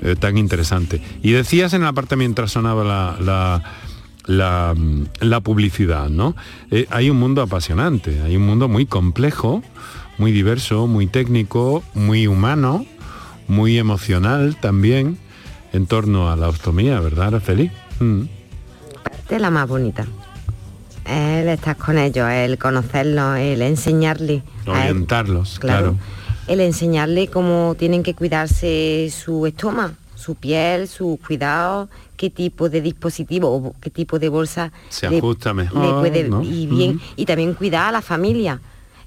eh, 0.03 0.17
tan 0.19 0.39
interesante. 0.39 1.01
Y 1.23 1.33
decías 1.33 1.75
en 1.75 1.83
la 1.83 1.93
parte 1.93 2.17
mientras 2.17 2.53
sonaba 2.53 2.83
la, 2.85 3.17
la, 3.21 3.63
la, 4.31 4.75
la 5.21 5.41
publicidad, 5.41 6.09
¿no? 6.09 6.37
Eh, 6.71 6.87
hay 6.91 7.11
un 7.11 7.19
mundo 7.19 7.43
apasionante, 7.43 8.21
hay 8.23 8.37
un 8.37 8.47
mundo 8.47 8.69
muy 8.69 8.87
complejo, 8.87 9.63
muy 10.19 10.31
diverso, 10.31 10.87
muy 10.87 11.07
técnico, 11.09 11.83
muy 11.95 12.27
humano, 12.29 12.87
muy 13.49 13.77
emocional 13.79 14.57
también 14.61 15.19
en 15.73 15.87
torno 15.87 16.31
a 16.31 16.37
la 16.37 16.49
ostomía, 16.49 17.01
¿verdad, 17.01 17.29
Araceli? 17.29 17.71
Mm. 17.99 18.23
parte 19.03 19.39
la 19.41 19.51
más 19.51 19.67
bonita. 19.69 20.07
El 21.07 21.49
estar 21.49 21.77
con 21.77 21.99
ellos, 21.99 22.29
el 22.31 22.57
conocerlos, 22.57 23.37
el 23.39 23.63
enseñarles. 23.63 24.43
él- 24.67 24.71
Orientarlos, 24.71 25.59
claro. 25.59 25.97
El 26.47 26.61
enseñarle 26.61 27.27
cómo 27.29 27.75
tienen 27.79 28.03
que 28.05 28.15
cuidarse 28.15 29.11
su 29.13 29.47
estómago, 29.47 29.95
su 30.21 30.35
piel, 30.35 30.87
sus 30.87 31.19
cuidados, 31.19 31.89
qué 32.17 32.29
tipo 32.31 32.69
de 32.69 32.81
dispositivo 32.83 33.49
o 33.51 33.75
qué 33.81 33.91
tipo 33.91 34.19
de 34.19 34.29
bolsa 34.29 34.71
Se 34.91 35.09
le- 35.09 35.19
ajusta 35.19 35.51
le 35.51 35.63
mejor, 35.65 36.01
puede 36.01 36.29
¿no? 36.29 36.43
ir 36.43 36.69
bien. 36.69 37.01
Y 37.17 37.25
también 37.25 37.55
cuidar 37.55 37.89
a 37.89 37.93
la 37.93 38.03
familia 38.03 38.61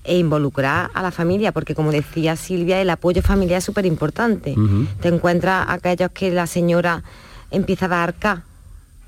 e 0.03 0.17
involucrar 0.17 0.89
a 0.93 1.01
la 1.01 1.11
familia, 1.11 1.51
porque 1.53 1.75
como 1.75 1.91
decía 1.91 2.35
Silvia, 2.35 2.81
el 2.81 2.89
apoyo 2.89 3.21
familiar 3.21 3.59
es 3.59 3.63
súper 3.63 3.85
importante. 3.85 4.55
Te 5.01 5.07
encuentras 5.09 5.65
aquellos 5.69 6.11
que 6.11 6.31
la 6.31 6.47
señora 6.47 7.03
empieza 7.51 7.85
a 7.85 7.89
dar 7.89 8.09
arca 8.09 8.43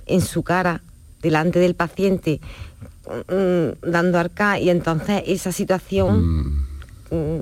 en 0.06 0.22
su 0.22 0.43
cara, 0.43 0.82
delante 1.22 1.58
del 1.60 1.74
paciente, 1.74 2.39
mm, 3.10 3.89
dando 3.91 4.20
arca, 4.20 4.60
y 4.60 4.70
entonces 4.70 5.24
esa 5.26 5.51
situación 5.51 6.64
mm, 7.12 7.41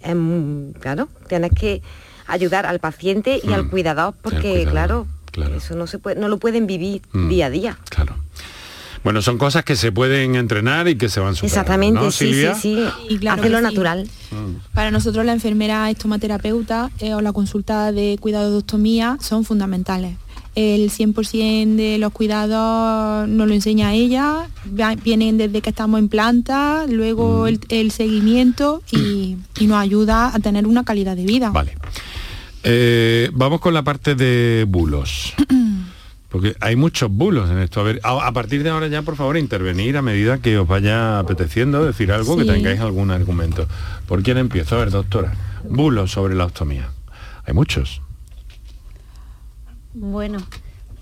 es 0.00 0.14
muy- 0.16 0.72
claro, 0.74 1.08
tienes 1.28 1.50
que 1.52 1.82
ayudar 2.26 2.66
al 2.66 2.78
paciente 2.78 3.40
y 3.42 3.52
al 3.52 3.64
Mm. 3.64 3.70
cuidador 3.70 4.14
porque, 4.22 4.64
cuidador, 4.64 5.06
claro, 5.30 5.54
eso 5.56 5.74
no 5.76 5.86
se 5.86 5.98
puede, 5.98 6.20
no 6.20 6.28
lo 6.28 6.38
pueden 6.38 6.66
vivir 6.66 7.02
Mm. 7.12 7.28
día 7.28 7.46
a 7.46 7.50
día. 7.50 7.78
Bueno, 9.04 9.20
son 9.20 9.36
cosas 9.36 9.64
que 9.64 9.74
se 9.74 9.90
pueden 9.90 10.36
entrenar 10.36 10.86
y 10.86 10.94
que 10.96 11.08
se 11.08 11.18
van 11.18 11.34
superando, 11.34 11.46
Exactamente, 11.60 12.00
¿no, 12.00 12.10
sí, 12.12 12.32
sí, 12.34 12.46
sí. 12.60 12.84
Y 13.08 13.18
claro 13.18 13.40
Hacerlo 13.40 13.58
sí. 13.58 13.64
natural. 13.64 14.08
Para 14.74 14.92
nosotros 14.92 15.24
la 15.26 15.32
enfermera 15.32 15.90
estomaterapeuta 15.90 16.88
eh, 17.00 17.12
o 17.14 17.20
la 17.20 17.32
consulta 17.32 17.90
de 17.90 18.16
cuidado 18.20 18.52
de 18.52 18.56
ostomía 18.58 19.18
son 19.20 19.44
fundamentales. 19.44 20.14
El 20.54 20.90
100% 20.90 21.76
de 21.76 21.98
los 21.98 22.12
cuidados 22.12 23.28
nos 23.28 23.48
lo 23.48 23.54
enseña 23.54 23.94
ella, 23.94 24.48
vienen 25.02 25.38
desde 25.38 25.62
que 25.62 25.70
estamos 25.70 25.98
en 25.98 26.08
planta, 26.08 26.86
luego 26.88 27.46
el, 27.46 27.60
el 27.70 27.90
seguimiento 27.90 28.82
y, 28.90 29.38
y 29.58 29.66
nos 29.66 29.78
ayuda 29.78 30.34
a 30.34 30.38
tener 30.40 30.66
una 30.66 30.84
calidad 30.84 31.16
de 31.16 31.24
vida. 31.24 31.50
Vale. 31.50 31.74
Eh, 32.64 33.30
vamos 33.32 33.60
con 33.60 33.74
la 33.74 33.82
parte 33.82 34.14
de 34.14 34.66
bulos. 34.68 35.34
Porque 36.28 36.56
hay 36.60 36.76
muchos 36.76 37.10
bulos 37.10 37.50
en 37.50 37.58
esto. 37.58 37.80
A 37.80 37.82
ver, 37.82 38.00
a, 38.02 38.26
a 38.26 38.32
partir 38.32 38.62
de 38.62 38.70
ahora 38.70 38.86
ya, 38.88 39.02
por 39.02 39.16
favor, 39.16 39.36
intervenir 39.36 39.98
a 39.98 40.02
medida 40.02 40.38
que 40.38 40.56
os 40.56 40.66
vaya 40.66 41.18
apeteciendo 41.18 41.84
decir 41.84 42.10
algo, 42.10 42.36
que 42.38 42.44
tengáis 42.46 42.80
algún 42.80 43.10
argumento. 43.10 43.66
¿Por 44.06 44.22
quién 44.22 44.38
empiezo? 44.38 44.76
A 44.76 44.78
ver, 44.78 44.90
doctora. 44.90 45.34
Bulos 45.68 46.12
sobre 46.12 46.34
la 46.34 46.46
ostomía. 46.46 46.88
Hay 47.44 47.52
muchos. 47.52 48.00
Bueno, 49.94 50.38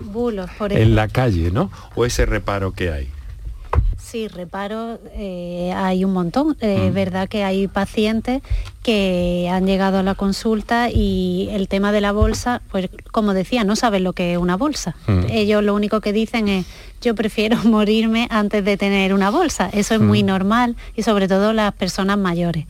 bulos, 0.01 0.51
por 0.59 0.73
En 0.73 0.79
ejemplo. 0.79 0.97
la 0.97 1.09
calle, 1.09 1.51
¿no? 1.51 1.71
O 1.95 2.05
ese 2.05 2.27
reparo 2.27 2.73
que 2.73 2.91
hay. 2.91 3.09
Sí, 3.99 4.27
reparo, 4.27 4.99
eh, 5.15 5.73
hay 5.77 6.05
un 6.05 6.13
montón. 6.13 6.57
Eh, 6.61 6.87
Es 6.89 6.95
verdad 6.95 7.29
que 7.29 7.45
hay 7.45 7.69
pacientes 7.69 8.43
que 8.83 9.49
han 9.53 9.67
llegado 9.67 9.99
a 9.99 10.03
la 10.03 10.17
consulta 10.17 10.91
y 10.91 11.49
el 11.53 11.69
tema 11.69 11.93
de 11.93 12.01
la 12.01 12.11
bolsa, 12.11 12.61
pues 12.73 12.89
como 13.13 13.35
decía, 13.35 13.63
no 13.63 13.77
saben 13.77 14.03
lo 14.03 14.13
que 14.13 14.33
es 14.33 14.39
una 14.39 14.57
bolsa. 14.57 14.97
Mm. 15.07 15.27
Ellos 15.31 15.63
lo 15.63 15.75
único 15.75 16.01
que 16.01 16.13
dicen 16.13 16.49
es, 16.49 16.67
yo 17.01 17.15
prefiero 17.15 17.57
morirme 17.65 18.27
antes 18.31 18.65
de 18.65 18.77
tener 18.77 19.15
una 19.15 19.31
bolsa. 19.31 19.71
Eso 19.73 19.95
es 19.95 20.01
muy 20.01 20.25
normal 20.25 20.75
y 20.97 21.05
sobre 21.05 21.29
todo 21.29 21.53
las 21.53 21.73
personas 21.75 22.19
mayores. 22.19 22.67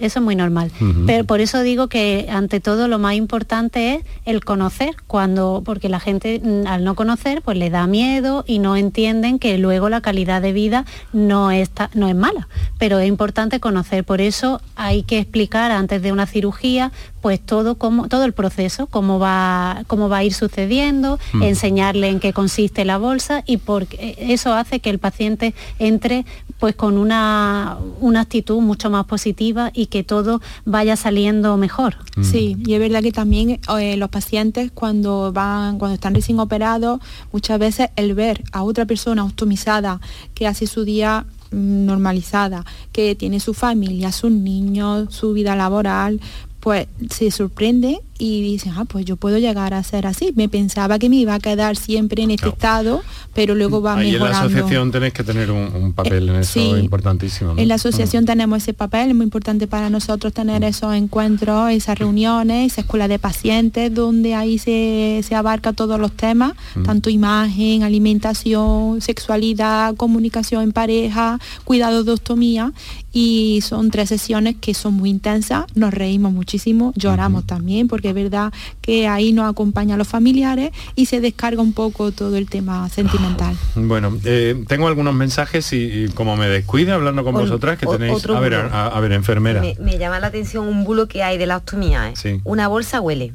Eso 0.00 0.18
es 0.18 0.24
muy 0.24 0.36
normal. 0.36 0.70
Pero 1.06 1.24
por 1.24 1.40
eso 1.40 1.62
digo 1.62 1.88
que 1.88 2.28
ante 2.30 2.60
todo 2.60 2.88
lo 2.88 2.98
más 2.98 3.14
importante 3.14 3.94
es 3.94 4.04
el 4.24 4.44
conocer, 4.44 4.96
cuando, 5.06 5.62
porque 5.64 5.88
la 5.88 6.00
gente 6.00 6.40
mm, 6.42 6.66
al 6.66 6.84
no 6.84 6.94
conocer 6.94 7.42
pues 7.42 7.56
le 7.58 7.70
da 7.70 7.86
miedo 7.86 8.44
y 8.46 8.58
no 8.58 8.76
entienden 8.76 9.38
que 9.38 9.58
luego 9.58 9.88
la 9.88 10.00
calidad 10.00 10.42
de 10.42 10.52
vida 10.52 10.84
no 11.12 11.50
está, 11.50 11.90
no 11.94 12.08
es 12.08 12.16
mala. 12.16 12.48
Pero 12.78 12.98
es 12.98 13.08
importante 13.08 13.60
conocer. 13.60 14.04
Por 14.04 14.20
eso 14.20 14.60
hay 14.74 15.02
que 15.02 15.18
explicar 15.18 15.70
antes 15.70 16.02
de 16.02 16.12
una 16.12 16.26
cirugía 16.26 16.92
pues 17.20 17.40
todo 17.40 17.74
cómo, 17.74 18.08
todo 18.08 18.24
el 18.24 18.32
proceso, 18.32 18.86
cómo 18.86 19.18
va, 19.18 19.82
cómo 19.86 20.08
va 20.08 20.18
a 20.18 20.24
ir 20.24 20.32
sucediendo, 20.32 21.18
enseñarle 21.42 22.08
en 22.08 22.20
qué 22.20 22.32
consiste 22.32 22.84
la 22.84 22.98
bolsa 22.98 23.42
y 23.46 23.58
porque 23.58 24.16
eso 24.18 24.54
hace 24.54 24.80
que 24.80 24.90
el 24.90 24.98
paciente 24.98 25.54
entre 25.78 26.24
pues 26.58 26.74
con 26.74 26.98
una, 26.98 27.78
una 28.00 28.20
actitud 28.20 28.60
mucho 28.60 28.90
más 28.90 29.06
positiva 29.06 29.70
y 29.74 29.86
que 29.90 30.02
todo 30.04 30.40
vaya 30.64 30.96
saliendo 30.96 31.56
mejor. 31.56 31.96
Sí, 32.22 32.56
y 32.64 32.74
es 32.74 32.80
verdad 32.80 33.02
que 33.02 33.12
también 33.12 33.60
eh, 33.78 33.96
los 33.96 34.08
pacientes 34.08 34.70
cuando 34.72 35.32
van, 35.32 35.78
cuando 35.78 35.94
están 35.94 36.14
recién 36.14 36.38
operados, 36.40 37.00
muchas 37.32 37.58
veces 37.58 37.90
el 37.96 38.14
ver 38.14 38.42
a 38.52 38.62
otra 38.62 38.86
persona 38.86 39.24
optimizada 39.24 40.00
que 40.34 40.46
hace 40.46 40.66
su 40.66 40.84
día 40.84 41.26
mm, 41.50 41.84
normalizada, 41.86 42.64
que 42.92 43.14
tiene 43.14 43.40
su 43.40 43.52
familia, 43.52 44.12
sus 44.12 44.30
niños, 44.30 45.14
su 45.14 45.32
vida 45.32 45.56
laboral, 45.56 46.20
pues 46.60 46.86
se 47.10 47.30
sorprende 47.30 48.00
y 48.20 48.42
dicen, 48.42 48.74
ah, 48.76 48.84
pues 48.84 49.04
yo 49.06 49.16
puedo 49.16 49.38
llegar 49.38 49.72
a 49.74 49.82
ser 49.82 50.06
así. 50.06 50.32
Me 50.36 50.48
pensaba 50.48 50.98
que 50.98 51.08
me 51.08 51.16
iba 51.16 51.34
a 51.34 51.40
quedar 51.40 51.74
siempre 51.76 52.22
en 52.22 52.30
este 52.32 52.50
estado, 52.50 53.02
pero 53.34 53.54
luego 53.54 53.80
va 53.80 53.94
Ahí 53.96 54.08
en 54.08 54.18
la 54.18 54.26
mejorando. 54.26 54.46
asociación 54.46 54.92
tenéis 54.92 55.14
que 55.14 55.24
tener 55.24 55.50
un, 55.50 55.72
un 55.74 55.92
papel 55.94 56.28
en 56.28 56.36
eso 56.36 56.52
sí. 56.52 56.60
importantísimo. 56.78 57.54
¿no? 57.54 57.60
En 57.60 57.66
la 57.68 57.76
asociación 57.76 58.26
tenemos 58.26 58.58
ese 58.62 58.74
papel, 58.74 59.08
es 59.08 59.14
muy 59.16 59.24
importante 59.24 59.66
para 59.66 59.88
nosotros 59.88 60.32
tener 60.34 60.62
esos 60.64 60.94
encuentros, 60.94 61.70
esas 61.70 61.98
reuniones, 61.98 62.72
esa 62.72 62.82
escuela 62.82 63.08
de 63.08 63.18
pacientes, 63.18 63.92
donde 63.94 64.34
ahí 64.34 64.58
se, 64.58 65.22
se 65.26 65.34
abarca 65.34 65.72
todos 65.72 65.98
los 65.98 66.12
temas, 66.12 66.52
Mm. 66.76 66.82
tanto 66.84 67.08
imagen, 67.10 67.82
alimentación, 67.82 69.00
sexualidad, 69.00 69.94
comunicación 69.96 70.62
en 70.62 70.72
pareja, 70.72 71.38
cuidado 71.64 72.04
de 72.04 72.12
ostomía, 72.12 72.72
y 73.12 73.60
son 73.62 73.90
tres 73.90 74.08
sesiones 74.08 74.56
que 74.60 74.74
son 74.74 74.94
muy 74.94 75.10
intensas, 75.10 75.64
nos 75.74 75.92
reímos 75.92 76.32
muchísimo, 76.32 76.92
lloramos 76.96 77.44
también, 77.44 77.88
porque 77.88 78.09
es 78.10 78.14
verdad 78.14 78.52
que 78.80 79.08
ahí 79.08 79.32
nos 79.32 79.50
acompañan 79.50 79.98
los 79.98 80.08
familiares 80.08 80.70
y 80.94 81.06
se 81.06 81.20
descarga 81.20 81.62
un 81.62 81.72
poco 81.72 82.12
todo 82.12 82.36
el 82.36 82.48
tema 82.48 82.88
sentimental. 82.88 83.56
Bueno, 83.74 84.16
eh, 84.24 84.64
tengo 84.68 84.86
algunos 84.88 85.14
mensajes 85.14 85.72
y, 85.72 85.76
y 86.04 86.08
como 86.08 86.36
me 86.36 86.48
descuide 86.48 86.92
hablando 86.92 87.24
con 87.24 87.34
vosotras, 87.34 87.78
que 87.78 87.86
o- 87.86 87.92
tenéis... 87.92 88.14
otro 88.14 88.36
A 88.36 88.40
ver, 88.40 88.54
a, 88.54 88.86
a 88.96 89.00
enfermera. 89.14 89.60
Me, 89.60 89.76
me 89.80 89.98
llama 89.98 90.20
la 90.20 90.28
atención 90.28 90.66
un 90.66 90.84
bulo 90.84 91.06
que 91.08 91.22
hay 91.22 91.38
de 91.38 91.46
la 91.46 91.56
ostomía. 91.58 92.08
¿eh? 92.10 92.12
Sí. 92.16 92.40
Una 92.44 92.68
bolsa 92.68 93.00
huele. 93.00 93.32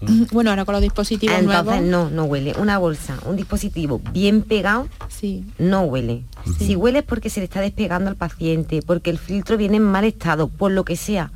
Bueno, 0.32 0.50
ahora 0.50 0.64
con 0.64 0.72
los 0.72 0.82
dispositivos 0.82 1.38
Entonces 1.38 1.64
nuevos. 1.64 1.88
no, 1.88 2.10
no 2.10 2.24
huele. 2.24 2.54
Una 2.58 2.78
bolsa, 2.78 3.18
un 3.24 3.36
dispositivo 3.36 4.00
bien 4.12 4.42
pegado, 4.42 4.88
sí. 5.08 5.44
no 5.58 5.82
huele. 5.82 6.22
Si 6.58 6.74
huele 6.74 7.00
es 7.00 7.04
porque 7.04 7.30
se 7.30 7.38
le 7.40 7.44
está 7.44 7.60
despegando 7.60 8.10
al 8.10 8.16
paciente, 8.16 8.80
porque 8.84 9.10
el 9.10 9.18
filtro 9.18 9.56
viene 9.56 9.76
en 9.76 9.84
mal 9.84 10.02
estado, 10.04 10.48
por 10.48 10.72
lo 10.72 10.84
que 10.84 10.96
sea. 10.96 11.30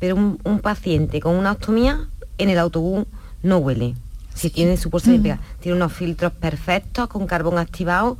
Pero 0.00 0.16
un, 0.16 0.38
un 0.44 0.60
paciente 0.60 1.20
con 1.20 1.34
una 1.36 1.52
ostomía 1.52 2.08
en 2.38 2.50
el 2.50 2.58
autobús 2.58 3.06
no 3.42 3.58
huele. 3.58 3.94
Si 4.34 4.50
tiene 4.50 4.76
su 4.76 4.90
bolsa 4.90 5.10
bien 5.10 5.20
Mm. 5.20 5.22
pegada. 5.22 5.42
Tiene 5.60 5.76
unos 5.76 5.92
filtros 5.92 6.32
perfectos 6.32 7.08
con 7.08 7.26
carbón 7.26 7.58
activado 7.58 8.18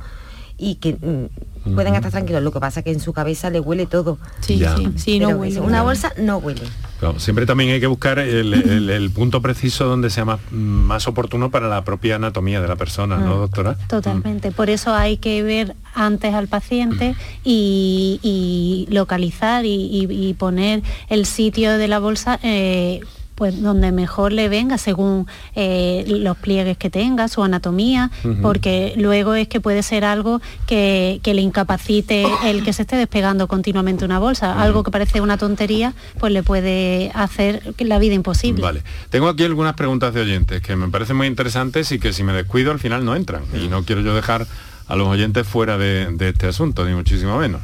y 0.57 0.75
que 0.75 0.93
mm, 0.93 1.54
pueden 1.73 1.95
estar 1.95 2.11
tranquilos. 2.11 2.43
Lo 2.43 2.51
que 2.51 2.59
pasa 2.59 2.81
es 2.81 2.83
que 2.83 2.91
en 2.91 2.99
su 2.99 3.13
cabeza 3.13 3.49
le 3.49 3.59
huele 3.59 3.85
todo. 3.85 4.17
Sí, 4.41 4.57
Ya. 4.57 4.75
sí, 4.77 4.89
sí, 4.97 5.19
no 5.19 5.29
huele. 5.29 5.59
Una 5.59 5.81
bolsa 5.81 6.13
no 6.17 6.37
huele. 6.37 6.61
Claro, 6.99 7.19
siempre 7.19 7.45
también 7.45 7.71
hay 7.71 7.79
que 7.79 7.87
buscar 7.87 8.19
el, 8.19 8.53
el- 8.53 8.89
el 8.95 9.09
punto 9.11 9.41
preciso 9.41 9.85
donde 9.85 10.09
sea 10.09 10.25
más, 10.25 10.39
más 10.51 11.07
oportuno 11.07 11.51
para 11.51 11.67
la 11.67 11.83
propia 11.83 12.15
anatomía 12.15 12.61
de 12.61 12.67
la 12.67 12.75
persona, 12.75 13.17
¿no, 13.17 13.35
Mm. 13.35 13.39
doctora? 13.39 13.75
Totalmente. 13.87 14.51
Por 14.51 14.69
eso 14.69 14.93
hay 14.93 15.17
que 15.17 15.43
ver 15.43 15.75
antes 15.93 16.33
al 16.33 16.47
paciente 16.47 17.15
y, 17.43 18.19
y 18.23 18.93
localizar 18.93 19.65
y, 19.65 19.69
y- 19.73 20.07
y 20.29 20.33
poner 20.35 20.83
el 21.09 21.25
sitio 21.25 21.77
de 21.77 21.87
la 21.87 21.99
bolsa. 21.99 22.39
eh, 22.43 22.99
pues 23.35 23.61
donde 23.61 23.91
mejor 23.91 24.31
le 24.31 24.49
venga 24.49 24.77
según 24.77 25.27
eh, 25.55 26.05
los 26.07 26.37
pliegues 26.37 26.77
que 26.77 26.89
tenga, 26.89 27.27
su 27.27 27.43
anatomía, 27.43 28.09
porque 28.41 28.93
luego 28.97 29.35
es 29.35 29.47
que 29.47 29.59
puede 29.59 29.83
ser 29.83 30.05
algo 30.05 30.41
que, 30.65 31.19
que 31.21 31.33
le 31.33 31.41
incapacite 31.41 32.25
el 32.45 32.63
que 32.63 32.73
se 32.73 32.83
esté 32.83 32.95
despegando 32.95 33.47
continuamente 33.47 34.05
una 34.05 34.19
bolsa. 34.19 34.61
Algo 34.61 34.83
que 34.83 34.91
parece 34.91 35.21
una 35.21 35.37
tontería, 35.37 35.93
pues 36.19 36.31
le 36.31 36.43
puede 36.43 37.11
hacer 37.13 37.73
la 37.79 37.99
vida 37.99 38.13
imposible. 38.13 38.61
Vale. 38.61 38.83
Tengo 39.09 39.27
aquí 39.27 39.43
algunas 39.43 39.73
preguntas 39.73 40.13
de 40.13 40.21
oyentes 40.21 40.61
que 40.61 40.75
me 40.75 40.87
parecen 40.87 41.17
muy 41.17 41.27
interesantes 41.27 41.91
y 41.91 41.99
que 41.99 42.13
si 42.13 42.23
me 42.23 42.33
descuido 42.33 42.71
al 42.71 42.79
final 42.79 43.03
no 43.03 43.15
entran. 43.15 43.43
Y 43.53 43.67
no 43.67 43.83
quiero 43.83 44.01
yo 44.01 44.15
dejar 44.15 44.47
a 44.87 44.95
los 44.95 45.07
oyentes 45.07 45.47
fuera 45.47 45.77
de, 45.77 46.07
de 46.11 46.29
este 46.29 46.47
asunto, 46.47 46.85
ni 46.85 46.93
muchísimo 46.93 47.37
menos. 47.37 47.61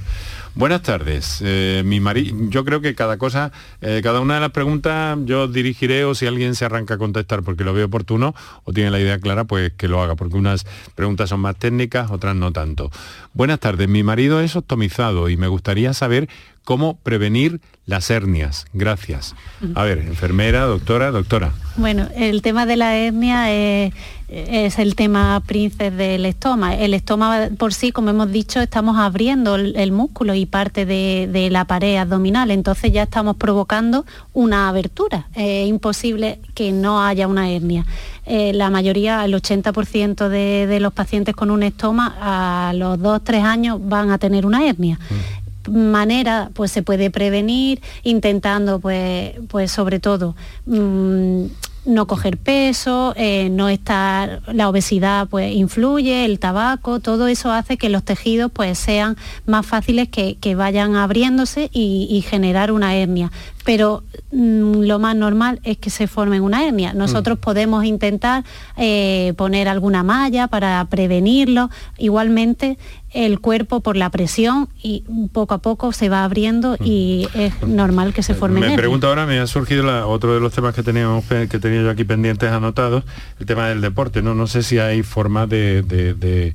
Buenas 0.54 0.82
tardes. 0.82 1.42
Eh, 1.46 1.82
mi 1.86 2.02
mari 2.02 2.36
yo 2.50 2.66
creo 2.66 2.82
que 2.82 2.94
cada 2.94 3.18
cosa, 3.18 3.54
eh, 3.80 4.02
cada 4.04 4.20
una 4.20 4.36
de 4.36 4.42
las 4.42 4.52
preguntas 4.52 5.18
yo 5.24 5.48
dirigiré 5.48 6.04
o 6.04 6.14
si 6.14 6.28
alguien 6.28 6.56
se 6.56 6.66
arranca 6.66 6.96
a 6.96 6.98
contestar 6.98 7.42
porque 7.42 7.64
lo 7.64 7.74
veo 7.74 7.86
oportuno 7.86 8.36
o 8.66 8.74
tiene 8.74 8.92
la 8.92 9.00
idea 9.00 9.18
clara, 9.20 9.46
pues 9.46 9.72
que 9.72 9.88
lo 9.88 10.02
haga, 10.02 10.16
porque 10.16 10.36
unas 10.36 10.66
preguntas 10.94 11.30
son 11.30 11.40
más 11.40 11.56
técnicas, 11.56 12.12
otras 12.12 12.36
no 12.36 12.52
tanto. 12.52 12.92
Buenas 13.34 13.60
tardes. 13.60 13.88
Mi 13.88 14.04
marido 14.04 14.42
es 14.42 14.56
optomizado 14.56 15.30
y 15.30 15.38
me 15.38 15.48
gustaría 15.48 15.94
saber 15.94 16.28
cómo 16.66 16.96
prevenir 16.96 17.62
las 17.86 18.10
hernias. 18.10 18.66
Gracias. 18.74 19.36
A 19.76 19.84
ver, 19.84 20.00
enfermera, 20.00 20.66
doctora, 20.66 21.12
doctora. 21.12 21.54
Bueno, 21.76 22.08
el 22.16 22.42
tema 22.42 22.66
de 22.66 22.78
la 22.78 22.96
hernia 22.96 23.52
es, 23.52 23.94
es 24.28 24.78
el 24.78 24.96
tema 24.96 25.42
príncipe 25.46 25.92
del 25.92 26.26
estómago. 26.26 26.78
El 26.80 26.94
estómago 26.94 27.56
por 27.56 27.74
sí, 27.74 27.92
como 27.92 28.10
hemos 28.12 28.32
dicho, 28.32 28.62
estamos 28.62 28.98
abriendo 28.98 29.56
el, 29.56 29.76
el 29.76 29.92
músculo 29.92 30.34
y 30.36 30.46
parte 30.46 30.86
de, 30.86 31.28
de 31.32 31.50
la 31.50 31.66
pared 31.66 31.98
abdominal, 31.98 32.52
entonces 32.52 32.92
ya 32.92 33.04
estamos 33.04 33.36
provocando 33.38 34.06
una 34.34 34.70
abertura. 34.70 35.28
Es 35.36 35.68
imposible 35.68 36.40
que 36.54 36.72
no 36.72 37.04
haya 37.04 37.28
una 37.28 37.50
hernia. 37.50 37.86
Eh, 38.26 38.54
la 38.54 38.70
mayoría, 38.70 39.26
el 39.26 39.34
80% 39.34 40.30
de, 40.30 40.68
de 40.68 40.80
los 40.80 40.94
pacientes 40.94 41.36
con 41.36 41.50
un 41.50 41.64
estoma 41.64 42.16
a 42.22 42.74
los 42.74 43.00
2-3 43.24 43.42
años 43.44 43.80
van 43.82 44.12
a 44.12 44.18
tener 44.18 44.46
una 44.46 44.68
hernia 44.68 45.00
manera 45.70 46.50
pues 46.54 46.72
se 46.72 46.82
puede 46.82 47.12
prevenir 47.12 47.82
intentando 48.04 48.80
pues 48.80 49.34
pues 49.48 49.72
sobre 49.72 50.00
todo 50.00 50.36
mm, 50.66 51.46
no 51.86 52.06
coger 52.06 52.38
peso, 52.38 53.14
eh, 53.18 53.50
no 53.50 53.70
estar, 53.70 54.42
la 54.54 54.70
obesidad 54.70 55.28
pues 55.28 55.54
influye, 55.54 56.26
el 56.26 56.40
tabaco, 56.40 57.00
todo 57.00 57.28
eso 57.28 57.52
hace 57.52 57.78
que 57.78 57.90
los 57.90 58.04
tejidos 58.04 58.52
pues 58.52 58.78
sean 58.78 59.18
más 59.46 59.66
fáciles 59.66 60.08
que, 60.10 60.56
vayan 60.56 60.96
abriéndose 60.96 61.70
y, 61.74 62.24
generar 62.30 62.72
una 62.72 62.96
hernia. 62.96 63.32
Pero 63.64 64.04
mm, 64.32 64.82
lo 64.82 65.00
más 65.00 65.16
normal 65.16 65.60
es 65.64 65.78
que 65.78 65.90
se 65.90 66.08
formen 66.08 66.42
una 66.42 66.66
hernia. 66.66 66.94
Nosotros 66.94 67.38
mm. 67.38 67.42
podemos 67.42 67.86
intentar 67.86 68.44
eh, 68.78 69.34
poner 69.38 69.68
alguna 69.68 70.04
malla 70.04 70.48
para 70.48 70.84
prevenirlo. 70.86 71.70
Igualmente, 71.98 72.78
el 73.12 73.40
cuerpo 73.40 73.82
por 73.82 73.98
la 73.98 74.10
presión 74.10 74.70
y 74.82 75.04
poco 75.34 75.54
a 75.54 75.58
poco 75.60 75.92
se 75.92 76.10
va 76.10 76.24
abriendo 76.24 76.78
y 76.84 77.28
es 77.34 77.62
normal 77.62 78.14
que 78.14 78.24
se 78.24 78.34
formen. 78.34 78.62
Me 78.62 78.76
pregunto 78.76 79.08
ahora, 79.08 79.26
me 79.26 79.40
ha 79.40 79.48
surgido 79.48 80.08
otro 80.08 80.34
de 80.34 80.40
los 80.40 80.54
temas 80.54 80.74
que 80.74 80.84
teníamos 80.84 81.26
que 81.26 81.60
tenía 81.60 81.82
yo 81.82 81.90
aquí 81.90 82.04
pendientes 82.04 82.52
anotados, 82.52 83.04
el 83.40 83.46
tema 83.46 83.68
del 83.68 83.82
deporte. 83.82 84.22
No, 84.22 84.34
no 84.34 84.48
sé 84.48 84.64
si 84.64 84.80
hay 84.80 85.04
forma 85.04 85.46
de 85.46 85.82
de 85.82 86.54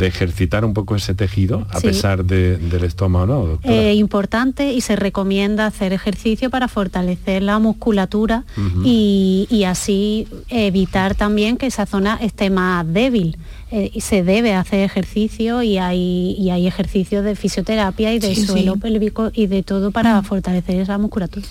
ejercitar 0.00 0.64
un 0.64 0.74
poco 0.74 0.96
ese 0.96 1.14
tejido 1.14 1.66
a 1.70 1.80
pesar 1.80 2.24
del 2.24 2.84
estómago, 2.84 3.26
¿no? 3.26 3.46
Doctora? 3.46 3.74
Eh, 3.74 3.94
importante 3.94 4.72
y 4.72 4.80
se 4.80 4.96
recomienda 4.96 5.66
hacer 5.66 5.92
ejercicio 5.92 6.50
para 6.50 6.68
fortalecer 6.68 7.42
la 7.42 7.58
musculatura 7.58 8.44
y, 8.84 9.46
y, 9.50 9.64
así 9.64 10.26
evitar 10.48 11.14
también 11.14 11.56
que 11.56 11.66
esa 11.66 11.86
zona 11.86 12.18
esté 12.20 12.50
más 12.50 12.92
débil. 12.92 13.36
Eh, 13.72 14.00
se 14.00 14.22
debe 14.22 14.54
hacer 14.54 14.78
ejercicio 14.78 15.60
y 15.60 15.76
hay, 15.78 16.36
y 16.38 16.50
hay 16.50 16.68
ejercicios 16.68 17.24
de 17.24 17.34
fisioterapia 17.34 18.14
y 18.14 18.20
de 18.20 18.36
suelo 18.36 18.76
pélvico 18.76 19.32
y 19.34 19.48
de 19.48 19.64
todo 19.64 19.90
para 19.90 20.22
fortalecer 20.22 20.78
esa 20.78 20.98
musculatura. 20.98 21.44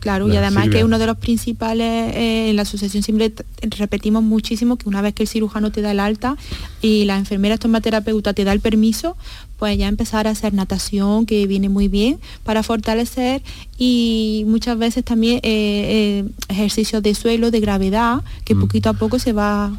claro, 0.00 0.26
y 0.26 0.36
además 0.36 0.68
que 0.70 0.82
uno 0.82 0.98
de 0.98 1.06
los 1.06 1.16
principales, 1.18 2.16
eh, 2.16 2.50
en 2.50 2.56
la 2.56 2.62
asociación 2.62 3.04
siempre 3.04 3.32
repetimos 3.78 4.24
muchísimo 4.24 4.74
que 4.74 4.88
una 4.88 5.02
vez 5.02 5.14
que 5.14 5.22
el 5.22 5.28
cirujano 5.28 5.70
te 5.70 5.82
da 5.82 5.92
el 5.92 6.00
alta 6.00 6.36
y 6.82 7.04
la 7.04 7.16
enfermera 7.16 7.54
estomaterapeuta 7.54 8.34
te 8.34 8.42
da 8.42 8.52
el 8.52 8.58
permiso, 8.58 9.16
pues 9.56 9.78
ya 9.78 9.86
empezar 9.86 10.26
a 10.26 10.30
hacer 10.30 10.52
natación, 10.52 11.26
que 11.26 11.46
viene 11.46 11.68
muy 11.68 11.86
bien, 11.86 12.18
para 12.42 12.64
fortalecer 12.64 13.40
y 13.78 14.42
muchas 14.48 14.76
veces 14.78 15.04
también 15.04 15.38
eh, 15.44 16.24
ejercicios 16.48 17.04
de 17.04 17.14
suelo, 17.14 17.52
de 17.52 17.60
gravedad, 17.60 18.22
que 18.44 18.56
mm. 18.56 18.60
poquito 18.62 18.90
a 18.90 18.94
poco 18.94 19.20
se 19.20 19.32
va 19.32 19.72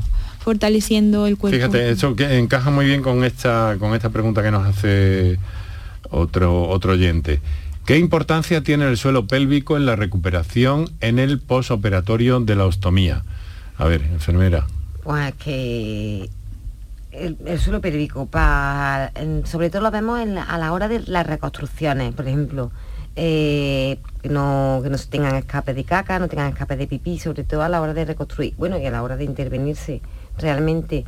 fortaleciendo 0.48 1.28
el 1.28 1.38
cuerpo. 1.38 1.58
Fíjate, 1.58 1.90
eso 1.90 2.16
que 2.16 2.38
encaja 2.38 2.72
muy 2.72 2.86
bien 2.86 3.02
con 3.02 3.26
esta, 3.26 3.76
con 3.80 3.94
esta 3.94 4.12
pregunta 4.12 4.42
que 4.42 4.50
nos 4.50 4.66
hace 4.66 5.40
otro, 6.10 6.70
otro 6.70 6.94
oyente. 6.94 7.42
¿Qué 7.86 7.98
importancia 7.98 8.64
tiene 8.64 8.88
el 8.88 8.96
suelo 8.96 9.28
pélvico 9.28 9.76
en 9.76 9.86
la 9.86 9.98
recuperación 9.98 10.90
en 11.02 11.20
el 11.20 11.42
posoperatorio 11.42 12.40
de 12.40 12.56
la 12.56 12.64
ostomía? 12.64 13.26
A 13.76 13.88
ver, 13.88 14.04
enfermera. 14.04 14.66
Pues 15.04 15.34
que 15.36 16.30
el, 17.12 17.60
suelo 17.60 17.82
pélvico, 17.82 18.28
para, 18.28 19.12
sobre 19.44 19.70
todo 19.70 19.82
lo 19.82 19.92
vemos 19.92 20.18
a 20.22 20.58
la 20.58 20.72
hora 20.72 20.88
de 20.88 21.02
las 21.08 21.28
reconstrucciones, 21.28 22.16
por 22.16 22.26
ejemplo, 22.26 22.72
eh, 23.18 24.00
que, 24.22 24.30
no, 24.30 24.80
que 24.82 24.90
no 24.90 24.98
se 24.98 25.08
tengan 25.10 25.36
escape 25.36 25.74
de 25.74 25.84
caca, 25.84 26.20
no 26.20 26.30
tengan 26.30 26.54
escape 26.54 26.78
de 26.78 26.88
pipí, 26.88 27.20
sobre 27.20 27.44
todo 27.44 27.64
a 27.64 27.68
la 27.68 27.82
hora 27.82 27.94
de 27.94 28.06
reconstruir, 28.06 28.54
bueno, 28.58 28.78
y 28.78 28.86
a 28.86 28.92
la 28.92 29.04
hora 29.04 29.18
de 29.18 29.26
intervenirse 29.26 30.02
realmente 30.40 31.06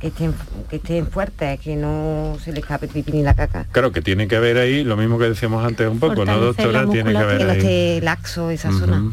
que 0.00 0.08
estén, 0.08 0.34
que 0.70 0.76
estén 0.76 1.06
fuertes, 1.06 1.60
que 1.60 1.76
no 1.76 2.36
se 2.42 2.52
les 2.52 2.60
escape 2.60 2.86
el 2.86 2.92
pipí 2.92 3.12
ni 3.12 3.22
la 3.22 3.34
caca. 3.34 3.66
Claro, 3.72 3.92
que 3.92 4.00
tiene 4.00 4.28
que 4.28 4.36
haber 4.36 4.58
ahí 4.58 4.84
lo 4.84 4.96
mismo 4.96 5.18
que 5.18 5.28
decíamos 5.28 5.64
antes 5.64 5.88
un 5.88 5.98
poco, 5.98 6.24
¿no, 6.24 6.38
doctora? 6.38 6.86
Tiene 6.88 7.12
que 7.12 7.18
haber 7.18 7.38
que 7.38 7.44
no 7.44 7.52
esté 7.52 8.00
laxo 8.02 8.50
esa 8.50 8.72
zona. 8.72 9.12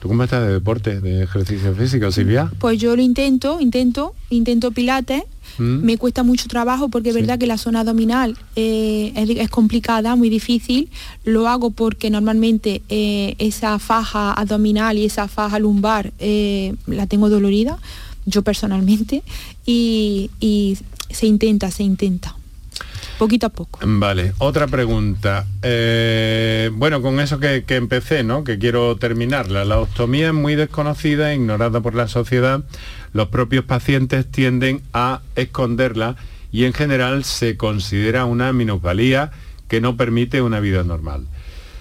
¿Tú 0.00 0.08
cómo 0.08 0.22
estás 0.24 0.46
de 0.46 0.52
deporte, 0.52 1.00
de 1.00 1.22
ejercicio 1.22 1.74
físico, 1.74 2.10
Silvia? 2.10 2.50
Pues 2.58 2.78
yo 2.80 2.96
lo 2.96 3.02
intento, 3.02 3.60
intento, 3.60 4.14
intento 4.30 4.72
pilates, 4.72 5.22
mm. 5.58 5.84
me 5.84 5.96
cuesta 5.96 6.22
mucho 6.22 6.48
trabajo 6.48 6.88
porque 6.88 7.10
es 7.10 7.14
verdad 7.14 7.38
que 7.38 7.46
la 7.46 7.58
zona 7.58 7.80
abdominal 7.80 8.36
eh, 8.56 9.12
es, 9.14 9.50
complicada, 9.50 10.16
muy 10.16 10.28
difícil. 10.28 10.90
Lo 11.24 11.48
hago 11.48 11.70
porque 11.70 12.10
normalmente 12.10 12.82
eh, 12.88 13.34
esa 13.38 13.78
faja 13.78 14.32
abdominal 14.32 14.98
y 14.98 15.04
esa 15.04 15.28
faja 15.28 15.58
lumbar 15.58 16.12
eh, 16.18 16.74
la 16.86 17.06
tengo 17.06 17.28
dolorida 17.28 17.78
yo 18.26 18.42
personalmente, 18.42 19.22
y, 19.66 20.30
se 21.10 21.26
intenta, 21.26 21.70
se 21.70 21.82
intenta 21.82 22.36
poquito 23.18 23.46
a 23.46 23.50
poco. 23.50 23.80
Vale, 23.82 24.32
otra 24.38 24.66
pregunta. 24.66 25.44
Eh, 25.60 26.70
bueno, 26.72 27.02
con 27.02 27.20
eso 27.20 27.38
que, 27.38 27.62
empecé, 27.68 28.24
¿no? 28.24 28.44
Que 28.44 28.58
quiero 28.58 28.96
terminarla. 28.96 29.66
La 29.66 29.78
ostomía 29.78 30.28
es 30.28 30.32
muy 30.32 30.54
desconocida 30.54 31.34
ignorada 31.34 31.82
por 31.82 31.94
la 31.94 32.08
sociedad. 32.08 32.64
Los 33.12 33.28
propios 33.28 33.66
pacientes 33.66 34.30
tienden 34.30 34.80
a 34.94 35.20
esconderla 35.36 36.16
y 36.50 36.64
en 36.64 36.72
general 36.72 37.24
se 37.24 37.58
considera 37.58 38.24
una 38.24 38.54
minusvalía 38.54 39.32
que 39.68 39.82
no 39.82 39.98
permite 39.98 40.40
una 40.40 40.60
vida 40.60 40.82
normal. 40.82 41.26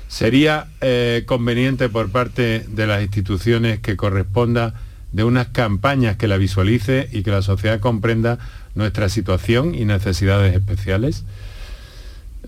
¿Sería 0.10 0.68
eh, 0.82 1.24
conveniente 1.26 1.88
por 1.88 2.10
parte 2.10 2.66
de 2.68 2.88
las 2.88 3.02
instituciones 3.02 3.80
que 3.80 3.96
corresponda 3.96 4.74
de 5.12 5.24
unas 5.24 5.48
campañas 5.48 6.18
que 6.18 6.28
la 6.28 6.38
visualice 6.38 7.10
y 7.12 7.24
que 7.24 7.32
la 7.32 7.42
sociedad 7.42 7.80
comprenda 7.80 8.40
nuestra 8.76 9.10
situación 9.10 9.76
y 9.76 9.86
necesidades 9.86 10.56
especiales? 10.56 11.24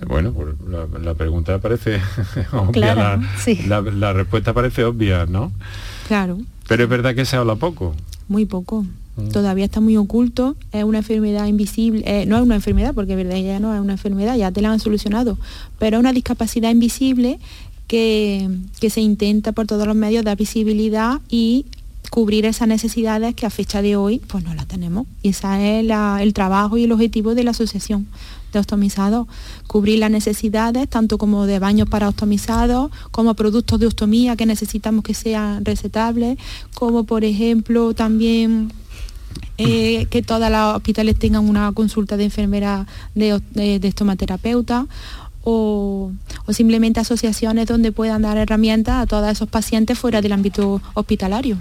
Bueno, 0.07 0.31
pues 0.31 0.55
la, 1.03 1.13
pregunta 1.13 1.59
parece 1.59 1.99
obvia, 2.53 3.19
la, 3.67 4.13
respuesta 4.13 4.53
parece 4.53 4.83
obvia, 4.83 5.25
¿no? 5.25 5.51
Claro. 6.07 6.39
Pero 6.67 6.83
es 6.83 6.89
verdad 6.89 7.13
que 7.13 7.25
se 7.25 7.35
habla 7.35 7.55
poco. 7.55 7.93
Muy 8.27 8.45
poco. 8.45 8.85
Mm. 9.17 9.29
Todavía 9.29 9.65
está 9.65 9.81
muy 9.81 9.97
oculto, 9.97 10.55
es 10.71 10.83
una 10.83 10.99
enfermedad 10.99 11.45
invisible, 11.45 12.03
eh, 12.05 12.25
no 12.25 12.37
es 12.37 12.43
una 12.43 12.55
enfermedad, 12.55 12.93
porque 12.95 13.15
verdad 13.15 13.35
ya 13.37 13.59
no 13.59 13.75
es 13.75 13.81
una 13.81 13.93
enfermedad, 13.93 14.37
ya 14.37 14.51
te 14.51 14.61
la 14.61 14.71
han 14.71 14.79
solucionado, 14.79 15.37
pero 15.77 15.97
es 15.97 15.99
una 15.99 16.13
discapacidad 16.13 16.71
invisible 16.71 17.39
que, 17.87 18.49
que 18.79 18.89
se 18.89 19.01
intenta 19.01 19.51
por 19.51 19.67
todos 19.67 19.85
los 19.85 19.95
medios 19.95 20.23
dar 20.23 20.37
visibilidad 20.37 21.19
y 21.29 21.65
cubrir 22.09 22.45
esas 22.45 22.67
necesidades 22.67 23.35
que 23.35 23.45
a 23.45 23.49
fecha 23.49 23.81
de 23.81 23.95
hoy 23.95 24.19
pues 24.19 24.43
no 24.43 24.53
las 24.53 24.67
tenemos. 24.67 25.07
Y 25.21 25.29
ese 25.29 25.79
es 25.79 25.91
el 26.21 26.33
trabajo 26.33 26.77
y 26.77 26.83
el 26.83 26.91
objetivo 26.91 27.35
de 27.35 27.43
la 27.43 27.51
asociación 27.51 28.07
de 28.51 28.59
ostomizados, 28.59 29.27
cubrir 29.67 29.99
las 29.99 30.11
necesidades 30.11 30.89
tanto 30.89 31.17
como 31.17 31.45
de 31.45 31.59
baños 31.59 31.87
para 31.87 32.09
ostomizados, 32.09 32.91
como 33.11 33.33
productos 33.33 33.79
de 33.79 33.87
ostomía 33.87 34.35
que 34.35 34.45
necesitamos 34.45 35.03
que 35.03 35.13
sean 35.13 35.63
recetables, 35.63 36.37
como 36.73 37.05
por 37.05 37.23
ejemplo 37.23 37.93
también 37.93 38.73
eh, 39.57 40.07
que 40.09 40.21
todas 40.21 40.51
las 40.51 40.75
hospitales 40.75 41.17
tengan 41.17 41.47
una 41.47 41.71
consulta 41.71 42.17
de 42.17 42.25
enfermera 42.25 42.87
de, 43.15 43.39
de 43.53 43.87
estomaterapeuta 43.87 44.87
o, 45.43 46.11
simplemente 46.49 46.99
asociaciones 46.99 47.65
donde 47.65 47.91
puedan 47.91 48.23
dar 48.23 48.37
herramientas 48.37 49.03
a 49.03 49.05
todos 49.05 49.31
esos 49.31 49.47
pacientes 49.47 49.97
fuera 49.97 50.21
del 50.21 50.33
ámbito 50.33 50.81
hospitalario. 50.93 51.57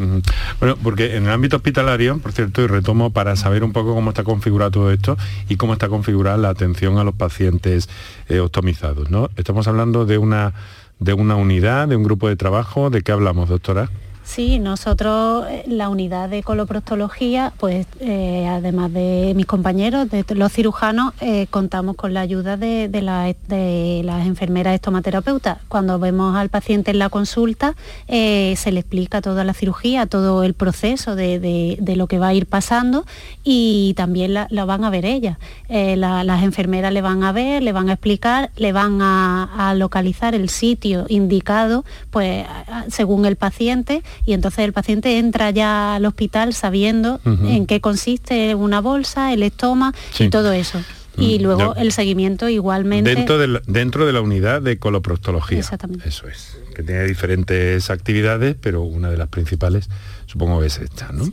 Bueno, 0.59 0.77
porque 0.83 1.17
en 1.17 1.27
el 1.27 1.31
ámbito 1.31 1.57
hospitalario, 1.57 2.19
por 2.19 2.33
cierto, 2.33 2.63
y 2.63 2.67
retomo 2.67 3.11
para 3.11 3.37
saber 3.37 3.63
un 3.63 3.73
poco 3.73 3.95
cómo 3.95 4.11
está 4.11 4.25
configurado 4.25 4.71
todo 4.73 4.91
esto 4.93 5.17
y 5.49 5.57
cómo 5.57 5.75
está 5.75 5.89
configurada 5.89 6.37
la 6.37 6.49
atención 6.49 6.99
a 6.99 7.05
los 7.05 7.15
pacientes 7.15 7.89
eh, 8.29 8.41
optimizados, 8.41 9.11
¿no? 9.11 9.31
Estamos 9.37 9.69
hablando 9.69 10.07
de 10.07 10.19
una, 10.19 10.55
de 10.99 11.13
una 11.13 11.37
unidad, 11.37 11.89
de 11.89 11.97
un 11.97 12.03
grupo 12.03 12.29
de 12.29 12.37
trabajo, 12.37 12.91
¿de 12.91 13.03
qué 13.03 13.13
hablamos, 13.13 13.49
doctora? 13.49 13.91
Sí, 14.23 14.61
nosotros, 14.61 15.47
eh, 15.49 15.65
la 15.67 15.89
unidad 15.89 16.29
de 16.29 16.43
coloproctología, 16.43 17.53
pues 17.59 17.87
eh, 17.99 18.47
además 18.49 18.93
de 18.93 19.33
mis 19.35 19.47
compañeros, 19.47 20.09
de 20.09 20.25
los 20.35 20.53
cirujanos, 20.53 21.15
eh, 21.21 21.47
contamos 21.51 21.97
con 21.97 22.15
la 22.15 22.21
ayuda 22.21 22.57
de, 22.57 22.89
las 23.03 24.27
enfermeras 24.27 24.75
estomaterapeutas. 24.75 25.59
Cuando 25.69 25.99
vemos 25.99 26.37
al 26.37 26.49
paciente 26.49 26.93
en 26.93 26.99
la 26.99 27.09
consulta, 27.09 27.75
se 28.07 28.73
le 28.73 28.81
explica 28.81 29.21
toda 29.21 29.43
la 29.43 29.55
cirugía, 29.55 30.07
todo 30.07 30.45
el 30.45 30.55
proceso 30.55 31.17
de, 31.17 31.79
lo 31.97 32.07
que 32.07 32.19
va 32.19 32.29
a 32.29 32.35
ir 32.35 32.47
pasando 32.47 33.07
y 33.43 33.95
también 33.97 34.35
lo 34.49 34.67
van 34.67 34.85
a 34.85 34.91
ver 34.91 35.07
ellas. 35.07 35.39
las 35.69 36.43
enfermeras 36.43 36.93
le 36.93 37.03
van 37.03 37.25
a 37.25 37.33
ver, 37.33 37.63
le 37.63 37.73
van 37.73 37.89
a 37.89 37.95
explicar, 37.95 38.51
le 38.57 38.73
van 38.73 39.03
a, 39.03 39.71
a 39.71 39.75
localizar 39.75 40.35
el 40.35 40.51
sitio 40.51 41.07
indicado, 41.09 41.85
pues 42.11 42.47
según 42.89 43.27
el 43.27 43.37
paciente 43.37 44.03
y 44.25 44.33
entonces 44.33 44.65
el 44.65 44.73
paciente 44.73 45.19
entra 45.19 45.51
ya 45.51 45.97
al 45.97 46.07
hospital 46.07 46.55
sabiendo 46.55 47.21
en 47.25 47.67
qué 47.67 47.81
consiste 47.81 48.55
una 48.55 48.81
bolsa, 48.81 49.33
el 49.33 49.43
estómago 49.43 49.97
y 50.19 50.29
todo 50.29 50.53
eso. 50.53 50.81
Y 51.17 51.39
mm, 51.39 51.43
luego 51.43 51.75
el 51.77 51.93
seguimiento 51.93 52.49
igualmente... 52.49 53.15
Dentro 53.15 53.39
de, 53.39 53.49
la, 53.49 53.63
dentro 53.67 54.07
de 54.07 54.13
la 54.13 54.21
unidad 54.21 54.63
de 54.63 54.79
coloproctología. 54.79 55.59
Exactamente. 55.59 56.09
Eso 56.09 56.29
es, 56.29 56.59
que 56.75 56.83
tiene 56.83 57.05
diferentes 57.05 57.91
actividades, 57.91 58.57
pero 58.61 58.83
una 58.83 59.11
de 59.11 59.17
las 59.17 59.29
principales 59.29 59.89
supongo 60.27 60.61
que 60.61 60.69
es 60.69 60.79
esta, 60.79 61.11
¿no? 61.13 61.29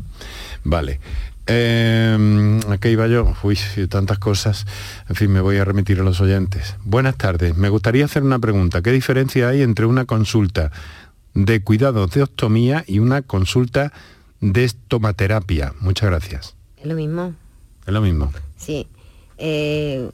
Vale. 0.63 0.99
Eh, 1.49 2.59
aquí 2.69 2.89
iba 2.89 3.07
yo, 3.07 3.33
uy, 3.43 3.57
tantas 3.89 4.19
cosas. 4.19 4.65
En 5.07 5.15
fin, 5.15 5.31
me 5.31 5.39
voy 5.39 5.57
a 5.57 5.65
remitir 5.65 5.99
a 5.99 6.03
los 6.03 6.19
oyentes. 6.19 6.75
Buenas 6.83 7.15
tardes. 7.15 7.55
Me 7.55 7.69
gustaría 7.69 8.03
hacer 8.05 8.23
una 8.23 8.39
pregunta. 8.39 8.81
¿Qué 8.81 8.91
diferencia 8.91 9.47
hay 9.47 9.61
entre 9.61 9.85
una 9.85 10.05
consulta 10.05 10.71
de 11.33 11.63
cuidados 11.63 12.11
de 12.11 12.23
ostomía 12.23 12.83
y 12.87 12.99
una 12.99 13.21
consulta 13.21 13.93
de 14.41 14.63
estomaterapia. 14.63 15.73
Muchas 15.79 16.09
gracias. 16.09 16.55
Es 16.77 16.85
lo 16.85 16.95
mismo. 16.95 17.33
Es 17.85 17.93
lo 17.93 18.01
mismo. 18.01 18.31
Sí. 18.57 18.87
Eh, 19.37 20.09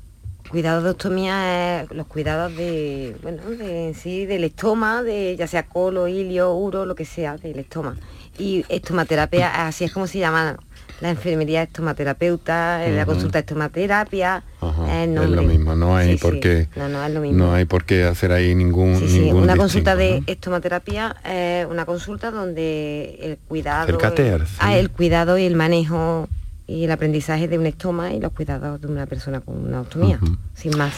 cuidados 0.50 0.84
de 0.84 0.90
ostomía 0.92 1.82
es 1.82 1.92
los 1.92 2.08
cuidados 2.08 2.56
de, 2.56 3.16
bueno, 3.22 3.44
de 3.44 3.96
sí, 4.00 4.26
del 4.26 4.44
estoma, 4.44 5.02
de 5.02 5.36
ya 5.36 5.48
sea 5.48 5.66
colo, 5.66 6.08
ilio, 6.08 6.54
uro, 6.54 6.86
lo 6.86 6.96
que 6.96 7.06
sea, 7.06 7.38
del 7.38 7.60
estoma. 7.60 7.98
Y 8.38 8.66
estomaterapia, 8.70 9.68
así 9.68 9.84
es 9.86 9.94
como 9.94 10.08
se 10.08 10.20
llama 10.20 10.58
la 11.04 11.10
enfermería 11.10 11.64
estomaterapeuta, 11.64 12.80
la 12.88 13.02
Ujú. 13.04 13.12
consulta 13.12 13.38
de 13.40 13.42
estomaterapia, 13.42 14.42
Ajá, 14.62 15.04
es 15.04 15.10
lo 15.10 15.44
mismo, 15.44 15.76
no 15.76 15.98
hay 15.98 16.14
Sí, 16.14 16.18
por 16.18 16.36
sí. 16.36 16.40
qué 16.40 16.70
No, 16.78 16.88
no, 16.88 17.04
es 17.06 17.12
lo 17.14 17.20
mismo. 17.20 17.38
no 17.46 17.54
hay 17.54 17.66
por 17.66 17.84
qué 17.84 18.06
hacer 18.06 18.32
ahí 18.32 18.56
ningún, 18.56 18.98
Sí, 19.00 19.20
ningún 19.20 19.44
una 19.44 19.58
consulta 19.58 19.98
de 19.98 20.24
estomaterapia 20.28 21.14
es 21.26 21.66
una 21.70 21.86
consulta 21.86 22.32
donde 22.32 23.18
el 23.20 23.38
cuidado 23.38 23.90
El 23.90 23.98
catéter, 23.98 24.48
sí. 24.48 24.56
ah, 24.60 24.78
el 24.78 24.90
cuidado 24.92 25.38
y 25.38 25.44
el 25.44 25.58
manejo 25.58 26.30
y 26.68 26.86
el 26.86 26.92
aprendizaje 26.92 27.50
de 27.50 27.58
un 27.60 27.66
estoma 27.66 28.14
y 28.14 28.22
los 28.22 28.32
cuidados 28.32 28.80
de 28.80 28.88
una 28.88 29.06
persona 29.06 29.42
con 29.42 29.58
una 29.58 29.82
ostomía, 29.82 30.22
sin 30.56 30.78
más. 30.78 30.94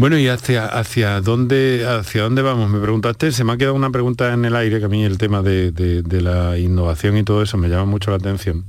Bueno, 0.00 0.16
y 0.18 0.28
hacia, 0.28 0.64
hacia 0.64 1.20
dónde 1.20 1.84
hacia 1.86 2.22
dónde 2.22 2.40
vamos, 2.40 2.70
me 2.70 2.80
preguntaste, 2.80 3.32
se 3.32 3.44
me 3.44 3.52
ha 3.52 3.58
quedado 3.58 3.74
una 3.74 3.90
pregunta 3.90 4.32
en 4.32 4.46
el 4.46 4.56
aire, 4.56 4.78
que 4.78 4.86
a 4.86 4.88
mí 4.88 5.04
el 5.04 5.18
tema 5.18 5.42
de, 5.42 5.72
de- 5.72 6.20
la 6.22 6.56
innovación 6.56 7.18
y 7.18 7.22
todo 7.22 7.42
eso 7.42 7.58
me 7.58 7.68
llama 7.68 7.84
mucho 7.84 8.10
la 8.10 8.16
atención. 8.16 8.64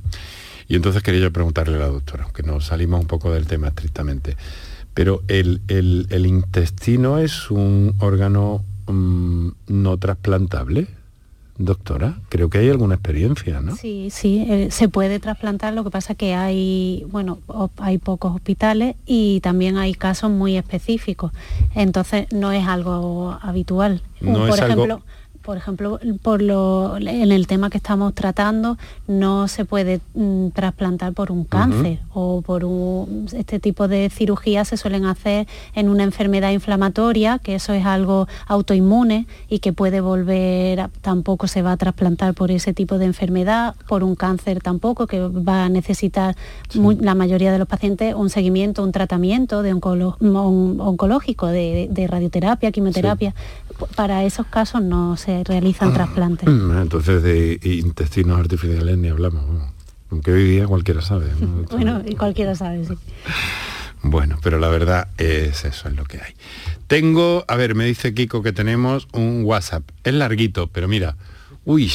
Y 0.68 0.76
entonces 0.76 1.02
quería 1.02 1.22
yo 1.22 1.32
preguntarle 1.32 1.76
a 1.76 1.80
la 1.80 1.86
doctora, 1.88 2.28
que 2.34 2.42
nos 2.42 2.66
salimos 2.66 3.00
un 3.00 3.06
poco 3.06 3.32
del 3.32 3.46
tema 3.46 3.68
estrictamente. 3.68 4.36
Pero 4.92 5.22
el, 5.28 5.62
el- 5.68 6.06
el 6.10 6.26
intestino 6.26 7.16
es 7.16 7.50
un 7.50 7.94
órgano 8.00 8.62
mm, 8.88 9.48
no 9.68 9.96
trasplantable, 9.96 10.86
doctora. 11.58 12.18
Creo 12.28 12.48
que 12.50 12.58
hay 12.58 12.70
alguna 12.70 12.94
experiencia, 12.94 13.60
¿no? 13.60 13.76
Sí, 13.76 14.08
sí, 14.10 14.46
eh, 14.48 14.68
se 14.70 14.88
puede 14.88 15.18
trasplantar, 15.20 15.74
lo 15.74 15.84
que 15.84 15.90
pasa 15.90 16.14
que 16.14 16.34
hay, 16.34 17.04
bueno, 17.10 17.38
hay 17.76 17.98
pocos 17.98 18.34
hospitales 18.34 18.96
y 19.06 19.40
también 19.40 19.76
hay 19.76 19.94
casos 19.94 20.30
muy 20.30 20.56
específicos, 20.56 21.32
entonces 21.74 22.26
no 22.32 22.52
es 22.52 22.66
algo 22.66 23.38
habitual. 23.42 24.02
No 24.20 24.46
por 24.46 24.50
es 24.50 24.60
algo- 24.60 24.84
ejemplo, 24.84 25.02
por 25.42 25.56
ejemplo, 25.56 25.98
por 26.22 26.40
lo, 26.40 26.96
en 26.96 27.32
el 27.32 27.46
tema 27.46 27.68
que 27.68 27.76
estamos 27.78 28.14
tratando, 28.14 28.78
no 29.08 29.48
se 29.48 29.64
puede 29.64 30.00
mm, 30.14 30.48
trasplantar 30.48 31.12
por 31.12 31.30
un 31.32 31.44
cáncer 31.44 31.98
o 32.14 32.42
por 32.42 32.64
un, 32.64 33.26
este 33.32 33.58
tipo 33.58 33.88
de 33.88 34.08
cirugías 34.10 34.68
se 34.68 34.76
suelen 34.76 35.04
hacer 35.04 35.46
en 35.74 35.88
una 35.88 36.04
enfermedad 36.04 36.50
inflamatoria, 36.52 37.38
que 37.38 37.54
eso 37.56 37.72
es 37.72 37.84
algo 37.84 38.28
autoinmune 38.46 39.26
y 39.48 39.58
que 39.58 39.72
puede 39.72 40.00
volver, 40.00 40.80
a- 40.80 40.90
tampoco 41.00 41.46
se 41.48 41.62
va 41.62 41.72
a 41.72 41.76
trasplantar 41.76 42.34
por 42.34 42.50
ese 42.50 42.72
tipo 42.72 42.98
de 42.98 43.06
enfermedad, 43.06 43.74
por 43.88 44.04
un 44.04 44.14
cáncer 44.14 44.60
tampoco, 44.62 45.06
que 45.06 45.20
va 45.20 45.64
a 45.64 45.68
necesitar 45.68 46.36
la 47.00 47.14
mayoría 47.14 47.50
de 47.52 47.58
los 47.58 47.68
pacientes 47.68 48.14
un 48.14 48.30
seguimiento, 48.30 48.82
un 48.82 48.92
tratamiento 48.92 49.62
de 49.62 49.74
oncolo- 49.74 50.16
on- 50.20 50.80
oncológico, 50.80 51.46
de, 51.48 51.88
de 51.90 52.06
radioterapia, 52.06 52.70
quimioterapia. 52.72 53.34
Para 53.96 54.22
esos 54.24 54.46
casos 54.46 54.82
no 54.82 55.16
se 55.16 55.31
realizan 55.44 55.92
trasplantes. 55.92 56.48
Mm, 56.48 56.82
Entonces 56.82 57.22
de 57.22 57.58
intestinos 57.62 58.38
artificiales 58.38 58.96
ni 58.98 59.08
hablamos. 59.08 59.44
¿no? 59.48 59.72
Aunque 60.10 60.32
hoy 60.32 60.44
día 60.44 60.66
cualquiera 60.66 61.00
sabe. 61.00 61.26
¿no? 61.40 61.62
Bueno, 61.70 62.02
y 62.06 62.14
cualquiera 62.14 62.54
sabe, 62.54 62.84
sí. 62.84 62.94
Bueno, 64.02 64.38
pero 64.42 64.58
la 64.58 64.68
verdad 64.68 65.08
es 65.16 65.64
eso, 65.64 65.88
es 65.88 65.94
lo 65.94 66.04
que 66.04 66.18
hay. 66.18 66.34
Tengo, 66.88 67.44
a 67.46 67.56
ver, 67.56 67.74
me 67.74 67.84
dice 67.84 68.12
Kiko 68.14 68.42
que 68.42 68.52
tenemos 68.52 69.06
un 69.12 69.42
WhatsApp. 69.44 69.84
Es 70.02 70.12
larguito, 70.12 70.66
pero 70.66 70.88
mira, 70.88 71.16
uy, 71.64 71.90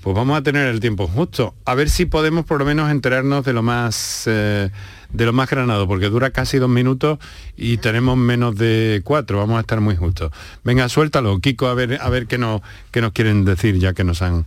pues 0.00 0.14
vamos 0.14 0.38
a 0.38 0.42
tener 0.42 0.68
el 0.68 0.80
tiempo 0.80 1.08
justo. 1.08 1.54
A 1.64 1.74
ver 1.74 1.90
si 1.90 2.06
podemos 2.06 2.44
por 2.44 2.60
lo 2.60 2.64
menos 2.64 2.90
enterarnos 2.90 3.44
de 3.44 3.52
lo 3.52 3.62
más 3.62 4.24
eh, 4.26 4.70
de 5.12 5.24
lo 5.24 5.32
más 5.32 5.48
granado, 5.48 5.86
porque 5.88 6.08
dura 6.08 6.30
casi 6.30 6.58
dos 6.58 6.68
minutos 6.68 7.18
y 7.56 7.78
tenemos 7.78 8.16
menos 8.16 8.56
de 8.56 9.00
cuatro. 9.04 9.38
Vamos 9.38 9.58
a 9.58 9.60
estar 9.60 9.80
muy 9.80 9.96
justos. 9.96 10.32
Venga, 10.64 10.88
suéltalo, 10.88 11.38
Kiko, 11.40 11.66
a 11.66 11.74
ver, 11.74 11.98
a 12.00 12.08
ver 12.08 12.26
qué 12.26 12.38
nos, 12.38 12.60
qué 12.90 13.00
nos 13.00 13.12
quieren 13.12 13.44
decir, 13.44 13.78
ya 13.78 13.92
que 13.92 14.04
nos 14.04 14.22
han 14.22 14.44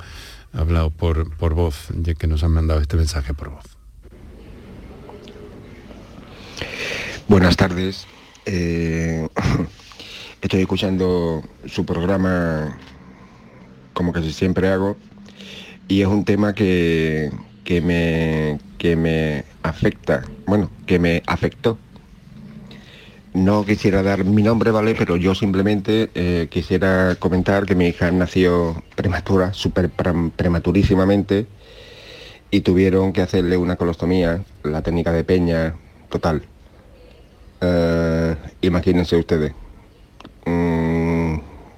hablado 0.53 0.91
por, 0.91 1.36
por 1.38 1.53
voz, 1.53 1.88
ya 1.95 2.14
que 2.14 2.28
nos 2.28 2.43
han 2.43 2.51
mandado 2.51 2.82
este 2.82 2.97
mensaje 2.97 3.34
por 3.34 3.49
voz. 3.49 3.66
Buenas 7.28 7.55
tardes. 7.55 8.05
Eh, 8.45 9.28
estoy 10.41 10.62
escuchando 10.62 11.43
su 11.66 11.86
programa 11.86 12.78
como 13.93 14.12
casi 14.12 14.32
siempre 14.34 14.70
hago 14.70 14.97
y 15.88 16.01
es 16.01 16.07
un 16.07 16.26
tema 16.26 16.53
que, 16.53 17.32
que, 17.64 17.82
me, 17.82 18.59
que 18.78 18.95
me 18.95 19.43
afecta, 19.64 20.24
bueno, 20.45 20.70
que 20.86 20.99
me 20.99 21.24
afectó. 21.28 21.78
No 23.34 23.66
quisiera 23.66 24.03
dar 24.03 24.26
mi 24.26 24.43
nombre, 24.43 24.72
¿vale? 24.72 24.93
Pero 24.93 25.16
yo 25.16 25.36
simplemente 25.36 26.09
eh, 26.16 26.47
quisiera 26.49 27.16
comentar 27.16 27.66
que 27.66 27.76
mi 27.76 27.88
hija 27.88 28.12
nació 28.12 28.84
prematura, 28.95 29.53
súper 29.53 29.89
prematurísimamente 29.89 31.47
y 32.51 32.62
tuvieron 32.62 33.14
que 33.14 33.22
hacerle 33.22 33.55
una 33.55 33.78
colostomía, 33.78 34.43
la 34.64 34.82
técnica 34.82 35.14
de 35.14 35.24
Peña, 35.24 35.76
total. 36.09 36.43
Eh, 37.62 38.36
imagínense 38.62 39.16
ustedes, 39.16 39.53
mm, 40.45 41.36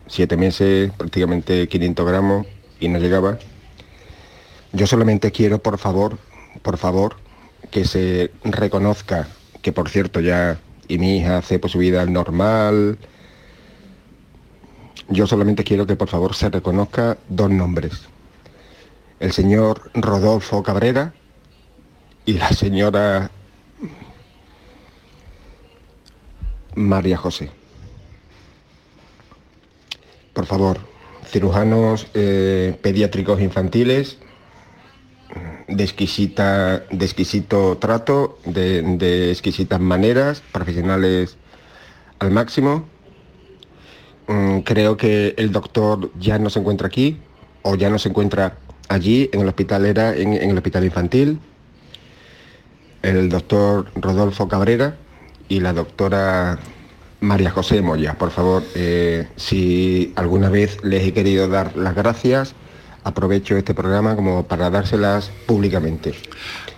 siete 0.07 0.37
meses, 0.37 0.91
prácticamente 0.97 1.67
500 1.67 2.07
gramos 2.07 2.47
y 2.79 2.87
no 2.87 2.97
llegaba. 2.97 3.37
Yo 4.73 4.87
solamente 4.87 5.31
quiero, 5.31 5.59
por 5.59 5.77
favor, 5.77 6.17
por 6.63 6.77
favor, 6.77 7.15
que 7.69 7.85
se 7.85 8.31
reconozca, 8.43 9.27
que 9.61 9.71
por 9.71 9.87
cierto 9.87 10.19
ya, 10.19 10.59
y 10.87 10.97
mi 10.97 11.17
hija 11.17 11.37
hace 11.37 11.59
pues, 11.59 11.73
su 11.73 11.77
vida 11.77 12.03
normal. 12.07 12.97
Yo 15.09 15.27
solamente 15.27 15.63
quiero 15.63 15.85
que 15.85 15.95
por 15.95 16.09
favor 16.09 16.35
se 16.35 16.49
reconozca 16.49 17.19
dos 17.29 17.51
nombres. 17.51 18.01
El 19.19 19.31
señor 19.31 19.91
Rodolfo 19.93 20.63
Cabrera 20.63 21.13
y 22.25 22.33
la 22.33 22.49
señora 22.49 23.29
María 26.73 27.17
José. 27.17 27.51
Por 30.33 30.47
favor, 30.47 30.79
cirujanos 31.27 32.07
eh, 32.15 32.75
pediátricos 32.81 33.39
infantiles, 33.39 34.17
de, 35.67 35.83
exquisita, 35.83 36.83
de 36.91 37.05
exquisito 37.05 37.77
trato, 37.77 38.39
de, 38.45 38.81
de 38.81 39.31
exquisitas 39.31 39.79
maneras, 39.79 40.41
profesionales 40.51 41.37
al 42.19 42.31
máximo. 42.31 42.85
Mm, 44.27 44.59
creo 44.59 44.97
que 44.97 45.33
el 45.37 45.51
doctor 45.51 46.11
ya 46.19 46.39
no 46.39 46.49
se 46.49 46.59
encuentra 46.59 46.87
aquí 46.87 47.19
o 47.61 47.75
ya 47.75 47.89
no 47.89 47.99
se 47.99 48.09
encuentra 48.09 48.57
allí 48.89 49.29
en 49.33 49.41
el 49.41 49.47
hospital 49.47 49.85
era 49.85 50.15
en, 50.15 50.33
en 50.33 50.49
el 50.49 50.57
hospital 50.57 50.85
infantil. 50.85 51.39
El 53.01 53.29
doctor 53.29 53.87
Rodolfo 53.95 54.47
Cabrera 54.47 54.95
y 55.49 55.59
la 55.59 55.73
doctora 55.73 56.59
María 57.19 57.51
José 57.51 57.81
Moya. 57.81 58.15
Por 58.17 58.31
favor, 58.31 58.63
eh, 58.75 59.27
si 59.35 60.13
alguna 60.15 60.49
vez 60.49 60.83
les 60.83 61.03
he 61.03 61.13
querido 61.13 61.47
dar 61.47 61.75
las 61.77 61.95
gracias, 61.95 62.53
aprovecho 63.03 63.57
este 63.57 63.73
programa 63.73 64.15
como 64.15 64.43
para 64.47 64.69
dárselas 64.69 65.31
públicamente. 65.45 66.13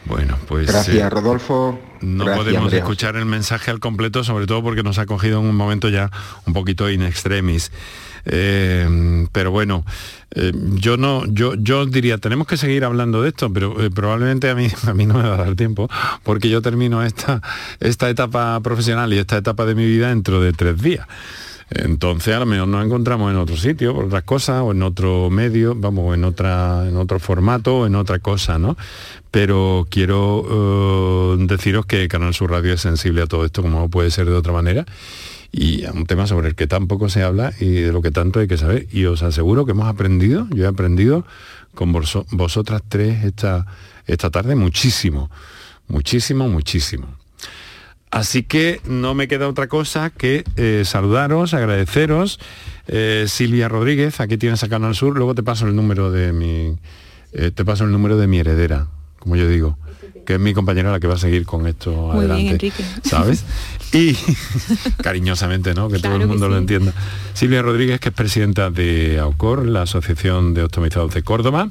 Bueno, 0.05 0.38
pues... 0.47 0.67
Gracias, 0.67 0.95
eh, 0.95 1.09
Rodolfo. 1.09 1.80
No 2.01 2.26
Gracias, 2.26 2.45
podemos 2.45 2.73
escuchar 2.73 3.15
el 3.15 3.26
mensaje 3.26 3.71
al 3.71 3.80
completo, 3.80 4.23
sobre 4.23 4.45
todo 4.45 4.61
porque 4.61 4.84
nos 4.84 4.99
ha 4.99 5.05
cogido 5.05 5.39
en 5.39 5.47
un 5.47 5.55
momento 5.55 5.89
ya 5.89 6.11
un 6.45 6.53
poquito 6.53 6.89
in 6.89 7.01
extremis. 7.01 7.71
Eh, 8.26 9.28
pero 9.32 9.51
bueno, 9.51 9.86
eh, 10.32 10.51
yo 10.73 10.97
no, 10.97 11.23
yo, 11.28 11.53
yo 11.55 11.86
diría, 11.86 12.17
tenemos 12.17 12.47
que 12.47 12.57
seguir 12.57 12.84
hablando 12.84 13.21
de 13.21 13.30
esto, 13.30 13.51
pero 13.53 13.82
eh, 13.82 13.91
probablemente 13.91 14.49
a 14.49 14.55
mí, 14.55 14.67
a 14.88 14.93
mí 14.93 15.05
no 15.05 15.15
me 15.15 15.28
va 15.28 15.36
a 15.36 15.45
dar 15.45 15.55
tiempo, 15.55 15.89
porque 16.23 16.49
yo 16.49 16.61
termino 16.61 17.03
esta, 17.03 17.41
esta 17.80 18.09
etapa 18.09 18.59
profesional 18.61 19.13
y 19.13 19.19
esta 19.19 19.38
etapa 19.38 19.65
de 19.65 19.76
mi 19.76 19.86
vida 19.86 20.09
dentro 20.09 20.41
de 20.41 20.53
tres 20.53 20.82
días. 20.82 21.07
Entonces 21.70 22.36
a 22.36 22.39
lo 22.39 22.45
mejor 22.45 22.68
nos 22.68 22.86
encontramos 22.86 23.32
en 23.32 23.38
otro 23.38 23.57
sitio, 23.57 23.93
por 23.95 24.05
otras 24.05 24.24
cosas, 24.24 24.61
o 24.61 24.72
en 24.72 24.84
otro 24.84 25.30
medio, 25.32 25.74
vamos, 25.76 26.13
en 26.16 26.24
otra, 26.24 26.88
en 26.88 26.95
otro 26.95 27.20
formato, 27.20 27.88
en 27.88 27.95
otra 27.95 28.20
cosa, 28.20 28.59
¿no? 28.59 28.78
Pero 29.32 29.88
quiero 29.89 31.34
eh, 31.39 31.45
deciros 31.47 31.86
que 31.88 32.07
Canal 32.07 32.34
Sur 32.36 32.51
Radio 32.51 32.74
es 32.74 32.82
sensible 32.82 33.24
a 33.24 33.28
todo 33.28 33.45
esto, 33.45 33.61
como 33.63 33.80
no 33.80 33.89
puede 33.89 34.11
ser 34.11 34.28
de 34.28 34.34
otra 34.36 34.53
manera, 34.53 34.86
y 35.51 35.86
a 35.86 35.91
un 35.91 36.05
tema 36.05 36.28
sobre 36.28 36.49
el 36.49 36.55
que 36.55 36.68
tampoco 36.68 37.09
se 37.09 37.24
habla 37.24 37.51
y 37.59 37.72
de 37.72 37.91
lo 37.91 38.01
que 38.01 38.11
tanto 38.11 38.39
hay 38.39 38.47
que 38.47 38.57
saber. 38.57 38.88
Y 38.91 39.05
os 39.05 39.24
aseguro 39.24 39.66
que 39.66 39.72
hemos 39.72 39.88
aprendido, 39.88 40.47
yo 40.51 40.66
he 40.66 40.68
aprendido 40.68 41.26
con 41.74 41.91
vos- 41.91 42.26
vosotras 42.32 42.84
tres 42.88 43.24
esta, 43.24 43.66
esta 44.05 44.30
tarde 44.30 44.55
muchísimo, 44.55 45.32
muchísimo, 45.88 46.47
muchísimo. 46.47 47.07
Así 48.11 48.43
que 48.43 48.81
no 48.85 49.13
me 49.13 49.27
queda 49.27 49.47
otra 49.47 49.67
cosa 49.67 50.09
que 50.09 50.43
eh, 50.55 50.83
saludaros, 50.85 51.53
agradeceros. 51.53 52.39
Eh, 52.87 53.25
Silvia 53.27 53.67
Rodríguez, 53.67 54.19
aquí 54.19 54.37
tienes 54.37 54.63
a 54.63 54.69
Canal 54.69 54.95
Sur, 54.95 55.15
luego 55.15 55.35
te 55.35 55.43
paso 55.43 55.67
el 55.67 55.75
número 55.75 56.11
de 56.11 56.31
mi, 56.31 56.77
eh, 57.33 57.51
te 57.51 57.65
paso 57.65 57.83
el 57.83 57.91
número 57.91 58.17
de 58.17 58.27
mi 58.27 58.39
heredera, 58.39 58.87
como 59.19 59.35
yo 59.35 59.47
digo 59.47 59.77
que 60.26 60.36
es 60.36 60.39
mi 60.39 60.53
compañera 60.53 60.91
la 60.91 60.99
que 60.99 61.07
va 61.07 61.13
a 61.13 61.19
seguir 61.19 61.45
con 61.45 61.67
esto 61.67 61.91
Muy 61.91 62.26
adelante. 62.26 62.57
bien. 62.57 62.73
¿Sabes? 63.03 63.43
Y 63.93 64.13
cariñosamente, 65.01 65.73
¿no? 65.73 65.88
Que 65.88 65.99
todo 65.99 66.17
el 66.17 66.28
mundo 66.28 66.49
lo 66.49 66.57
entienda. 66.57 66.91
Silvia 67.34 67.61
Rodríguez, 67.61 68.01
que 68.01 68.09
es 68.09 68.15
presidenta 68.15 68.69
de 68.69 69.19
AUCOR, 69.19 69.65
la 69.65 69.84
Asociación 69.84 70.53
de 70.53 70.63
Optimizados 70.63 71.13
de 71.13 71.23
Córdoba. 71.23 71.69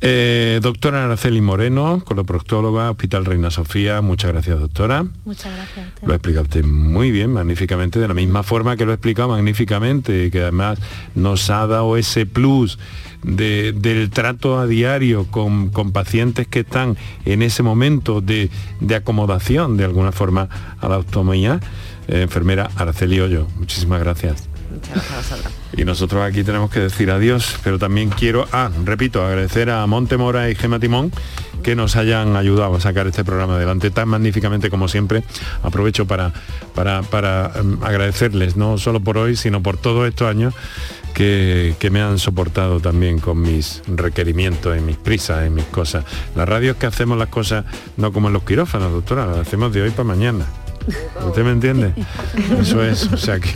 Eh, 0.00 0.60
doctora 0.62 1.04
Araceli 1.04 1.40
Moreno, 1.40 2.02
coloproctóloga, 2.04 2.90
Hospital 2.90 3.24
Reina 3.24 3.50
Sofía. 3.50 4.00
Muchas 4.00 4.30
gracias, 4.30 4.60
doctora. 4.60 5.06
Muchas 5.24 5.52
gracias. 5.52 5.86
a 5.86 5.88
usted. 5.88 6.06
Lo 6.06 6.12
ha 6.12 6.16
explicado 6.16 6.44
usted 6.44 6.64
muy 6.64 7.10
bien, 7.10 7.32
magníficamente, 7.32 7.98
de 7.98 8.06
la 8.06 8.14
misma 8.14 8.44
forma 8.44 8.76
que 8.76 8.84
lo 8.84 8.92
ha 8.92 8.94
explicado 8.94 9.30
magníficamente, 9.30 10.26
y 10.26 10.30
que 10.30 10.42
además 10.42 10.78
nos 11.16 11.50
ha 11.50 11.66
dado 11.66 11.96
ese 11.96 12.26
plus 12.26 12.78
de- 13.22 13.72
del 13.72 14.10
trato 14.10 14.58
a 14.58 14.66
diario 14.66 15.26
con, 15.26 15.70
con 15.70 15.92
pacientes 15.92 16.46
que 16.46 16.60
están 16.60 16.96
en 17.24 17.42
ese 17.42 17.62
momento 17.62 18.20
de, 18.20 18.50
de 18.80 18.94
acomodación, 18.94 19.76
de 19.76 19.84
alguna 19.84 20.12
forma, 20.12 20.48
a 20.80 20.88
la 20.88 20.96
autonomía. 20.96 21.60
Eh, 22.08 22.22
enfermera 22.22 22.70
Araceli 22.76 23.20
Hoyo, 23.20 23.46
muchísimas 23.58 24.00
gracias. 24.00 24.48
Muchas 24.72 24.90
gracias 24.94 25.12
a 25.12 25.16
vosotros. 25.36 25.52
Y 25.76 25.84
nosotros 25.84 26.22
aquí 26.24 26.42
tenemos 26.44 26.70
que 26.70 26.80
decir 26.80 27.10
adiós, 27.10 27.56
pero 27.62 27.78
también 27.78 28.08
quiero, 28.10 28.46
ah, 28.52 28.70
repito, 28.84 29.24
agradecer 29.24 29.70
a 29.70 29.86
Monte 29.86 30.16
Mora 30.16 30.48
y 30.50 30.54
Gema 30.54 30.78
Timón 30.80 31.12
que 31.62 31.74
nos 31.74 31.96
hayan 31.96 32.36
ayudado 32.36 32.74
a 32.74 32.80
sacar 32.80 33.06
este 33.06 33.24
programa 33.24 33.56
adelante 33.56 33.90
tan 33.90 34.08
magníficamente 34.08 34.70
como 34.70 34.88
siempre. 34.88 35.22
Aprovecho 35.62 36.06
para, 36.06 36.32
para, 36.74 37.02
para, 37.02 37.52
em, 37.56 37.82
agradecerles, 37.82 38.56
no 38.56 38.78
solo 38.78 39.00
por 39.00 39.18
hoy, 39.18 39.36
sino 39.36 39.62
por 39.62 39.76
todos 39.76 40.08
estos 40.08 40.28
años 40.28 40.54
que, 41.14 41.74
que 41.78 41.90
me 41.90 42.00
han 42.00 42.18
soportado 42.18 42.80
también 42.80 43.18
con 43.18 43.40
mis 43.40 43.82
requerimientos, 43.86 44.76
en 44.76 44.86
mis 44.86 44.96
prisas, 44.96 45.44
en 45.44 45.54
mis 45.54 45.66
cosas. 45.66 46.04
La 46.34 46.46
radio 46.46 46.72
es 46.72 46.76
que 46.76 46.86
hacemos 46.86 47.18
las 47.18 47.28
cosas 47.28 47.64
no 47.96 48.12
como 48.12 48.28
en 48.28 48.34
los 48.34 48.44
quirófanos, 48.44 48.92
doctora, 48.92 49.26
las 49.26 49.38
hacemos 49.38 49.72
de 49.72 49.82
hoy 49.82 49.90
para 49.90 50.04
mañana. 50.04 50.46
¿Usted 51.26 51.44
me 51.44 51.52
entiende? 51.52 51.92
Eso 52.60 52.82
es, 52.82 53.04
o 53.12 53.16
sea 53.16 53.38
que 53.38 53.50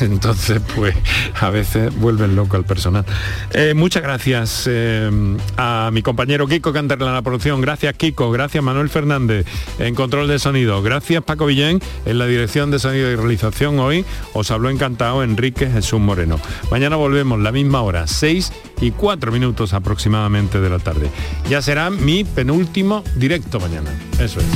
entonces 0.04 0.60
pues 0.76 0.94
a 1.40 1.50
veces 1.50 1.94
vuelven 1.96 2.36
loco 2.36 2.56
al 2.56 2.64
personal. 2.64 3.04
Eh, 3.52 3.74
muchas 3.74 4.02
gracias 4.02 4.64
eh, 4.66 5.10
a 5.56 5.90
mi 5.92 6.02
compañero 6.02 6.46
Kiko 6.46 6.72
Canterla 6.72 7.08
en 7.08 7.14
la 7.14 7.22
producción, 7.22 7.60
gracias 7.60 7.94
Kiko, 7.94 8.30
gracias 8.30 8.62
Manuel 8.62 8.88
Fernández 8.88 9.46
en 9.78 9.94
control 9.94 10.28
de 10.28 10.38
sonido, 10.38 10.82
gracias 10.82 11.22
Paco 11.22 11.46
Villén 11.46 11.80
en 12.04 12.18
la 12.18 12.26
dirección 12.26 12.70
de 12.70 12.78
sonido 12.78 13.10
y 13.10 13.16
realización 13.16 13.78
hoy, 13.78 14.04
os 14.34 14.50
habló 14.50 14.70
encantado 14.70 15.22
Enrique 15.22 15.68
Jesús 15.68 16.00
Moreno. 16.00 16.38
Mañana 16.70 16.96
volvemos 16.96 17.40
la 17.40 17.52
misma 17.52 17.82
hora, 17.82 18.06
6 18.06 18.52
y 18.80 18.90
4 18.92 19.32
minutos 19.32 19.72
aproximadamente 19.72 20.60
de 20.60 20.70
la 20.70 20.78
tarde. 20.78 21.10
Ya 21.48 21.62
será 21.62 21.90
mi 21.90 22.24
penúltimo 22.24 23.02
directo 23.16 23.60
mañana. 23.60 23.90
Eso 24.18 24.40
es. 24.40 24.46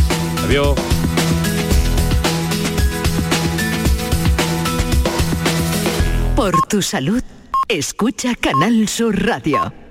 Adiós. 0.44 0.74
Por 6.42 6.60
tu 6.66 6.82
salud, 6.82 7.22
escucha 7.68 8.34
Canal 8.34 8.88
Sur 8.88 9.14
Radio. 9.24 9.81